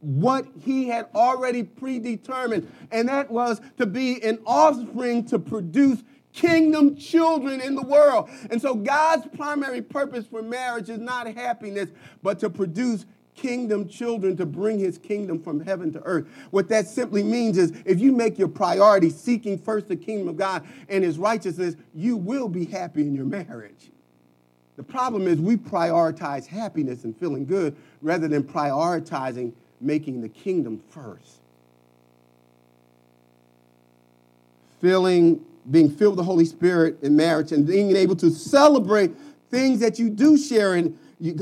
what 0.00 0.46
he 0.64 0.88
had 0.88 1.08
already 1.14 1.62
predetermined, 1.62 2.70
and 2.90 3.08
that 3.08 3.30
was 3.30 3.60
to 3.76 3.86
be 3.86 4.22
an 4.22 4.38
offspring 4.44 5.24
to 5.26 5.38
produce 5.38 6.02
kingdom 6.32 6.96
children 6.96 7.60
in 7.60 7.74
the 7.74 7.82
world. 7.82 8.28
And 8.50 8.60
so 8.60 8.74
God's 8.74 9.26
primary 9.36 9.82
purpose 9.82 10.26
for 10.26 10.42
marriage 10.42 10.88
is 10.88 10.98
not 10.98 11.26
happiness, 11.26 11.90
but 12.22 12.38
to 12.40 12.50
produce 12.50 13.06
kingdom 13.34 13.88
children 13.88 14.36
to 14.36 14.44
bring 14.44 14.78
his 14.78 14.98
kingdom 14.98 15.40
from 15.40 15.60
heaven 15.60 15.92
to 15.92 16.02
earth. 16.02 16.26
What 16.50 16.68
that 16.70 16.86
simply 16.88 17.22
means 17.22 17.56
is 17.56 17.72
if 17.84 18.00
you 18.00 18.12
make 18.12 18.38
your 18.38 18.48
priority 18.48 19.10
seeking 19.10 19.58
first 19.58 19.88
the 19.88 19.96
kingdom 19.96 20.28
of 20.28 20.36
God 20.36 20.66
and 20.88 21.04
his 21.04 21.18
righteousness, 21.18 21.76
you 21.94 22.16
will 22.16 22.48
be 22.48 22.64
happy 22.64 23.02
in 23.02 23.14
your 23.14 23.24
marriage. 23.24 23.90
The 24.76 24.82
problem 24.82 25.26
is 25.26 25.40
we 25.40 25.56
prioritize 25.56 26.46
happiness 26.46 27.04
and 27.04 27.16
feeling 27.16 27.46
good 27.46 27.76
rather 28.00 28.28
than 28.28 28.44
prioritizing 28.44 29.52
making 29.80 30.20
the 30.20 30.28
kingdom 30.28 30.82
first. 30.90 31.38
Feeling 34.80 35.44
being 35.70 35.90
filled 35.90 36.12
with 36.12 36.18
the 36.18 36.24
Holy 36.24 36.44
Spirit 36.44 36.96
in 37.02 37.16
marriage 37.16 37.52
and 37.52 37.66
being 37.66 37.94
able 37.94 38.16
to 38.16 38.30
celebrate 38.30 39.12
things 39.50 39.80
that 39.80 39.98
you 39.98 40.08
do 40.10 40.38
share 40.38 40.74
in 40.76 40.98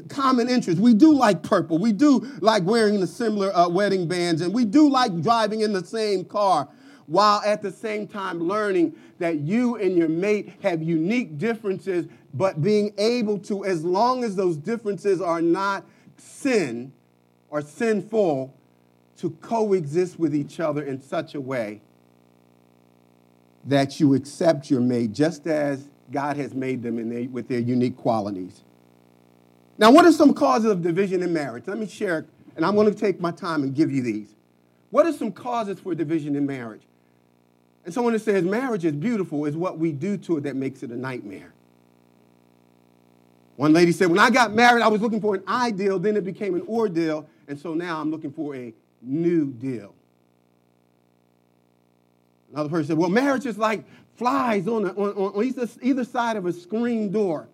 common 0.09 0.49
interests. 0.49 0.81
We 0.81 0.95
do 0.95 1.13
like 1.13 1.43
purple. 1.43 1.79
We 1.79 1.93
do 1.93 2.27
like 2.41 2.63
wearing 2.65 3.01
the 3.01 3.07
similar 3.07 3.55
uh, 3.55 3.69
wedding 3.69 4.09
bands, 4.09 4.41
and 4.41 4.53
we 4.55 4.65
do 4.65 4.89
like 4.89 5.21
driving 5.21 5.61
in 5.61 5.73
the 5.73 5.85
same 5.85 6.25
car, 6.25 6.69
while 7.07 7.43
at 7.45 7.63
the 7.63 7.71
same 7.71 8.07
time 8.09 8.41
learning 8.41 8.95
that 9.19 9.41
you 9.41 9.77
and 9.77 9.97
your 9.97 10.09
mate 10.09 10.53
have 10.63 10.83
unique 10.83 11.39
differences, 11.39 12.07
but 12.35 12.63
being 12.63 12.93
able 12.99 13.39
to, 13.39 13.65
as 13.65 13.85
long 13.85 14.25
as 14.25 14.35
those 14.35 14.57
differences 14.57 15.21
are 15.21 15.43
not 15.43 15.85
sin 16.17 16.93
or 17.51 17.63
sinful, 17.63 18.55
to 19.19 19.31
coexist 19.31 20.19
with 20.19 20.35
each 20.35 20.61
other 20.61 20.83
in 20.83 21.01
such 21.01 21.35
a 21.35 21.41
way 21.41 21.81
that 23.65 23.99
you 23.99 24.15
accept 24.15 24.71
your 24.71 24.81
mate 24.81 25.13
just 25.13 25.47
as 25.47 25.89
God 26.13 26.37
has 26.37 26.55
made 26.55 26.83
them 26.83 27.09
their, 27.09 27.29
with 27.29 27.49
their 27.49 27.59
unique 27.59 27.97
qualities. 27.97 28.63
Now, 29.79 29.91
what 29.91 30.05
are 30.05 30.13
some 30.13 30.33
causes 30.33 30.71
of 30.71 30.83
division 30.83 31.23
in 31.23 31.33
marriage? 31.33 31.65
Let 31.67 31.79
me 31.79 31.87
share, 31.87 32.27
and 32.55 32.65
I'm 32.65 32.75
going 32.75 32.93
to 32.93 32.99
take 32.99 33.21
my 33.21 33.31
time 33.31 33.63
and 33.63 33.75
give 33.75 33.91
you 33.91 34.03
these. 34.03 34.35
What 34.91 35.07
are 35.07 35.13
some 35.13 35.33
causes 35.33 35.81
for 35.81 35.95
division 35.95 36.37
in 36.37 36.47
marriage? 36.47 36.83
And 37.85 37.93
someone 37.93 38.13
that 38.15 38.21
says 38.21 38.45
marriage 38.45 38.85
is 38.85 38.93
beautiful 38.93 39.45
is 39.45 39.57
what 39.57 39.79
we 39.79 39.93
do 39.93 40.17
to 40.19 40.39
it 40.39 40.43
that 40.43 40.57
makes 40.57 40.83
it 40.83 40.91
a 40.91 40.97
nightmare. 40.97 41.53
One 43.57 43.73
lady 43.73 43.93
said, 43.93 44.09
When 44.09 44.19
I 44.19 44.31
got 44.31 44.53
married, 44.53 44.83
I 44.83 44.89
was 44.89 45.01
looking 45.01 45.21
for 45.21 45.35
an 45.35 45.43
ideal, 45.49 45.99
then 45.99 46.17
it 46.17 46.25
became 46.25 46.55
an 46.55 46.63
ordeal, 46.63 47.29
and 47.49 47.59
so 47.59 47.75
now 47.75 48.01
I'm 48.01 48.11
looking 48.11 48.33
for 48.33 48.55
a 48.55 48.73
new 49.03 49.53
deal. 49.53 49.95
Another 52.53 52.69
person 52.69 52.89
said, 52.89 52.99
Well, 52.99 53.11
marriage 53.11 53.47
is 53.47 53.59
like 53.59 53.85
flies 54.17 54.67
on, 54.69 54.87
on, 54.91 55.13
on 55.13 55.45
either, 55.45 55.69
either 55.83 56.05
side 56.05 56.37
of 56.37 56.47
a 56.47 56.53
screen 56.53 57.11
door. 57.11 57.49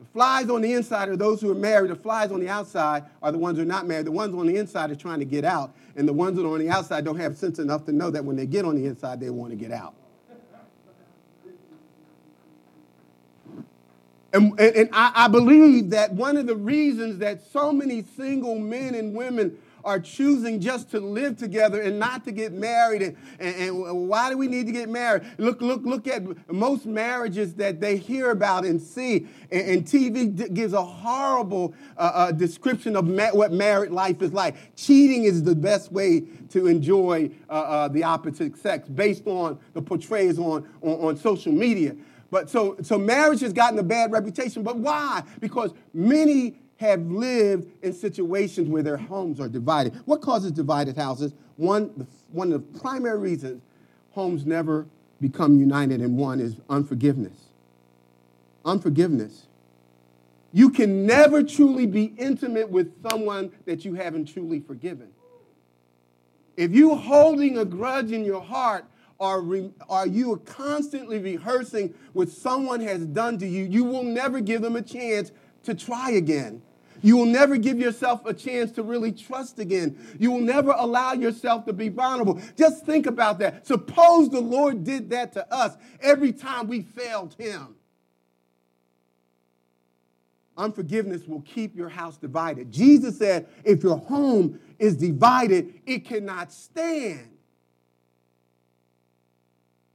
The 0.00 0.06
flies 0.06 0.50
on 0.50 0.60
the 0.60 0.72
inside 0.72 1.08
are 1.08 1.16
those 1.16 1.40
who 1.40 1.50
are 1.50 1.54
married. 1.54 1.90
The 1.90 1.96
flies 1.96 2.30
on 2.30 2.40
the 2.40 2.48
outside 2.48 3.04
are 3.22 3.32
the 3.32 3.38
ones 3.38 3.58
who 3.58 3.62
are 3.62 3.66
not 3.66 3.86
married. 3.86 4.06
The 4.06 4.12
ones 4.12 4.34
on 4.34 4.46
the 4.46 4.56
inside 4.56 4.90
are 4.90 4.96
trying 4.96 5.20
to 5.20 5.24
get 5.24 5.44
out. 5.44 5.74
And 5.96 6.08
the 6.08 6.12
ones 6.12 6.36
that 6.36 6.44
are 6.44 6.52
on 6.52 6.58
the 6.58 6.70
outside 6.70 7.04
don't 7.04 7.18
have 7.18 7.36
sense 7.36 7.58
enough 7.58 7.86
to 7.86 7.92
know 7.92 8.10
that 8.10 8.24
when 8.24 8.36
they 8.36 8.46
get 8.46 8.64
on 8.64 8.76
the 8.76 8.86
inside, 8.86 9.20
they 9.20 9.30
want 9.30 9.50
to 9.50 9.56
get 9.56 9.70
out. 9.70 9.94
And, 14.34 14.58
and, 14.60 14.76
and 14.76 14.88
I, 14.92 15.12
I 15.14 15.28
believe 15.28 15.90
that 15.90 16.12
one 16.12 16.36
of 16.36 16.46
the 16.46 16.56
reasons 16.56 17.18
that 17.18 17.40
so 17.52 17.72
many 17.72 18.04
single 18.16 18.58
men 18.58 18.96
and 18.96 19.14
women 19.14 19.56
are 19.84 20.00
choosing 20.00 20.60
just 20.60 20.90
to 20.90 20.98
live 20.98 21.36
together 21.36 21.80
and 21.80 21.98
not 21.98 22.24
to 22.24 22.32
get 22.32 22.52
married. 22.52 23.02
And, 23.02 23.16
and, 23.38 23.54
and, 23.56 24.08
why 24.08 24.30
do 24.30 24.38
we 24.38 24.48
need 24.48 24.66
to 24.66 24.72
get 24.72 24.88
married? 24.88 25.22
Look, 25.38 25.60
look, 25.60 25.82
look 25.84 26.08
at 26.08 26.22
most 26.50 26.86
marriages 26.86 27.54
that 27.54 27.80
they 27.80 27.96
hear 27.96 28.30
about 28.30 28.64
and 28.64 28.80
see. 28.80 29.28
And, 29.52 29.68
and 29.68 29.84
TV 29.84 30.34
d- 30.34 30.48
gives 30.48 30.72
a 30.72 30.82
horrible 30.82 31.74
uh, 31.96 32.10
uh, 32.14 32.32
description 32.32 32.96
of 32.96 33.06
ma- 33.06 33.30
what 33.30 33.52
married 33.52 33.92
life 33.92 34.22
is 34.22 34.32
like. 34.32 34.74
Cheating 34.74 35.24
is 35.24 35.42
the 35.42 35.54
best 35.54 35.92
way 35.92 36.24
to 36.50 36.66
enjoy 36.66 37.30
uh, 37.48 37.52
uh 37.52 37.88
the 37.88 38.02
opposite 38.02 38.56
sex 38.56 38.88
based 38.88 39.26
on 39.26 39.58
the 39.74 39.82
portrayals 39.82 40.38
on, 40.38 40.66
on, 40.82 41.08
on 41.08 41.16
social 41.16 41.52
media. 41.52 41.94
But 42.34 42.50
so, 42.50 42.76
so 42.82 42.98
marriage 42.98 43.38
has 43.42 43.52
gotten 43.52 43.78
a 43.78 43.82
bad 43.84 44.10
reputation. 44.10 44.64
But 44.64 44.76
why? 44.78 45.22
Because 45.38 45.72
many 45.92 46.56
have 46.78 47.00
lived 47.02 47.70
in 47.80 47.92
situations 47.92 48.68
where 48.68 48.82
their 48.82 48.96
homes 48.96 49.38
are 49.38 49.48
divided. 49.48 49.94
What 50.04 50.20
causes 50.20 50.50
divided 50.50 50.96
houses? 50.96 51.32
One, 51.58 52.08
one 52.32 52.52
of 52.52 52.72
the 52.72 52.80
primary 52.80 53.20
reasons 53.20 53.62
homes 54.10 54.44
never 54.44 54.84
become 55.20 55.60
united 55.60 56.00
in 56.00 56.16
one 56.16 56.40
is 56.40 56.56
unforgiveness. 56.68 57.38
Unforgiveness. 58.64 59.46
You 60.52 60.70
can 60.70 61.06
never 61.06 61.40
truly 61.40 61.86
be 61.86 62.14
intimate 62.18 62.68
with 62.68 63.00
someone 63.08 63.52
that 63.64 63.84
you 63.84 63.94
haven't 63.94 64.24
truly 64.26 64.58
forgiven. 64.58 65.10
If 66.56 66.72
you're 66.72 66.96
holding 66.96 67.58
a 67.58 67.64
grudge 67.64 68.10
in 68.10 68.24
your 68.24 68.42
heart, 68.42 68.86
or 69.18 69.40
re, 69.40 69.70
are 69.88 70.06
you 70.06 70.36
constantly 70.44 71.18
rehearsing 71.18 71.94
what 72.12 72.28
someone 72.28 72.80
has 72.80 73.06
done 73.06 73.38
to 73.38 73.46
you, 73.46 73.64
you 73.64 73.84
will 73.84 74.02
never 74.02 74.40
give 74.40 74.62
them 74.62 74.76
a 74.76 74.82
chance 74.82 75.32
to 75.64 75.74
try 75.74 76.10
again. 76.12 76.62
You 77.02 77.18
will 77.18 77.26
never 77.26 77.56
give 77.58 77.78
yourself 77.78 78.24
a 78.24 78.32
chance 78.32 78.72
to 78.72 78.82
really 78.82 79.12
trust 79.12 79.58
again. 79.58 80.16
You 80.18 80.30
will 80.30 80.40
never 80.40 80.70
allow 80.70 81.12
yourself 81.12 81.66
to 81.66 81.72
be 81.72 81.90
vulnerable. 81.90 82.40
Just 82.56 82.86
think 82.86 83.06
about 83.06 83.38
that. 83.40 83.66
Suppose 83.66 84.30
the 84.30 84.40
Lord 84.40 84.84
did 84.84 85.10
that 85.10 85.32
to 85.34 85.52
us 85.52 85.76
every 86.00 86.32
time 86.32 86.66
we 86.66 86.80
failed 86.80 87.34
Him. 87.38 87.74
Unforgiveness 90.56 91.26
will 91.26 91.42
keep 91.42 91.76
your 91.76 91.88
house 91.88 92.16
divided. 92.16 92.72
Jesus 92.72 93.18
said, 93.18 93.48
if 93.64 93.82
your 93.82 93.98
home 93.98 94.58
is 94.78 94.96
divided, 94.96 95.74
it 95.84 96.04
cannot 96.04 96.52
stand. 96.52 97.33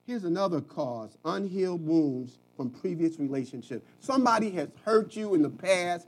Here's 0.10 0.24
another 0.24 0.60
cause 0.62 1.16
unhealed 1.24 1.86
wounds 1.86 2.40
from 2.58 2.72
previous 2.72 3.20
relationships. 3.20 3.86
Somebody 4.00 4.50
has 4.50 4.70
hurt 4.84 5.16
you 5.16 5.36
in 5.36 5.44
the 5.44 5.52
past 5.52 6.08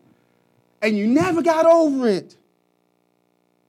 and 0.82 0.97
you 0.97 1.06
never 1.06 1.43
got 1.43 1.68
over 1.68 2.08
it. 2.08 2.36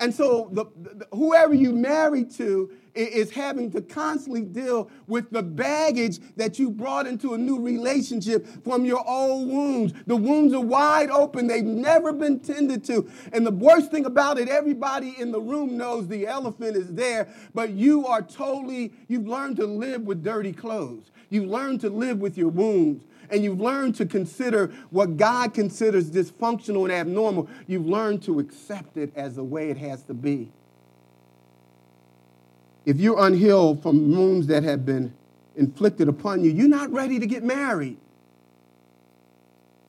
And 0.00 0.14
so, 0.14 0.48
the, 0.52 0.64
the, 0.74 1.06
whoever 1.12 1.52
you 1.52 1.72
married 1.72 2.30
to 2.36 2.70
is 2.94 3.30
having 3.30 3.70
to 3.72 3.80
constantly 3.80 4.42
deal 4.42 4.90
with 5.06 5.30
the 5.30 5.42
baggage 5.42 6.18
that 6.36 6.58
you 6.58 6.70
brought 6.70 7.06
into 7.06 7.34
a 7.34 7.38
new 7.38 7.58
relationship 7.58 8.46
from 8.64 8.84
your 8.84 9.02
old 9.08 9.48
wounds. 9.48 9.94
The 10.06 10.16
wounds 10.16 10.52
are 10.54 10.60
wide 10.60 11.10
open, 11.10 11.46
they've 11.46 11.64
never 11.64 12.12
been 12.12 12.40
tended 12.40 12.84
to. 12.84 13.08
And 13.32 13.46
the 13.46 13.50
worst 13.50 13.90
thing 13.90 14.04
about 14.04 14.38
it, 14.38 14.48
everybody 14.48 15.14
in 15.18 15.32
the 15.32 15.40
room 15.40 15.76
knows 15.76 16.08
the 16.08 16.26
elephant 16.26 16.76
is 16.76 16.92
there, 16.92 17.28
but 17.54 17.70
you 17.70 18.06
are 18.06 18.22
totally, 18.22 18.92
you've 19.08 19.26
learned 19.26 19.56
to 19.56 19.66
live 19.66 20.02
with 20.02 20.22
dirty 20.22 20.52
clothes. 20.52 21.10
You've 21.30 21.48
learned 21.48 21.80
to 21.80 21.88
live 21.88 22.18
with 22.18 22.36
your 22.36 22.48
wounds 22.48 23.04
and 23.30 23.42
you've 23.42 23.60
learned 23.60 23.94
to 23.96 24.06
consider 24.06 24.66
what 24.90 25.16
God 25.16 25.54
considers 25.54 26.10
dysfunctional 26.10 26.84
and 26.84 26.92
abnormal, 26.92 27.48
you've 27.66 27.86
learned 27.86 28.22
to 28.24 28.38
accept 28.38 28.98
it 28.98 29.10
as 29.16 29.36
the 29.36 29.44
way 29.44 29.70
it 29.70 29.78
has 29.78 30.02
to 30.02 30.14
be. 30.14 30.50
If 32.84 32.98
you're 32.98 33.24
unhealed 33.24 33.82
from 33.82 34.10
wounds 34.10 34.46
that 34.48 34.62
have 34.64 34.84
been 34.84 35.12
inflicted 35.56 36.08
upon 36.08 36.42
you, 36.42 36.50
you're 36.50 36.68
not 36.68 36.90
ready 36.92 37.18
to 37.18 37.26
get 37.26 37.44
married. 37.44 37.96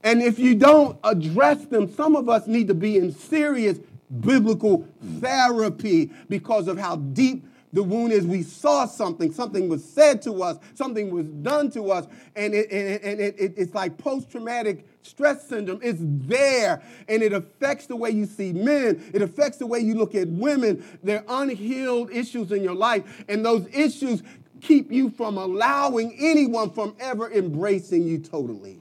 And 0.04 0.22
if 0.22 0.38
you 0.38 0.56
don't 0.56 0.98
address 1.04 1.66
them, 1.66 1.92
some 1.94 2.16
of 2.16 2.28
us 2.28 2.46
need 2.46 2.68
to 2.68 2.74
be 2.74 2.98
in 2.98 3.14
serious 3.14 3.80
biblical 4.20 4.88
therapy 5.20 6.12
because 6.30 6.68
of 6.68 6.78
how 6.78 6.98
deep 6.98 7.46
the 7.74 7.82
wound 7.82 8.14
is 8.14 8.26
we 8.26 8.44
saw 8.44 8.86
something, 8.86 9.34
something 9.34 9.68
was 9.68 9.84
said 9.84 10.22
to 10.22 10.44
us, 10.44 10.58
something 10.76 11.12
was 11.12 11.26
done 11.26 11.72
to 11.72 11.92
us, 11.92 12.08
and, 12.36 12.54
it, 12.54 12.72
and, 12.72 13.04
and 13.04 13.20
it, 13.20 13.36
it, 13.40 13.54
it's 13.58 13.74
like 13.74 13.98
post 13.98 14.32
traumatic 14.32 14.88
stress 15.02 15.48
syndrome. 15.48 15.80
It's 15.82 16.00
there, 16.02 16.84
and 17.10 17.24
it 17.24 17.34
affects 17.34 17.88
the 17.88 17.96
way 17.96 18.12
you 18.12 18.28
see 18.28 18.54
men, 18.54 19.04
it 19.14 19.24
affects 19.24 19.58
the 19.58 19.66
way 19.66 19.80
you 19.80 19.96
look 19.96 20.14
at 20.14 20.28
women. 20.28 20.86
They're 21.04 21.26
unhealed 21.28 22.12
issues 22.12 22.52
in 22.52 22.64
your 22.64 22.76
life, 22.76 23.26
and 23.28 23.44
those 23.44 23.68
issues 23.74 24.22
keep 24.62 24.92
you 24.92 25.10
from 25.10 25.38
allowing 25.38 26.16
anyone 26.20 26.70
from 26.70 26.96
ever 27.00 27.32
embracing 27.32 28.04
you 28.04 28.20
totally. 28.20 28.80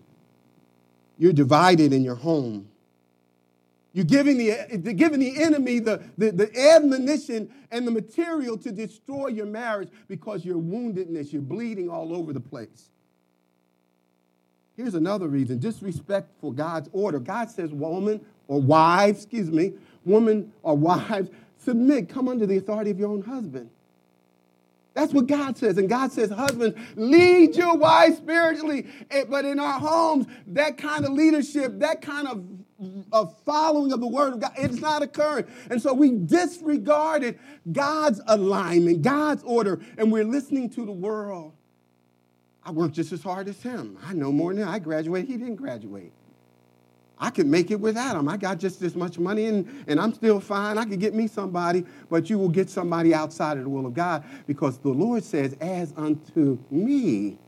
You're 1.19 1.33
divided 1.33 1.93
in 1.93 2.05
your 2.05 2.15
home. 2.15 2.69
You're 3.93 4.07
giving 4.07 4.39
the, 4.39 4.95
giving 4.95 5.21
the 5.21 5.43
enemy 5.43 5.79
the, 5.79 6.03
the, 6.17 6.31
the 6.31 6.71
admonition 6.71 7.53
and 7.71 7.87
the 7.87 7.91
material 7.91 8.57
to 8.59 8.73
destroy 8.73 9.29
your 9.29 9.47
marriage 9.47 9.91
because 10.09 10.45
your 10.45 10.57
woundedness, 10.57 11.33
you're 11.33 11.43
bleeding 11.43 11.91
all 11.91 12.15
over 12.15 12.33
the 12.33 12.41
place. 12.41 12.89
Here's 14.77 14.95
another 14.95 15.29
reason 15.29 15.59
disrespect 15.59 16.31
for 16.41 16.53
God's 16.53 16.89
order. 16.93 17.19
God 17.19 17.51
says, 17.51 17.71
woman 17.71 18.25
or 18.49 18.61
wives, 18.61 19.25
excuse 19.25 19.51
me, 19.51 19.75
woman 20.05 20.53
or 20.63 20.77
wives, 20.77 21.31
submit, 21.59 22.09
come 22.09 22.29
under 22.29 22.47
the 22.47 22.57
authority 22.57 22.91
of 22.91 22.99
your 22.99 23.11
own 23.11 23.23
husband. 23.23 23.69
That's 24.95 25.13
what 25.13 25.27
God 25.27 25.57
says. 25.57 25.79
And 25.79 25.89
God 25.89 26.13
says, 26.13 26.31
husbands, 26.31 26.79
lead 26.97 27.57
your 27.57 27.77
wives 27.77 28.19
spiritually. 28.19 28.87
Eh, 29.11 29.25
but 29.29 29.45
in 29.45 29.59
our 29.59 29.79
homes, 29.81 30.27
that 30.49 30.77
kind 30.77 31.05
of 31.05 31.13
leadership, 31.13 31.79
that 31.79 32.03
kind 32.03 32.29
of, 32.29 32.45
of 33.13 33.37
following 33.45 33.93
of 33.93 34.01
the 34.01 34.07
word 34.07 34.35
of 34.35 34.41
God, 34.41 34.53
it's 34.57 34.81
not 34.81 35.03
occurring. 35.03 35.47
And 35.71 35.81
so 35.81 35.93
we 35.93 36.11
disregarded 36.13 37.39
God's 37.71 38.21
alignment, 38.27 39.03
God's 39.03 39.43
order, 39.45 39.81
and 39.99 40.11
we're 40.11 40.25
listening 40.25 40.71
to 40.71 40.85
the 40.85 40.93
world. 40.93 41.53
I 42.65 42.71
work 42.71 42.93
just 42.93 43.13
as 43.13 43.23
hard 43.23 43.49
as 43.49 43.61
him. 43.63 43.99
I 44.05 44.13
know 44.15 44.31
more 44.31 44.55
than 44.55 44.63
him. 44.63 44.69
I 44.69 44.79
graduated. 44.79 45.29
He 45.29 45.37
didn't 45.37 45.57
graduate. 45.57 46.13
I 47.19 47.31
could 47.31 47.47
make 47.47 47.71
it 47.71 47.79
without 47.79 48.17
him. 48.17 48.29
I 48.29 48.37
got 48.37 48.59
just 48.59 48.81
this 48.81 48.97
much 48.97 49.17
money 49.19 49.47
and, 49.47 49.85
and 49.87 50.01
I'm 50.01 50.13
still 50.13 50.41
fine. 50.41 50.77
I 50.77 50.85
could 50.85 50.99
get 50.99 51.15
me 51.15 51.29
somebody, 51.29 51.85
but 52.11 52.29
you 52.29 52.37
will 52.37 52.49
get 52.49 52.69
somebody 52.69 53.15
outside 53.15 53.59
of 53.59 53.63
the 53.63 53.69
will 53.69 53.87
of 53.87 53.95
God 53.95 54.25
because 54.47 54.79
the 54.79 54.89
Lord 54.89 55.23
says, 55.23 55.57
as 55.61 55.95
unto 55.97 56.59
me 56.71 57.39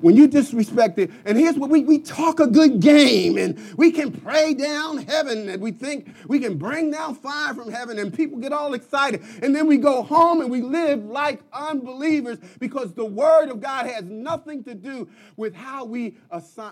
when 0.00 0.16
you 0.16 0.28
disrespect 0.28 0.98
it, 0.98 1.10
and 1.24 1.38
here's 1.38 1.56
what 1.56 1.70
we, 1.70 1.82
we 1.82 1.98
talk 1.98 2.40
a 2.40 2.46
good 2.46 2.80
game 2.80 3.38
and 3.38 3.58
we 3.76 3.90
can 3.90 4.12
pray 4.12 4.54
down 4.54 4.98
heaven 4.98 5.48
and 5.48 5.62
we 5.62 5.72
think 5.72 6.14
we 6.28 6.38
can 6.38 6.58
bring 6.58 6.90
down 6.90 7.14
fire 7.14 7.54
from 7.54 7.70
heaven 7.70 7.98
and 7.98 8.12
people 8.12 8.38
get 8.38 8.52
all 8.52 8.74
excited. 8.74 9.22
And 9.42 9.54
then 9.54 9.66
we 9.66 9.78
go 9.78 10.02
home 10.02 10.40
and 10.40 10.50
we 10.50 10.60
live 10.60 11.04
like 11.04 11.40
unbelievers 11.52 12.38
because 12.58 12.92
the 12.92 13.04
word 13.04 13.48
of 13.48 13.60
God 13.60 13.86
has 13.86 14.04
nothing 14.04 14.62
to 14.64 14.74
do 14.74 15.08
with 15.36 15.54
how 15.54 15.84
we, 15.84 16.16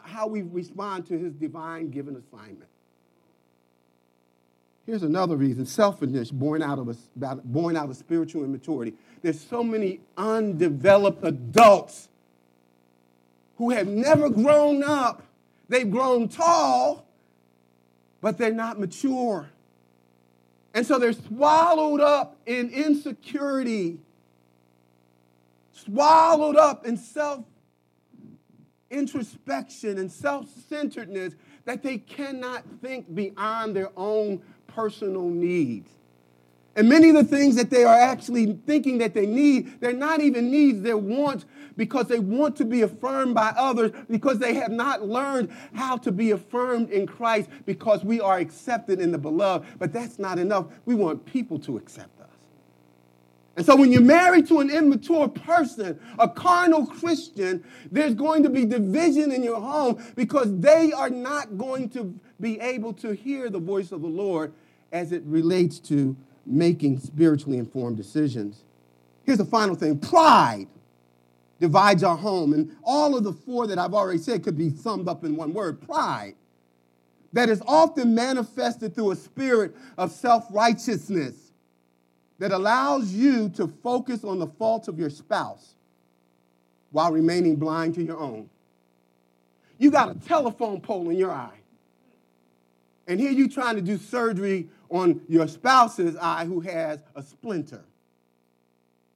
how 0.04 0.26
we 0.26 0.42
respond 0.42 1.06
to 1.08 1.18
his 1.18 1.32
divine 1.34 1.90
given 1.90 2.16
assignment. 2.16 2.68
Here's 4.86 5.02
another 5.02 5.36
reason 5.36 5.64
selfishness 5.64 6.30
born 6.30 6.62
out 6.62 6.78
of, 6.78 6.88
a, 6.88 7.36
born 7.36 7.74
out 7.76 7.88
of 7.88 7.96
spiritual 7.96 8.44
immaturity. 8.44 8.92
There's 9.22 9.40
so 9.40 9.62
many 9.64 10.00
undeveloped 10.18 11.24
adults 11.24 12.08
who 13.56 13.70
have 13.70 13.86
never 13.86 14.28
grown 14.28 14.82
up. 14.82 15.22
They've 15.68 15.90
grown 15.90 16.28
tall, 16.28 17.06
but 18.20 18.38
they're 18.38 18.52
not 18.52 18.78
mature. 18.78 19.48
And 20.74 20.84
so 20.84 20.98
they're 20.98 21.12
swallowed 21.12 22.00
up 22.00 22.36
in 22.46 22.70
insecurity, 22.70 23.98
swallowed 25.72 26.56
up 26.56 26.84
in 26.86 26.96
self 26.96 27.44
introspection 28.90 29.98
and 29.98 30.10
self 30.10 30.48
centeredness 30.68 31.34
that 31.64 31.82
they 31.82 31.98
cannot 31.98 32.64
think 32.82 33.14
beyond 33.14 33.74
their 33.74 33.90
own 33.96 34.42
personal 34.66 35.28
needs. 35.28 35.90
And 36.76 36.88
many 36.88 37.10
of 37.10 37.14
the 37.14 37.24
things 37.24 37.54
that 37.56 37.70
they 37.70 37.84
are 37.84 37.98
actually 37.98 38.58
thinking 38.66 38.98
that 38.98 39.14
they 39.14 39.26
need, 39.26 39.80
they're 39.80 39.92
not 39.92 40.20
even 40.20 40.50
needs, 40.50 40.82
they're 40.82 40.96
wants 40.96 41.44
because 41.76 42.06
they 42.06 42.18
want 42.18 42.56
to 42.56 42.64
be 42.64 42.82
affirmed 42.82 43.34
by 43.34 43.52
others 43.56 43.92
because 44.10 44.38
they 44.38 44.54
have 44.54 44.70
not 44.70 45.06
learned 45.06 45.50
how 45.74 45.96
to 45.98 46.10
be 46.10 46.32
affirmed 46.32 46.90
in 46.90 47.06
Christ 47.06 47.48
because 47.64 48.04
we 48.04 48.20
are 48.20 48.38
accepted 48.38 49.00
in 49.00 49.12
the 49.12 49.18
beloved. 49.18 49.66
But 49.78 49.92
that's 49.92 50.18
not 50.18 50.38
enough. 50.38 50.66
We 50.84 50.94
want 50.94 51.24
people 51.24 51.58
to 51.60 51.76
accept 51.76 52.20
us. 52.20 52.28
And 53.56 53.64
so 53.64 53.76
when 53.76 53.92
you're 53.92 54.02
married 54.02 54.48
to 54.48 54.58
an 54.58 54.68
immature 54.68 55.28
person, 55.28 56.00
a 56.18 56.28
carnal 56.28 56.86
Christian, 56.86 57.62
there's 57.92 58.14
going 58.14 58.42
to 58.42 58.50
be 58.50 58.64
division 58.64 59.30
in 59.30 59.44
your 59.44 59.60
home 59.60 60.04
because 60.16 60.58
they 60.58 60.90
are 60.92 61.10
not 61.10 61.56
going 61.56 61.88
to 61.90 62.18
be 62.40 62.58
able 62.58 62.92
to 62.94 63.12
hear 63.12 63.48
the 63.48 63.60
voice 63.60 63.92
of 63.92 64.02
the 64.02 64.08
Lord 64.08 64.52
as 64.90 65.12
it 65.12 65.22
relates 65.24 65.78
to 65.80 66.16
making 66.46 67.00
spiritually 67.00 67.58
informed 67.58 67.96
decisions. 67.96 68.62
Here's 69.24 69.38
the 69.38 69.44
final 69.44 69.74
thing 69.74 69.98
pride 69.98 70.68
divides 71.60 72.02
our 72.02 72.16
home. 72.16 72.52
And 72.52 72.76
all 72.84 73.16
of 73.16 73.24
the 73.24 73.32
four 73.32 73.66
that 73.66 73.78
I've 73.78 73.94
already 73.94 74.18
said 74.18 74.42
could 74.42 74.58
be 74.58 74.70
summed 74.70 75.08
up 75.08 75.24
in 75.24 75.36
one 75.36 75.52
word 75.52 75.80
pride. 75.80 76.34
That 77.32 77.48
is 77.48 77.62
often 77.66 78.14
manifested 78.14 78.94
through 78.94 79.12
a 79.12 79.16
spirit 79.16 79.74
of 79.98 80.12
self 80.12 80.46
righteousness 80.50 81.34
that 82.38 82.52
allows 82.52 83.12
you 83.12 83.48
to 83.50 83.68
focus 83.82 84.24
on 84.24 84.38
the 84.38 84.46
faults 84.46 84.88
of 84.88 84.98
your 84.98 85.10
spouse 85.10 85.74
while 86.90 87.10
remaining 87.10 87.56
blind 87.56 87.94
to 87.94 88.02
your 88.02 88.18
own. 88.18 88.48
You 89.78 89.90
got 89.90 90.14
a 90.14 90.18
telephone 90.20 90.80
pole 90.80 91.10
in 91.10 91.16
your 91.16 91.32
eye. 91.32 91.58
And 93.06 93.20
here 93.20 93.30
you 93.30 93.48
trying 93.48 93.76
to 93.76 93.82
do 93.82 93.98
surgery 93.98 94.68
on 94.90 95.20
your 95.28 95.48
spouse's 95.48 96.16
eye 96.16 96.44
who 96.44 96.60
has 96.60 97.00
a 97.14 97.22
splinter. 97.22 97.84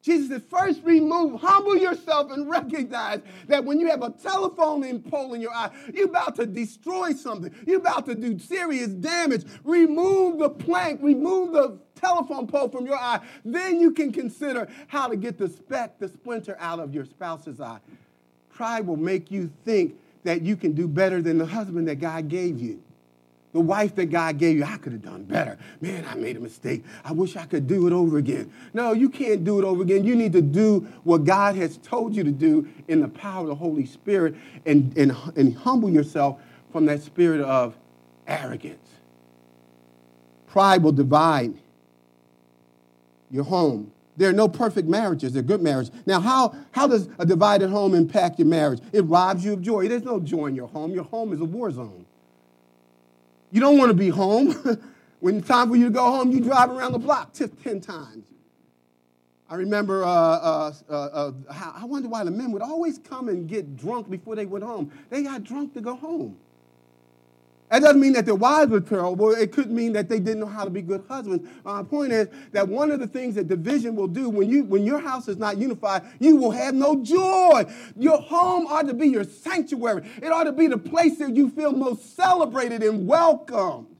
Jesus 0.03 0.29
said, 0.29 0.43
first 0.45 0.81
remove, 0.85 1.41
humble 1.41 1.77
yourself 1.77 2.31
and 2.31 2.49
recognize 2.49 3.21
that 3.47 3.65
when 3.65 3.81
you 3.81 3.91
have 3.91 4.03
a 4.03 4.11
telephone 4.11 5.03
pole 5.03 5.35
in 5.35 5.41
your 5.41 5.53
eye, 5.53 5.71
you're 5.93 6.09
about 6.09 6.37
to 6.37 6.47
destroy 6.47 7.13
something. 7.13 7.53
You're 7.67 7.81
about 7.81 8.07
to 8.07 8.15
do 8.15 8.39
serious 8.39 8.89
damage. 8.89 9.45
Remove 9.65 10.39
the 10.39 10.51
plank, 10.51 11.01
remove 11.03 11.53
the 11.53 11.79
telephone 11.95 12.47
pole 12.47 12.69
from 12.69 12.87
your 12.87 12.97
eye. 12.97 13.21
Then 13.45 13.81
you 13.81 13.91
can 13.91 14.13
consider 14.13 14.69
how 14.87 15.09
to 15.09 15.17
get 15.17 15.37
the 15.37 15.49
speck, 15.49 15.99
the 15.99 16.09
splinter 16.09 16.57
out 16.61 16.79
of 16.79 16.95
your 16.95 17.05
spouse's 17.05 17.61
eye. 17.61 17.81
Pride 18.51 18.87
will 18.87 18.97
make 18.97 19.31
you 19.31 19.51
think 19.65 19.97
that 20.25 20.43
you 20.43 20.57
can 20.57 20.73
do 20.73 20.89
better 20.89 21.21
than 21.21 21.39
the 21.39 21.47
husband 21.47 21.89
that 21.89 21.97
God 21.97 22.29
gave 22.29 22.61
you 22.61 22.83
the 23.59 23.65
wife 23.65 23.97
that 23.97 24.07
God 24.07 24.39
gave 24.39 24.57
you, 24.57 24.63
I 24.63 24.77
could 24.77 24.93
have 24.93 25.03
done 25.03 25.25
better. 25.25 25.59
Man, 25.81 26.07
I 26.09 26.15
made 26.15 26.37
a 26.37 26.41
mistake. 26.41 26.85
I 27.05 27.11
wish 27.11 27.35
I 27.35 27.45
could 27.45 27.67
do 27.67 27.89
it 27.89 27.93
over 27.93 28.17
again. 28.17 28.53
No, 28.73 28.93
you 28.93 29.09
can't 29.09 29.43
do 29.43 29.59
it 29.59 29.65
over 29.65 29.83
again. 29.83 30.05
You 30.05 30.15
need 30.15 30.33
to 30.35 30.41
do 30.41 30.87
what 31.03 31.25
God 31.25 31.57
has 31.57 31.77
told 31.79 32.15
you 32.15 32.23
to 32.23 32.31
do 32.31 32.69
in 32.87 33.01
the 33.01 33.09
power 33.09 33.43
of 33.43 33.49
the 33.49 33.57
Holy 33.57 33.85
Spirit 33.85 34.37
and, 34.65 34.97
and, 34.97 35.11
and 35.35 35.57
humble 35.57 35.91
yourself 35.91 36.41
from 36.71 36.87
that 36.87 37.03
spirit 37.03 37.41
of 37.41 37.77
arrogance. 38.29 38.89
Pride 40.47 40.81
will 40.81 40.93
divide 40.93 41.55
your 43.29 43.43
home. 43.43 43.91
There 44.17 44.31
are 44.31 44.33
no 44.33 44.49
perfect 44.49 44.87
marriages, 44.87 45.33
they're 45.33 45.43
good 45.43 45.63
marriages. 45.63 45.93
Now, 46.07 46.21
how, 46.21 46.55
how 46.71 46.87
does 46.87 47.09
a 47.19 47.27
divided 47.27 47.71
home 47.71 47.97
impact 47.97 48.39
your 48.39 48.47
marriage? 48.47 48.79
It 48.93 49.01
robs 49.01 49.45
you 49.45 49.55
of 49.55 49.63
joy. 49.63 49.89
There's 49.89 50.05
no 50.05 50.21
joy 50.21 50.47
in 50.47 50.55
your 50.55 50.69
home. 50.69 50.93
Your 50.93 51.05
home 51.05 51.33
is 51.33 51.41
a 51.41 51.45
war 51.45 51.73
zone. 51.73 52.05
You 53.51 53.61
don't 53.61 53.79
want 53.79 53.91
to 53.91 53.95
be 53.95 54.09
home. 54.09 54.53
when 55.21 55.39
it's 55.39 55.49
time 55.49 55.71
for 55.71 55.77
you 55.77 55.85
to 55.85 55.91
go 55.91 56.05
home, 56.05 56.31
you 56.31 56.41
drive 56.41 56.71
around 56.71 56.93
the 56.93 56.99
block 56.99 57.33
10 57.33 57.81
times. 57.81 58.25
I 59.51 59.55
remember, 59.55 60.05
uh, 60.05 60.09
uh, 60.09 60.73
uh, 60.91 60.93
uh 60.93 61.33
I 61.75 61.85
wonder 61.87 62.09
why 62.09 62.23
the 62.25 62.31
men 62.31 62.53
would 62.53 62.63
always 62.63 62.99
come 62.99 63.29
and 63.29 63.49
get 63.49 63.77
drunk 63.77 64.11
before 64.11 64.37
they 64.37 64.45
went 64.45 64.65
home. 64.65 64.93
They 65.09 65.23
got 65.23 65.43
drunk 65.43 65.73
to 65.75 65.81
go 65.81 65.97
home. 65.97 66.37
That 67.71 67.81
doesn't 67.81 68.01
mean 68.01 68.15
that 68.15 68.25
their 68.25 68.35
wives 68.35 68.71
were 68.71 68.81
terrible. 68.81 69.31
It 69.33 69.53
could 69.53 69.71
mean 69.71 69.93
that 69.93 70.09
they 70.09 70.21
didn't 70.21 70.41
know 70.41 70.47
how 70.47 70.65
to 70.65 70.71
be 70.71 70.81
good 70.81 71.05
husbands. 71.09 71.49
My 71.65 71.83
point 71.83 72.13
is 72.13 72.29
that 72.53 72.67
one 72.67 72.91
of 72.91 73.01
the 73.01 73.07
things 73.07 73.35
that 73.35 73.49
division 73.49 73.95
will 73.95 74.09
do 74.09 74.31
when 74.31 74.49
you 74.49 74.65
when 74.65 74.85
your 74.85 75.01
house 75.01 75.29
is 75.29 75.37
not 75.37 75.59
unified, 75.59 76.03
you 76.19 76.37
will 76.37 76.51
have 76.51 76.75
no 76.75 77.03
joy. 77.03 77.65
Your 77.97 78.21
home 78.21 78.67
ought 78.67 78.87
to 78.89 78.95
be 78.95 79.09
your 79.09 79.25
sanctuary. 79.25 80.09
It 80.23 80.33
ought 80.33 80.45
to 80.45 80.53
be 80.53 80.67
the 80.67 80.79
place 80.79 81.19
that 81.19 81.37
you 81.37 81.51
feel 81.51 81.73
most 81.73 82.17
celebrated 82.17 82.83
and 82.83 83.07
welcomed. 83.07 83.98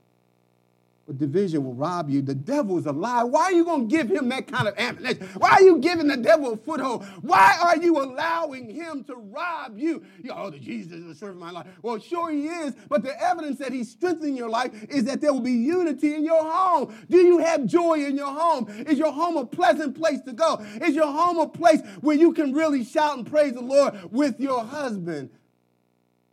Division 1.13 1.63
will 1.63 1.73
rob 1.73 2.09
you. 2.09 2.21
The 2.21 2.35
devil 2.35 2.77
is 2.77 2.85
a 2.85 2.91
lie. 2.91 3.23
Why 3.23 3.45
are 3.45 3.51
you 3.51 3.65
going 3.65 3.89
to 3.89 3.95
give 3.95 4.09
him 4.09 4.29
that 4.29 4.47
kind 4.47 4.67
of 4.67 4.77
ammunition? 4.77 5.27
Why 5.37 5.51
are 5.51 5.61
you 5.61 5.79
giving 5.79 6.07
the 6.07 6.17
devil 6.17 6.53
a 6.53 6.57
foothold? 6.57 7.05
Why 7.21 7.57
are 7.61 7.77
you 7.77 7.97
allowing 8.01 8.69
him 8.69 9.03
to 9.05 9.15
rob 9.15 9.77
you? 9.77 10.03
you 10.21 10.31
oh, 10.35 10.49
the 10.49 10.59
Jesus 10.59 10.93
is 10.93 11.05
the 11.05 11.15
servant 11.15 11.37
of 11.37 11.41
my 11.41 11.51
life. 11.51 11.67
Well, 11.81 11.99
sure 11.99 12.31
he 12.31 12.47
is, 12.47 12.75
but 12.89 13.03
the 13.03 13.19
evidence 13.23 13.57
that 13.59 13.71
he's 13.71 13.89
strengthening 13.89 14.37
your 14.37 14.49
life 14.49 14.71
is 14.89 15.05
that 15.05 15.21
there 15.21 15.33
will 15.33 15.41
be 15.41 15.51
unity 15.51 16.13
in 16.13 16.23
your 16.23 16.43
home. 16.43 16.93
Do 17.09 17.17
you 17.17 17.39
have 17.39 17.65
joy 17.65 18.05
in 18.05 18.15
your 18.15 18.31
home? 18.31 18.67
Is 18.87 18.99
your 18.99 19.11
home 19.11 19.37
a 19.37 19.45
pleasant 19.45 19.97
place 19.97 20.21
to 20.21 20.33
go? 20.33 20.63
Is 20.81 20.95
your 20.95 21.11
home 21.11 21.39
a 21.39 21.47
place 21.47 21.81
where 22.01 22.15
you 22.15 22.33
can 22.33 22.53
really 22.53 22.83
shout 22.83 23.17
and 23.17 23.25
praise 23.25 23.53
the 23.53 23.61
Lord 23.61 24.11
with 24.11 24.39
your 24.39 24.63
husband 24.63 25.31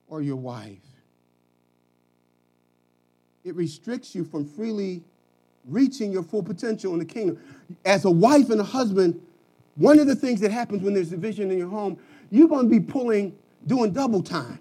or 0.07 0.21
your 0.21 0.37
wife? 0.37 0.79
It 3.47 3.55
restricts 3.55 4.13
you 4.15 4.25
from 4.25 4.45
freely 4.45 5.05
reaching 5.67 6.11
your 6.11 6.25
full 6.25 6.43
potential 6.43 6.93
in 6.93 6.99
the 6.99 7.05
kingdom. 7.05 7.39
As 7.85 8.05
a 8.05 8.11
wife 8.11 8.51
and 8.51 8.61
a 8.61 8.65
husband, 8.65 9.21
one 9.77 10.01
of 10.01 10.09
the 10.09 10.17
things 10.17 10.41
that 10.41 10.51
happens 10.51 10.83
when 10.83 10.95
there's 10.95 11.11
division 11.11 11.51
in 11.53 11.59
your 11.59 11.69
home, 11.69 11.97
you're 12.31 12.49
going 12.49 12.69
to 12.69 12.71
be 12.71 12.81
pulling, 12.81 13.37
doing 13.67 13.93
double 13.93 14.21
time. 14.21 14.59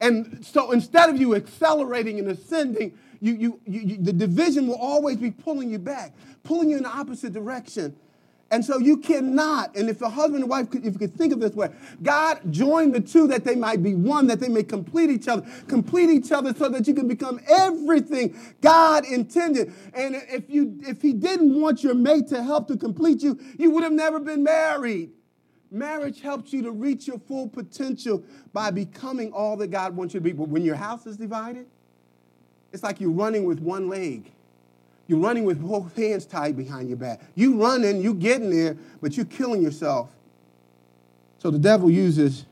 And 0.00 0.44
so 0.44 0.72
instead 0.72 1.10
of 1.10 1.16
you 1.16 1.36
accelerating 1.36 2.18
and 2.18 2.28
ascending, 2.28 2.98
you, 3.20 3.34
you, 3.34 3.60
you, 3.66 3.96
the 3.98 4.12
division 4.12 4.66
will 4.66 4.74
always 4.74 5.16
be 5.16 5.30
pulling 5.30 5.70
you 5.70 5.78
back, 5.78 6.12
pulling 6.42 6.70
you 6.70 6.76
in 6.76 6.82
the 6.82 6.90
opposite 6.90 7.32
direction. 7.32 7.96
And 8.50 8.64
so 8.64 8.78
you 8.78 8.98
cannot, 8.98 9.74
and 9.74 9.88
if 9.88 10.00
a 10.02 10.08
husband 10.08 10.42
and 10.42 10.50
wife, 10.50 10.68
if 10.74 10.84
you 10.84 10.98
could 10.98 11.14
think 11.14 11.32
of 11.32 11.40
this 11.40 11.54
way, 11.54 11.70
God 12.02 12.40
joined 12.50 12.94
the 12.94 13.00
two 13.00 13.26
that 13.28 13.42
they 13.42 13.56
might 13.56 13.82
be 13.82 13.94
one, 13.94 14.26
that 14.28 14.38
they 14.38 14.48
may 14.48 14.62
complete 14.62 15.10
each 15.10 15.26
other, 15.28 15.44
complete 15.66 16.10
each 16.10 16.30
other 16.30 16.54
so 16.54 16.68
that 16.68 16.86
you 16.86 16.94
can 16.94 17.08
become 17.08 17.40
everything 17.48 18.38
God 18.60 19.06
intended. 19.06 19.72
And 19.94 20.16
if 20.28 20.50
you 20.50 20.78
if 20.82 21.02
he 21.02 21.12
didn't 21.12 21.58
want 21.58 21.82
your 21.82 21.94
mate 21.94 22.28
to 22.28 22.42
help 22.42 22.68
to 22.68 22.76
complete 22.76 23.22
you, 23.22 23.40
you 23.58 23.70
would 23.70 23.82
have 23.82 23.92
never 23.92 24.20
been 24.20 24.44
married. 24.44 25.10
Marriage 25.70 26.20
helps 26.20 26.52
you 26.52 26.62
to 26.62 26.70
reach 26.70 27.08
your 27.08 27.18
full 27.18 27.48
potential 27.48 28.22
by 28.52 28.70
becoming 28.70 29.32
all 29.32 29.56
that 29.56 29.68
God 29.68 29.96
wants 29.96 30.14
you 30.14 30.20
to 30.20 30.24
be. 30.24 30.32
But 30.32 30.48
when 30.48 30.62
your 30.62 30.76
house 30.76 31.06
is 31.06 31.16
divided, 31.16 31.66
it's 32.72 32.84
like 32.84 33.00
you're 33.00 33.10
running 33.10 33.44
with 33.44 33.58
one 33.58 33.88
leg. 33.88 34.30
You're 35.06 35.18
running 35.18 35.44
with 35.44 35.60
both 35.60 35.94
hands 35.96 36.24
tied 36.24 36.56
behind 36.56 36.88
your 36.88 36.96
back. 36.96 37.20
You 37.34 37.60
running, 37.62 38.00
you 38.00 38.14
getting 38.14 38.50
there, 38.50 38.76
but 39.02 39.16
you're 39.16 39.26
killing 39.26 39.62
yourself. 39.62 40.10
So 41.38 41.50
the 41.50 41.58
devil 41.58 41.90
uses 41.90 42.46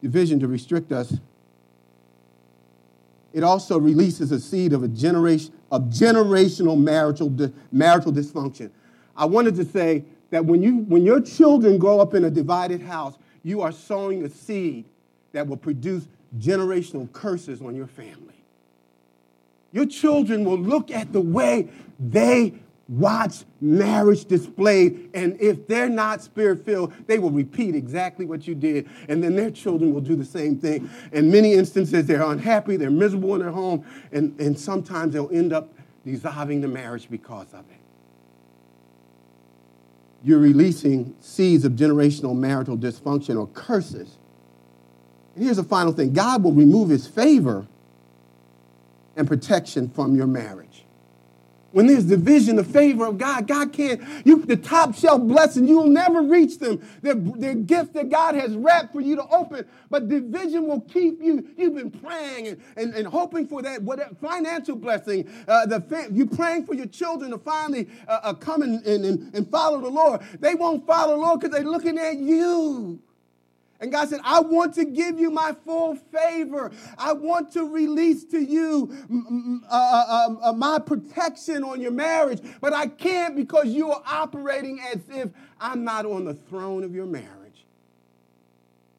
division 0.00 0.40
to 0.40 0.48
restrict 0.48 0.92
us. 0.92 1.18
It 3.34 3.42
also 3.42 3.78
releases 3.78 4.32
a 4.32 4.40
seed 4.40 4.72
of 4.72 4.82
a 4.82 4.88
generation 4.88 5.52
of 5.70 5.84
generational 5.84 6.78
marital, 6.78 7.32
marital 7.72 8.12
dysfunction. 8.12 8.70
I 9.16 9.24
wanted 9.24 9.56
to 9.56 9.64
say 9.64 10.04
that 10.30 10.44
when, 10.44 10.62
you, 10.62 10.78
when 10.78 11.04
your 11.04 11.20
children 11.20 11.78
grow 11.78 12.00
up 12.00 12.14
in 12.14 12.24
a 12.24 12.30
divided 12.30 12.80
house, 12.80 13.16
you 13.42 13.60
are 13.60 13.72
sowing 13.72 14.24
a 14.24 14.28
seed 14.28 14.84
that 15.32 15.46
will 15.46 15.56
produce 15.56 16.06
generational 16.38 17.12
curses 17.12 17.60
on 17.60 17.74
your 17.74 17.88
family. 17.88 18.33
Your 19.74 19.86
children 19.86 20.44
will 20.44 20.58
look 20.58 20.92
at 20.92 21.12
the 21.12 21.20
way 21.20 21.68
they 21.98 22.54
watch 22.88 23.44
marriage 23.60 24.24
displayed, 24.24 25.10
and 25.14 25.36
if 25.40 25.66
they're 25.66 25.88
not 25.88 26.22
spirit 26.22 26.64
filled, 26.64 26.92
they 27.08 27.18
will 27.18 27.32
repeat 27.32 27.74
exactly 27.74 28.24
what 28.24 28.46
you 28.46 28.54
did, 28.54 28.88
and 29.08 29.22
then 29.22 29.34
their 29.34 29.50
children 29.50 29.92
will 29.92 30.00
do 30.00 30.14
the 30.14 30.24
same 30.24 30.56
thing. 30.58 30.88
In 31.10 31.28
many 31.28 31.54
instances, 31.54 32.06
they're 32.06 32.22
unhappy, 32.22 32.76
they're 32.76 32.90
miserable 32.90 33.34
in 33.34 33.40
their 33.40 33.50
home, 33.50 33.84
and, 34.12 34.38
and 34.38 34.56
sometimes 34.56 35.12
they'll 35.12 35.30
end 35.32 35.52
up 35.52 35.74
dissolving 36.06 36.60
the 36.60 36.68
marriage 36.68 37.10
because 37.10 37.52
of 37.52 37.64
it. 37.70 37.80
You're 40.22 40.38
releasing 40.38 41.16
seeds 41.20 41.64
of 41.64 41.72
generational 41.72 42.36
marital 42.36 42.78
dysfunction 42.78 43.36
or 43.36 43.48
curses. 43.48 44.18
And 45.34 45.44
here's 45.44 45.56
the 45.56 45.64
final 45.64 45.92
thing 45.92 46.12
God 46.12 46.44
will 46.44 46.52
remove 46.52 46.90
his 46.90 47.08
favor 47.08 47.66
and 49.16 49.26
protection 49.26 49.88
from 49.88 50.16
your 50.16 50.26
marriage. 50.26 50.84
When 51.74 51.88
there's 51.88 52.04
division, 52.04 52.54
the 52.54 52.62
favor 52.62 53.04
of 53.04 53.18
God, 53.18 53.48
God 53.48 53.72
can't, 53.72 54.00
you, 54.24 54.44
the 54.44 54.56
top 54.56 54.94
shelf 54.94 55.20
blessing, 55.22 55.66
you'll 55.66 55.88
never 55.88 56.22
reach 56.22 56.60
them. 56.60 56.80
They're 57.02 57.16
gifts 57.56 57.90
that 57.94 58.10
God 58.10 58.36
has 58.36 58.56
wrapped 58.56 58.92
for 58.92 59.00
you 59.00 59.16
to 59.16 59.26
open, 59.26 59.66
but 59.90 60.08
division 60.08 60.68
will 60.68 60.82
keep 60.82 61.20
you. 61.20 61.48
You've 61.56 61.74
been 61.74 61.90
praying 61.90 62.46
and, 62.46 62.62
and, 62.76 62.94
and 62.94 63.08
hoping 63.08 63.48
for 63.48 63.60
that 63.62 63.82
whatever, 63.82 64.14
financial 64.14 64.76
blessing. 64.76 65.28
Uh, 65.48 65.66
the 65.66 66.08
you're 66.12 66.28
praying 66.28 66.64
for 66.64 66.74
your 66.74 66.86
children 66.86 67.32
to 67.32 67.38
finally 67.38 67.88
uh, 68.06 68.20
uh, 68.22 68.34
come 68.34 68.62
and, 68.62 68.86
and, 68.86 69.34
and 69.34 69.50
follow 69.50 69.80
the 69.80 69.90
Lord. 69.90 70.20
They 70.38 70.54
won't 70.54 70.86
follow 70.86 71.16
the 71.16 71.22
Lord 71.22 71.40
because 71.40 71.56
they're 71.56 71.68
looking 71.68 71.98
at 71.98 72.18
you. 72.18 73.00
And 73.84 73.92
God 73.92 74.08
said, 74.08 74.20
I 74.24 74.40
want 74.40 74.72
to 74.76 74.86
give 74.86 75.20
you 75.20 75.30
my 75.30 75.54
full 75.62 75.94
favor. 75.94 76.72
I 76.96 77.12
want 77.12 77.52
to 77.52 77.64
release 77.64 78.24
to 78.30 78.40
you 78.40 78.96
uh, 79.70 79.74
uh, 80.08 80.36
uh, 80.40 80.52
my 80.54 80.78
protection 80.78 81.62
on 81.62 81.82
your 81.82 81.90
marriage, 81.90 82.40
but 82.62 82.72
I 82.72 82.86
can't 82.86 83.36
because 83.36 83.66
you 83.66 83.92
are 83.92 84.02
operating 84.06 84.80
as 84.80 85.02
if 85.10 85.28
I'm 85.60 85.84
not 85.84 86.06
on 86.06 86.24
the 86.24 86.32
throne 86.32 86.82
of 86.82 86.94
your 86.94 87.04
marriage. 87.04 87.66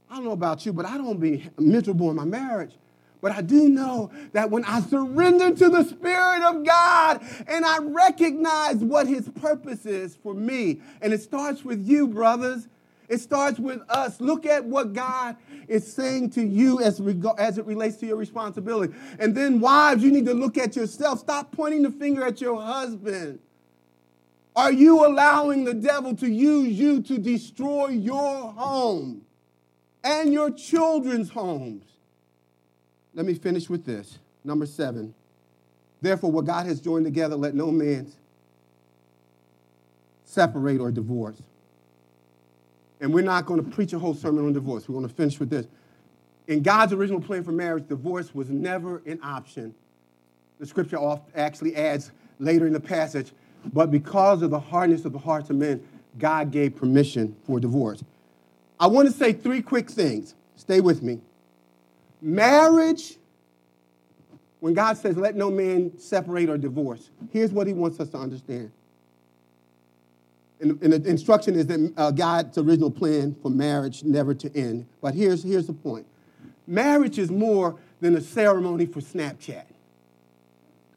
I 0.08 0.18
don't 0.18 0.26
know 0.26 0.34
about 0.34 0.68
you, 0.68 0.72
but 0.72 0.86
I 0.86 0.98
don't 0.98 1.20
be 1.20 1.50
miserable 1.58 2.12
in 2.12 2.16
my 2.18 2.26
marriage. 2.26 2.76
But 3.22 3.32
I 3.32 3.42
do 3.42 3.70
know 3.70 4.12
that 4.34 4.52
when 4.52 4.64
I 4.66 4.82
surrender 4.82 5.50
to 5.50 5.70
the 5.70 5.84
Spirit 5.84 6.44
of 6.44 6.64
God 6.64 7.26
and 7.48 7.66
I 7.66 7.80
recognize 7.80 8.76
what 8.76 9.08
His 9.08 9.30
purpose 9.30 9.88
is 9.88 10.16
for 10.16 10.36
me, 10.36 10.80
and 11.02 11.12
it 11.12 11.24
starts 11.24 11.66
with 11.66 11.88
you, 11.88 12.06
brothers, 12.06 12.68
it 13.08 13.20
starts 13.20 13.60
with 13.60 13.82
us. 13.90 14.20
Look 14.20 14.46
at 14.46 14.66
what 14.66 14.94
God 14.94 15.38
is 15.68 15.92
saying 15.92 16.32
to 16.32 16.44
you 16.44 16.80
as, 16.82 17.02
as 17.38 17.58
it 17.58 17.66
relates 17.66 17.98
to 17.98 18.06
your 18.06 18.18
responsibility. 18.18 18.94
And 19.20 19.36
then, 19.36 19.60
wives, 19.60 20.04
you 20.04 20.12
need 20.12 20.26
to 20.26 20.34
look 20.34 20.58
at 20.58 20.76
yourself. 20.76 21.20
Stop 21.20 21.52
pointing 21.52 21.84
the 21.84 21.92
finger 21.92 22.26
at 22.26 22.42
your 22.42 22.62
husband. 22.62 23.40
Are 24.56 24.72
you 24.72 25.06
allowing 25.06 25.66
the 25.66 25.74
devil 25.74 26.16
to 26.16 26.28
use 26.30 26.80
you 26.80 27.02
to 27.04 27.18
destroy 27.18 27.88
your 27.90 28.54
home 28.54 29.24
and 30.04 30.32
your 30.32 30.50
children's 30.50 31.30
homes? 31.30 31.84
Let 33.14 33.26
me 33.26 33.34
finish 33.34 33.70
with 33.70 33.86
this. 33.86 34.20
Number 34.44 34.66
seven. 34.66 35.14
Therefore, 36.02 36.32
what 36.32 36.46
God 36.46 36.68
has 36.68 36.80
joined 36.80 37.06
together, 37.06 37.36
let 37.36 37.56
no 37.56 37.72
man 37.72 38.12
separate 40.24 40.80
or 40.80 40.92
divorce. 40.92 41.42
And 43.02 43.14
we're 43.14 43.24
not 43.24 43.46
going 43.46 43.64
to 43.64 43.70
preach 43.70 43.94
a 43.94 44.00
whole 44.00 44.14
sermon 44.14 44.46
on 44.46 44.54
divorce. 44.54 44.88
We're 44.88 44.96
going 44.96 45.08
to 45.08 45.14
finish 45.14 45.40
with 45.40 45.50
this. 45.50 45.68
In 46.48 46.62
God's 46.62 46.94
original 46.94 47.20
plan 47.20 47.44
for 47.44 47.52
marriage, 47.52 47.88
divorce 47.88 48.34
was 48.34 48.50
never 48.50 49.02
an 49.06 49.20
option. 49.24 49.74
The 50.60 50.66
scripture 50.66 51.00
actually 51.36 51.76
adds 51.76 52.12
later 52.40 52.68
in 52.68 52.74
the 52.74 52.80
passage, 52.80 53.32
but 53.74 53.92
because 53.92 54.42
of 54.42 54.52
the 54.52 54.60
hardness 54.60 55.06
of 55.06 55.12
the 55.12 55.20
hearts 55.20 55.50
of 55.50 55.58
men, 55.58 55.86
God 56.18 56.52
gave 56.52 56.76
permission 56.76 57.36
for 57.46 57.60
divorce. 57.60 58.04
I 58.80 58.88
want 58.88 59.08
to 59.08 59.14
say 59.14 59.34
three 59.34 59.62
quick 59.62 59.90
things. 59.90 60.36
Stay 60.56 60.80
with 60.80 61.02
me. 61.02 61.20
Marriage, 62.22 63.18
when 64.60 64.74
God 64.74 64.98
says, 64.98 65.18
let 65.18 65.36
no 65.36 65.52
man 65.52 65.98
separate 65.98 66.50
or 66.50 66.58
divorce, 66.58 67.10
here's 67.32 67.52
what 67.52 67.68
he 67.68 67.74
wants 67.74 68.00
us 68.00 68.10
to 68.10 68.18
understand 68.18 68.72
and, 70.72 70.94
the 70.94 71.10
instruction 71.10 71.56
is 71.56 71.68
that 71.68 71.94
uh, 71.98 72.12
God's 72.12 72.58
original 72.58 72.92
plan 72.92 73.36
for 73.42 73.50
marriage 73.50 74.04
never 74.04 74.34
to 74.34 74.56
end. 74.56 74.86
But 75.02 75.14
here's, 75.14 75.44
here's 75.44 75.68
the 75.68 75.74
point 75.74 76.06
marriage 76.68 77.20
is 77.20 77.30
more 77.30 77.78
than 78.02 78.16
a 78.16 78.22
ceremony 78.22 78.86
for 78.86 79.00
Snapchat. 79.00 79.66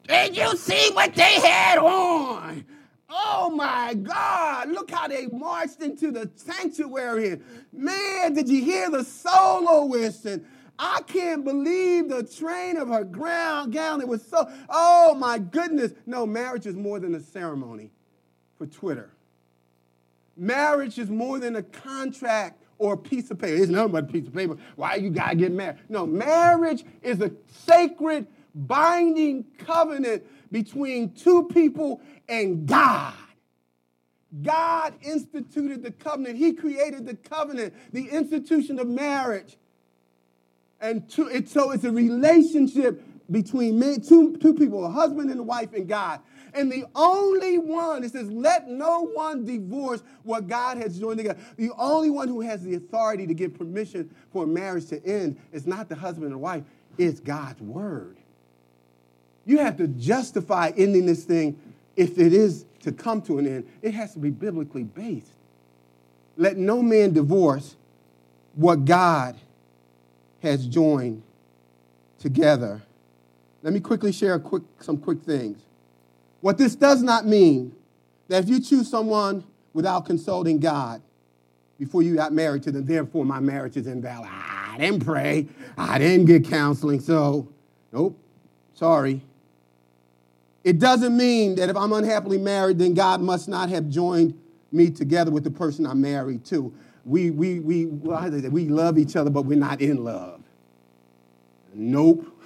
Did 0.07 0.35
you 0.35 0.57
see 0.57 0.91
what 0.93 1.13
they 1.13 1.39
had 1.39 1.77
on? 1.77 2.65
Oh 3.09 3.49
my 3.49 3.95
God, 3.95 4.69
look 4.69 4.91
how 4.91 5.07
they 5.07 5.27
marched 5.27 5.81
into 5.81 6.11
the 6.11 6.29
sanctuary. 6.35 7.39
man, 7.73 8.33
did 8.33 8.47
you 8.47 8.63
hear 8.63 8.89
the 8.89 9.03
soloist? 9.03 10.25
And 10.25 10.45
I 10.77 11.01
can't 11.07 11.43
believe 11.43 12.09
the 12.09 12.23
train 12.23 12.77
of 12.77 12.87
her 12.89 13.03
ground 13.03 13.73
gown. 13.73 13.99
It 13.99 14.07
was 14.07 14.25
so, 14.25 14.49
oh 14.69 15.15
my 15.15 15.39
goodness. 15.39 15.91
No, 16.05 16.25
marriage 16.25 16.67
is 16.67 16.75
more 16.75 16.99
than 16.99 17.15
a 17.15 17.19
ceremony 17.19 17.91
for 18.57 18.67
Twitter. 18.67 19.11
Marriage 20.39 20.97
is 20.97 21.09
more 21.09 21.37
than 21.37 21.57
a 21.57 21.63
contract 21.63 22.63
or 22.77 22.93
a 22.93 22.97
piece 22.97 23.29
of 23.29 23.37
paper. 23.37 23.61
It's 23.61 23.69
nothing 23.69 23.91
but 23.91 24.05
a 24.05 24.07
piece 24.07 24.27
of 24.27 24.33
paper. 24.33 24.57
Why 24.75 24.95
you 24.95 25.09
gotta 25.09 25.35
get 25.35 25.51
married? 25.51 25.79
No, 25.89 26.07
marriage 26.07 26.85
is 27.03 27.21
a 27.21 27.31
sacred, 27.47 28.25
binding 28.55 29.45
covenant 29.57 30.23
between 30.51 31.13
two 31.13 31.43
people 31.49 32.01
and 32.27 32.65
God. 32.65 33.13
God 34.41 34.93
instituted 35.01 35.83
the 35.83 35.91
covenant. 35.91 36.37
He 36.37 36.53
created 36.53 37.05
the 37.05 37.15
covenant, 37.15 37.73
the 37.91 38.07
institution 38.09 38.79
of 38.79 38.87
marriage. 38.87 39.57
And 40.79 41.09
to, 41.11 41.27
it, 41.27 41.49
so 41.49 41.71
it's 41.71 41.83
a 41.83 41.91
relationship 41.91 43.03
between 43.31 43.79
men, 43.79 44.01
two, 44.01 44.37
two 44.37 44.53
people, 44.53 44.85
a 44.85 44.89
husband 44.89 45.29
and 45.29 45.39
a 45.39 45.43
wife 45.43 45.73
and 45.73 45.87
God. 45.87 46.19
And 46.53 46.71
the 46.71 46.85
only 46.95 47.57
one, 47.59 48.03
it 48.03 48.11
says, 48.11 48.29
let 48.31 48.67
no 48.67 49.05
one 49.13 49.45
divorce 49.45 50.01
what 50.23 50.47
God 50.47 50.77
has 50.77 50.99
joined 50.99 51.17
together. 51.17 51.39
The 51.57 51.71
only 51.77 52.09
one 52.09 52.27
who 52.27 52.41
has 52.41 52.63
the 52.63 52.75
authority 52.75 53.27
to 53.27 53.33
give 53.33 53.57
permission 53.57 54.13
for 54.31 54.45
a 54.45 54.47
marriage 54.47 54.87
to 54.87 55.05
end 55.05 55.39
is 55.51 55.67
not 55.67 55.89
the 55.89 55.95
husband 55.95 56.31
and 56.31 56.41
wife, 56.41 56.63
it's 56.97 57.19
God's 57.19 57.61
word. 57.61 58.17
You 59.45 59.59
have 59.59 59.77
to 59.77 59.87
justify 59.87 60.71
ending 60.75 61.05
this 61.05 61.23
thing 61.23 61.59
if 61.95 62.17
it 62.17 62.33
is 62.33 62.65
to 62.81 62.91
come 62.91 63.21
to 63.23 63.37
an 63.37 63.47
end. 63.47 63.67
It 63.81 63.93
has 63.93 64.13
to 64.13 64.19
be 64.19 64.29
biblically 64.29 64.83
based. 64.83 65.31
Let 66.37 66.57
no 66.57 66.81
man 66.81 67.13
divorce 67.13 67.75
what 68.55 68.85
God 68.85 69.35
has 70.41 70.65
joined 70.65 71.21
together. 72.19 72.81
Let 73.61 73.73
me 73.73 73.79
quickly 73.79 74.11
share 74.11 74.39
quick, 74.39 74.63
some 74.79 74.97
quick 74.97 75.21
things. 75.21 75.59
What 76.41 76.57
this 76.57 76.75
does 76.75 77.01
not 77.03 77.25
mean 77.25 77.75
that 78.29 78.43
if 78.43 78.49
you 78.49 78.61
choose 78.61 78.89
someone 78.89 79.43
without 79.73 80.05
consulting 80.05 80.59
God 80.59 81.01
before 81.77 82.01
you 82.01 82.15
got 82.15 82.31
married 82.31 82.63
to 82.63 82.71
them, 82.71 82.85
therefore 82.85 83.25
my 83.25 83.39
marriage 83.39 83.75
is 83.75 83.87
invalid. 83.87 84.29
I 84.31 84.77
didn't 84.77 85.05
pray, 85.05 85.47
I 85.77 85.97
didn't 85.97 86.25
get 86.25 86.45
counseling, 86.45 87.01
so 87.01 87.49
nope, 87.91 88.17
sorry. 88.73 89.21
It 90.63 90.79
doesn't 90.79 91.15
mean 91.15 91.55
that 91.55 91.69
if 91.69 91.75
I'm 91.75 91.93
unhappily 91.93 92.37
married, 92.37 92.79
then 92.79 92.93
God 92.93 93.21
must 93.21 93.47
not 93.47 93.69
have 93.69 93.89
joined 93.89 94.39
me 94.71 94.89
together 94.89 95.31
with 95.31 95.43
the 95.43 95.51
person 95.51 95.85
I'm 95.85 96.01
married 96.01 96.45
to. 96.45 96.73
We, 97.05 97.31
we, 97.31 97.59
we, 97.59 97.85
we 97.85 98.67
love 98.67 98.97
each 98.97 99.15
other, 99.15 99.29
but 99.29 99.43
we're 99.43 99.57
not 99.57 99.81
in 99.81 100.03
love. 100.03 100.41
Nope. 101.73 102.38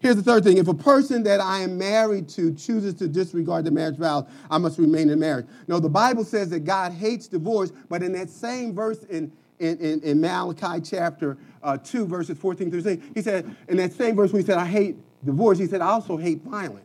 Here's 0.00 0.16
the 0.16 0.22
third 0.22 0.44
thing. 0.44 0.58
If 0.58 0.68
a 0.68 0.74
person 0.74 1.24
that 1.24 1.40
I 1.40 1.60
am 1.60 1.76
married 1.76 2.28
to 2.30 2.52
chooses 2.54 2.94
to 2.94 3.08
disregard 3.08 3.64
the 3.64 3.70
marriage 3.70 3.96
vows, 3.96 4.26
I 4.50 4.58
must 4.58 4.78
remain 4.78 5.10
in 5.10 5.18
marriage. 5.18 5.46
No, 5.66 5.80
the 5.80 5.88
Bible 5.88 6.24
says 6.24 6.50
that 6.50 6.60
God 6.60 6.92
hates 6.92 7.26
divorce, 7.26 7.72
but 7.88 8.02
in 8.02 8.12
that 8.12 8.30
same 8.30 8.74
verse 8.74 9.02
in, 9.04 9.32
in, 9.58 9.76
in, 9.78 10.00
in 10.02 10.20
Malachi 10.20 10.80
chapter 10.80 11.36
uh, 11.62 11.76
2, 11.78 12.06
verses 12.06 12.38
14 12.38 12.70
through 12.70 12.82
16, 12.82 13.12
he 13.14 13.22
said, 13.22 13.56
in 13.68 13.76
that 13.78 13.92
same 13.92 14.14
verse 14.14 14.32
when 14.32 14.42
he 14.42 14.46
said, 14.46 14.58
I 14.58 14.66
hate 14.66 14.96
divorce, 15.24 15.58
he 15.58 15.66
said, 15.66 15.80
I 15.80 15.88
also 15.88 16.16
hate 16.16 16.42
violence. 16.42 16.84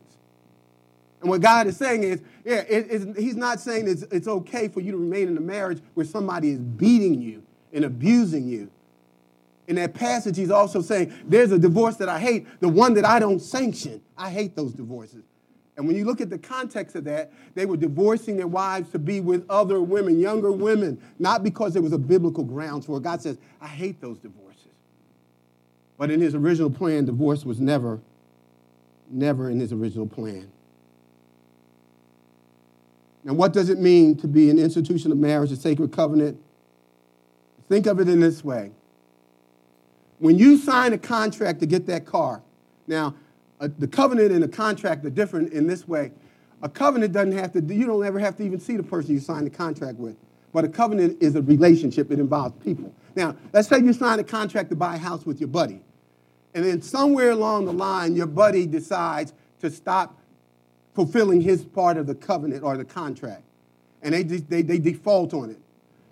And 1.21 1.29
what 1.29 1.39
God 1.39 1.67
is 1.67 1.77
saying 1.77 2.03
is, 2.03 2.21
yeah, 2.43 2.63
it, 2.67 3.17
He's 3.17 3.37
not 3.37 3.61
saying 3.61 3.87
it's, 3.87 4.01
it's 4.11 4.27
okay 4.27 4.67
for 4.67 4.81
you 4.81 4.91
to 4.91 4.97
remain 4.97 5.29
in 5.29 5.37
a 5.37 5.41
marriage 5.41 5.81
where 5.93 6.05
somebody 6.05 6.49
is 6.49 6.59
beating 6.59 7.21
you 7.21 7.43
and 7.71 7.85
abusing 7.85 8.45
you 8.45 8.69
in 9.67 9.75
that 9.77 9.93
passage, 9.93 10.35
he's 10.35 10.51
also 10.51 10.81
saying, 10.81 11.13
There's 11.25 11.51
a 11.51 11.59
divorce 11.59 11.95
that 11.97 12.09
I 12.09 12.19
hate, 12.19 12.47
the 12.59 12.69
one 12.69 12.93
that 12.95 13.05
I 13.05 13.19
don't 13.19 13.39
sanction. 13.39 14.01
I 14.17 14.29
hate 14.29 14.55
those 14.55 14.73
divorces. 14.73 15.23
And 15.75 15.87
when 15.87 15.95
you 15.95 16.05
look 16.05 16.21
at 16.21 16.29
the 16.29 16.37
context 16.37 16.95
of 16.95 17.03
that, 17.05 17.31
they 17.55 17.65
were 17.65 17.77
divorcing 17.77 18.37
their 18.37 18.47
wives 18.47 18.91
to 18.91 18.99
be 18.99 19.19
with 19.19 19.45
other 19.49 19.81
women, 19.81 20.19
younger 20.19 20.51
women, 20.51 21.01
not 21.17 21.43
because 21.43 21.73
there 21.73 21.81
was 21.81 21.93
a 21.93 21.97
biblical 21.97 22.43
grounds 22.43 22.85
for 22.85 22.97
it. 22.97 23.03
God 23.03 23.21
says, 23.21 23.39
I 23.59 23.67
hate 23.67 23.99
those 23.99 24.19
divorces. 24.19 24.67
But 25.97 26.11
in 26.11 26.21
his 26.21 26.35
original 26.35 26.69
plan, 26.69 27.05
divorce 27.05 27.43
was 27.43 27.59
never, 27.59 27.99
never 29.09 29.49
in 29.49 29.59
his 29.59 29.73
original 29.73 30.05
plan. 30.05 30.51
Now, 33.23 33.33
what 33.33 33.53
does 33.53 33.69
it 33.69 33.79
mean 33.79 34.15
to 34.17 34.27
be 34.27 34.49
an 34.49 34.59
institution 34.59 35.11
of 35.11 35.17
marriage, 35.17 35.51
a 35.51 35.55
sacred 35.55 35.91
covenant? 35.91 36.39
Think 37.67 37.87
of 37.87 37.99
it 37.99 38.09
in 38.09 38.19
this 38.19 38.43
way 38.43 38.71
when 40.23 40.39
you 40.39 40.57
sign 40.57 40.93
a 40.93 40.97
contract 40.97 41.59
to 41.59 41.65
get 41.65 41.85
that 41.87 42.05
car, 42.05 42.41
now, 42.87 43.13
uh, 43.59 43.67
the 43.77 43.87
covenant 43.89 44.31
and 44.31 44.41
the 44.41 44.47
contract 44.47 45.03
are 45.03 45.09
different 45.09 45.51
in 45.51 45.67
this 45.67 45.85
way. 45.85 46.13
A 46.61 46.69
covenant 46.69 47.11
doesn't 47.11 47.33
have 47.33 47.51
to, 47.51 47.61
you 47.61 47.85
don't 47.85 48.05
ever 48.05 48.19
have 48.19 48.37
to 48.37 48.43
even 48.43 48.57
see 48.57 48.77
the 48.77 48.83
person 48.83 49.11
you 49.11 49.19
sign 49.19 49.43
the 49.43 49.49
contract 49.49 49.97
with. 49.97 50.15
But 50.53 50.63
a 50.63 50.69
covenant 50.69 51.21
is 51.21 51.35
a 51.35 51.41
relationship, 51.41 52.09
it 52.09 52.19
involves 52.19 52.55
people. 52.63 52.95
Now, 53.17 53.35
let's 53.51 53.67
say 53.67 53.79
you 53.79 53.91
sign 53.91 54.17
a 54.19 54.23
contract 54.23 54.69
to 54.69 54.77
buy 54.77 54.95
a 54.95 54.97
house 54.97 55.25
with 55.25 55.41
your 55.41 55.49
buddy. 55.49 55.81
And 56.53 56.63
then 56.63 56.81
somewhere 56.81 57.31
along 57.31 57.65
the 57.65 57.73
line, 57.73 58.15
your 58.15 58.27
buddy 58.27 58.65
decides 58.65 59.33
to 59.59 59.69
stop 59.69 60.17
fulfilling 60.95 61.41
his 61.41 61.65
part 61.65 61.97
of 61.97 62.07
the 62.07 62.15
covenant 62.15 62.63
or 62.63 62.77
the 62.77 62.85
contract. 62.85 63.43
And 64.01 64.13
they, 64.13 64.23
they, 64.23 64.61
they 64.61 64.79
default 64.79 65.33
on 65.33 65.49
it. 65.49 65.59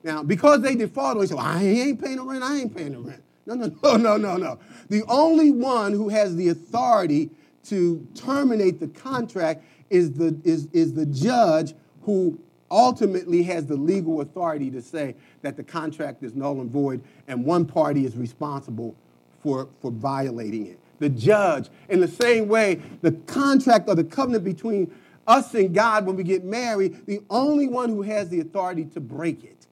Now, 0.03 0.21
because 0.21 0.59
they 0.63 0.75
default 0.75 1.15
on 1.15 1.17
it, 1.17 1.19
they 1.21 1.27
say, 1.27 1.35
well, 1.35 1.45
I 1.45 1.63
ain't 1.63 2.03
paying 2.03 2.17
the 2.17 2.23
rent, 2.23 2.43
I 2.43 2.57
ain't 2.57 2.75
paying 2.75 2.91
the 2.91 2.99
rent. 2.99 3.23
No, 3.45 3.55
no, 3.55 3.67
no, 3.83 3.97
no, 3.97 4.17
no, 4.17 4.37
no. 4.37 4.59
The 4.89 5.03
only 5.07 5.51
one 5.51 5.93
who 5.93 6.09
has 6.09 6.35
the 6.35 6.49
authority 6.49 7.29
to 7.65 8.07
terminate 8.15 8.79
the 8.79 8.87
contract 8.87 9.63
is 9.89 10.13
the, 10.13 10.39
is, 10.43 10.67
is 10.73 10.93
the 10.93 11.05
judge 11.05 11.73
who 12.03 12.39
ultimately 12.71 13.43
has 13.43 13.65
the 13.65 13.75
legal 13.75 14.21
authority 14.21 14.71
to 14.71 14.81
say 14.81 15.15
that 15.41 15.57
the 15.57 15.63
contract 15.63 16.23
is 16.23 16.33
null 16.33 16.61
and 16.61 16.71
void 16.71 17.03
and 17.27 17.43
one 17.43 17.65
party 17.65 18.05
is 18.05 18.15
responsible 18.15 18.95
for, 19.43 19.67
for 19.81 19.91
violating 19.91 20.67
it. 20.67 20.79
The 20.99 21.09
judge, 21.09 21.69
in 21.89 21.99
the 21.99 22.07
same 22.07 22.47
way, 22.47 22.81
the 23.01 23.11
contract 23.11 23.89
or 23.89 23.95
the 23.95 24.03
covenant 24.03 24.43
between 24.43 24.93
us 25.27 25.53
and 25.53 25.73
God 25.73 26.05
when 26.05 26.15
we 26.15 26.23
get 26.23 26.43
married, 26.43 27.05
the 27.05 27.21
only 27.29 27.67
one 27.67 27.89
who 27.89 28.03
has 28.03 28.29
the 28.29 28.39
authority 28.39 28.85
to 28.85 28.99
break 28.99 29.43
it, 29.43 29.67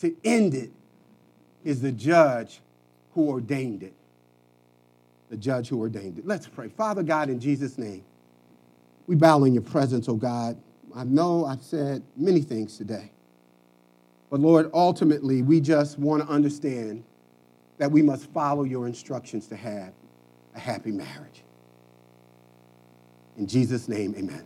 to 0.00 0.14
end 0.24 0.54
it, 0.54 0.70
is 1.64 1.80
the 1.80 1.92
judge 1.92 2.60
who 3.18 3.30
ordained 3.30 3.82
it. 3.82 3.94
The 5.28 5.36
judge 5.36 5.68
who 5.68 5.80
ordained 5.80 6.20
it. 6.20 6.26
Let's 6.26 6.46
pray. 6.46 6.68
Father 6.68 7.02
God, 7.02 7.30
in 7.30 7.40
Jesus' 7.40 7.76
name, 7.76 8.04
we 9.08 9.16
bow 9.16 9.42
in 9.42 9.52
your 9.52 9.62
presence, 9.64 10.08
oh 10.08 10.14
God. 10.14 10.56
I 10.94 11.02
know 11.02 11.44
I've 11.44 11.62
said 11.62 12.04
many 12.16 12.42
things 12.42 12.78
today. 12.78 13.10
But 14.30 14.38
Lord, 14.38 14.70
ultimately, 14.72 15.42
we 15.42 15.60
just 15.60 15.98
want 15.98 16.22
to 16.22 16.28
understand 16.28 17.02
that 17.78 17.90
we 17.90 18.02
must 18.02 18.30
follow 18.30 18.62
your 18.62 18.86
instructions 18.86 19.48
to 19.48 19.56
have 19.56 19.92
a 20.54 20.60
happy 20.60 20.92
marriage. 20.92 21.42
In 23.36 23.48
Jesus' 23.48 23.88
name, 23.88 24.14
amen. 24.16 24.44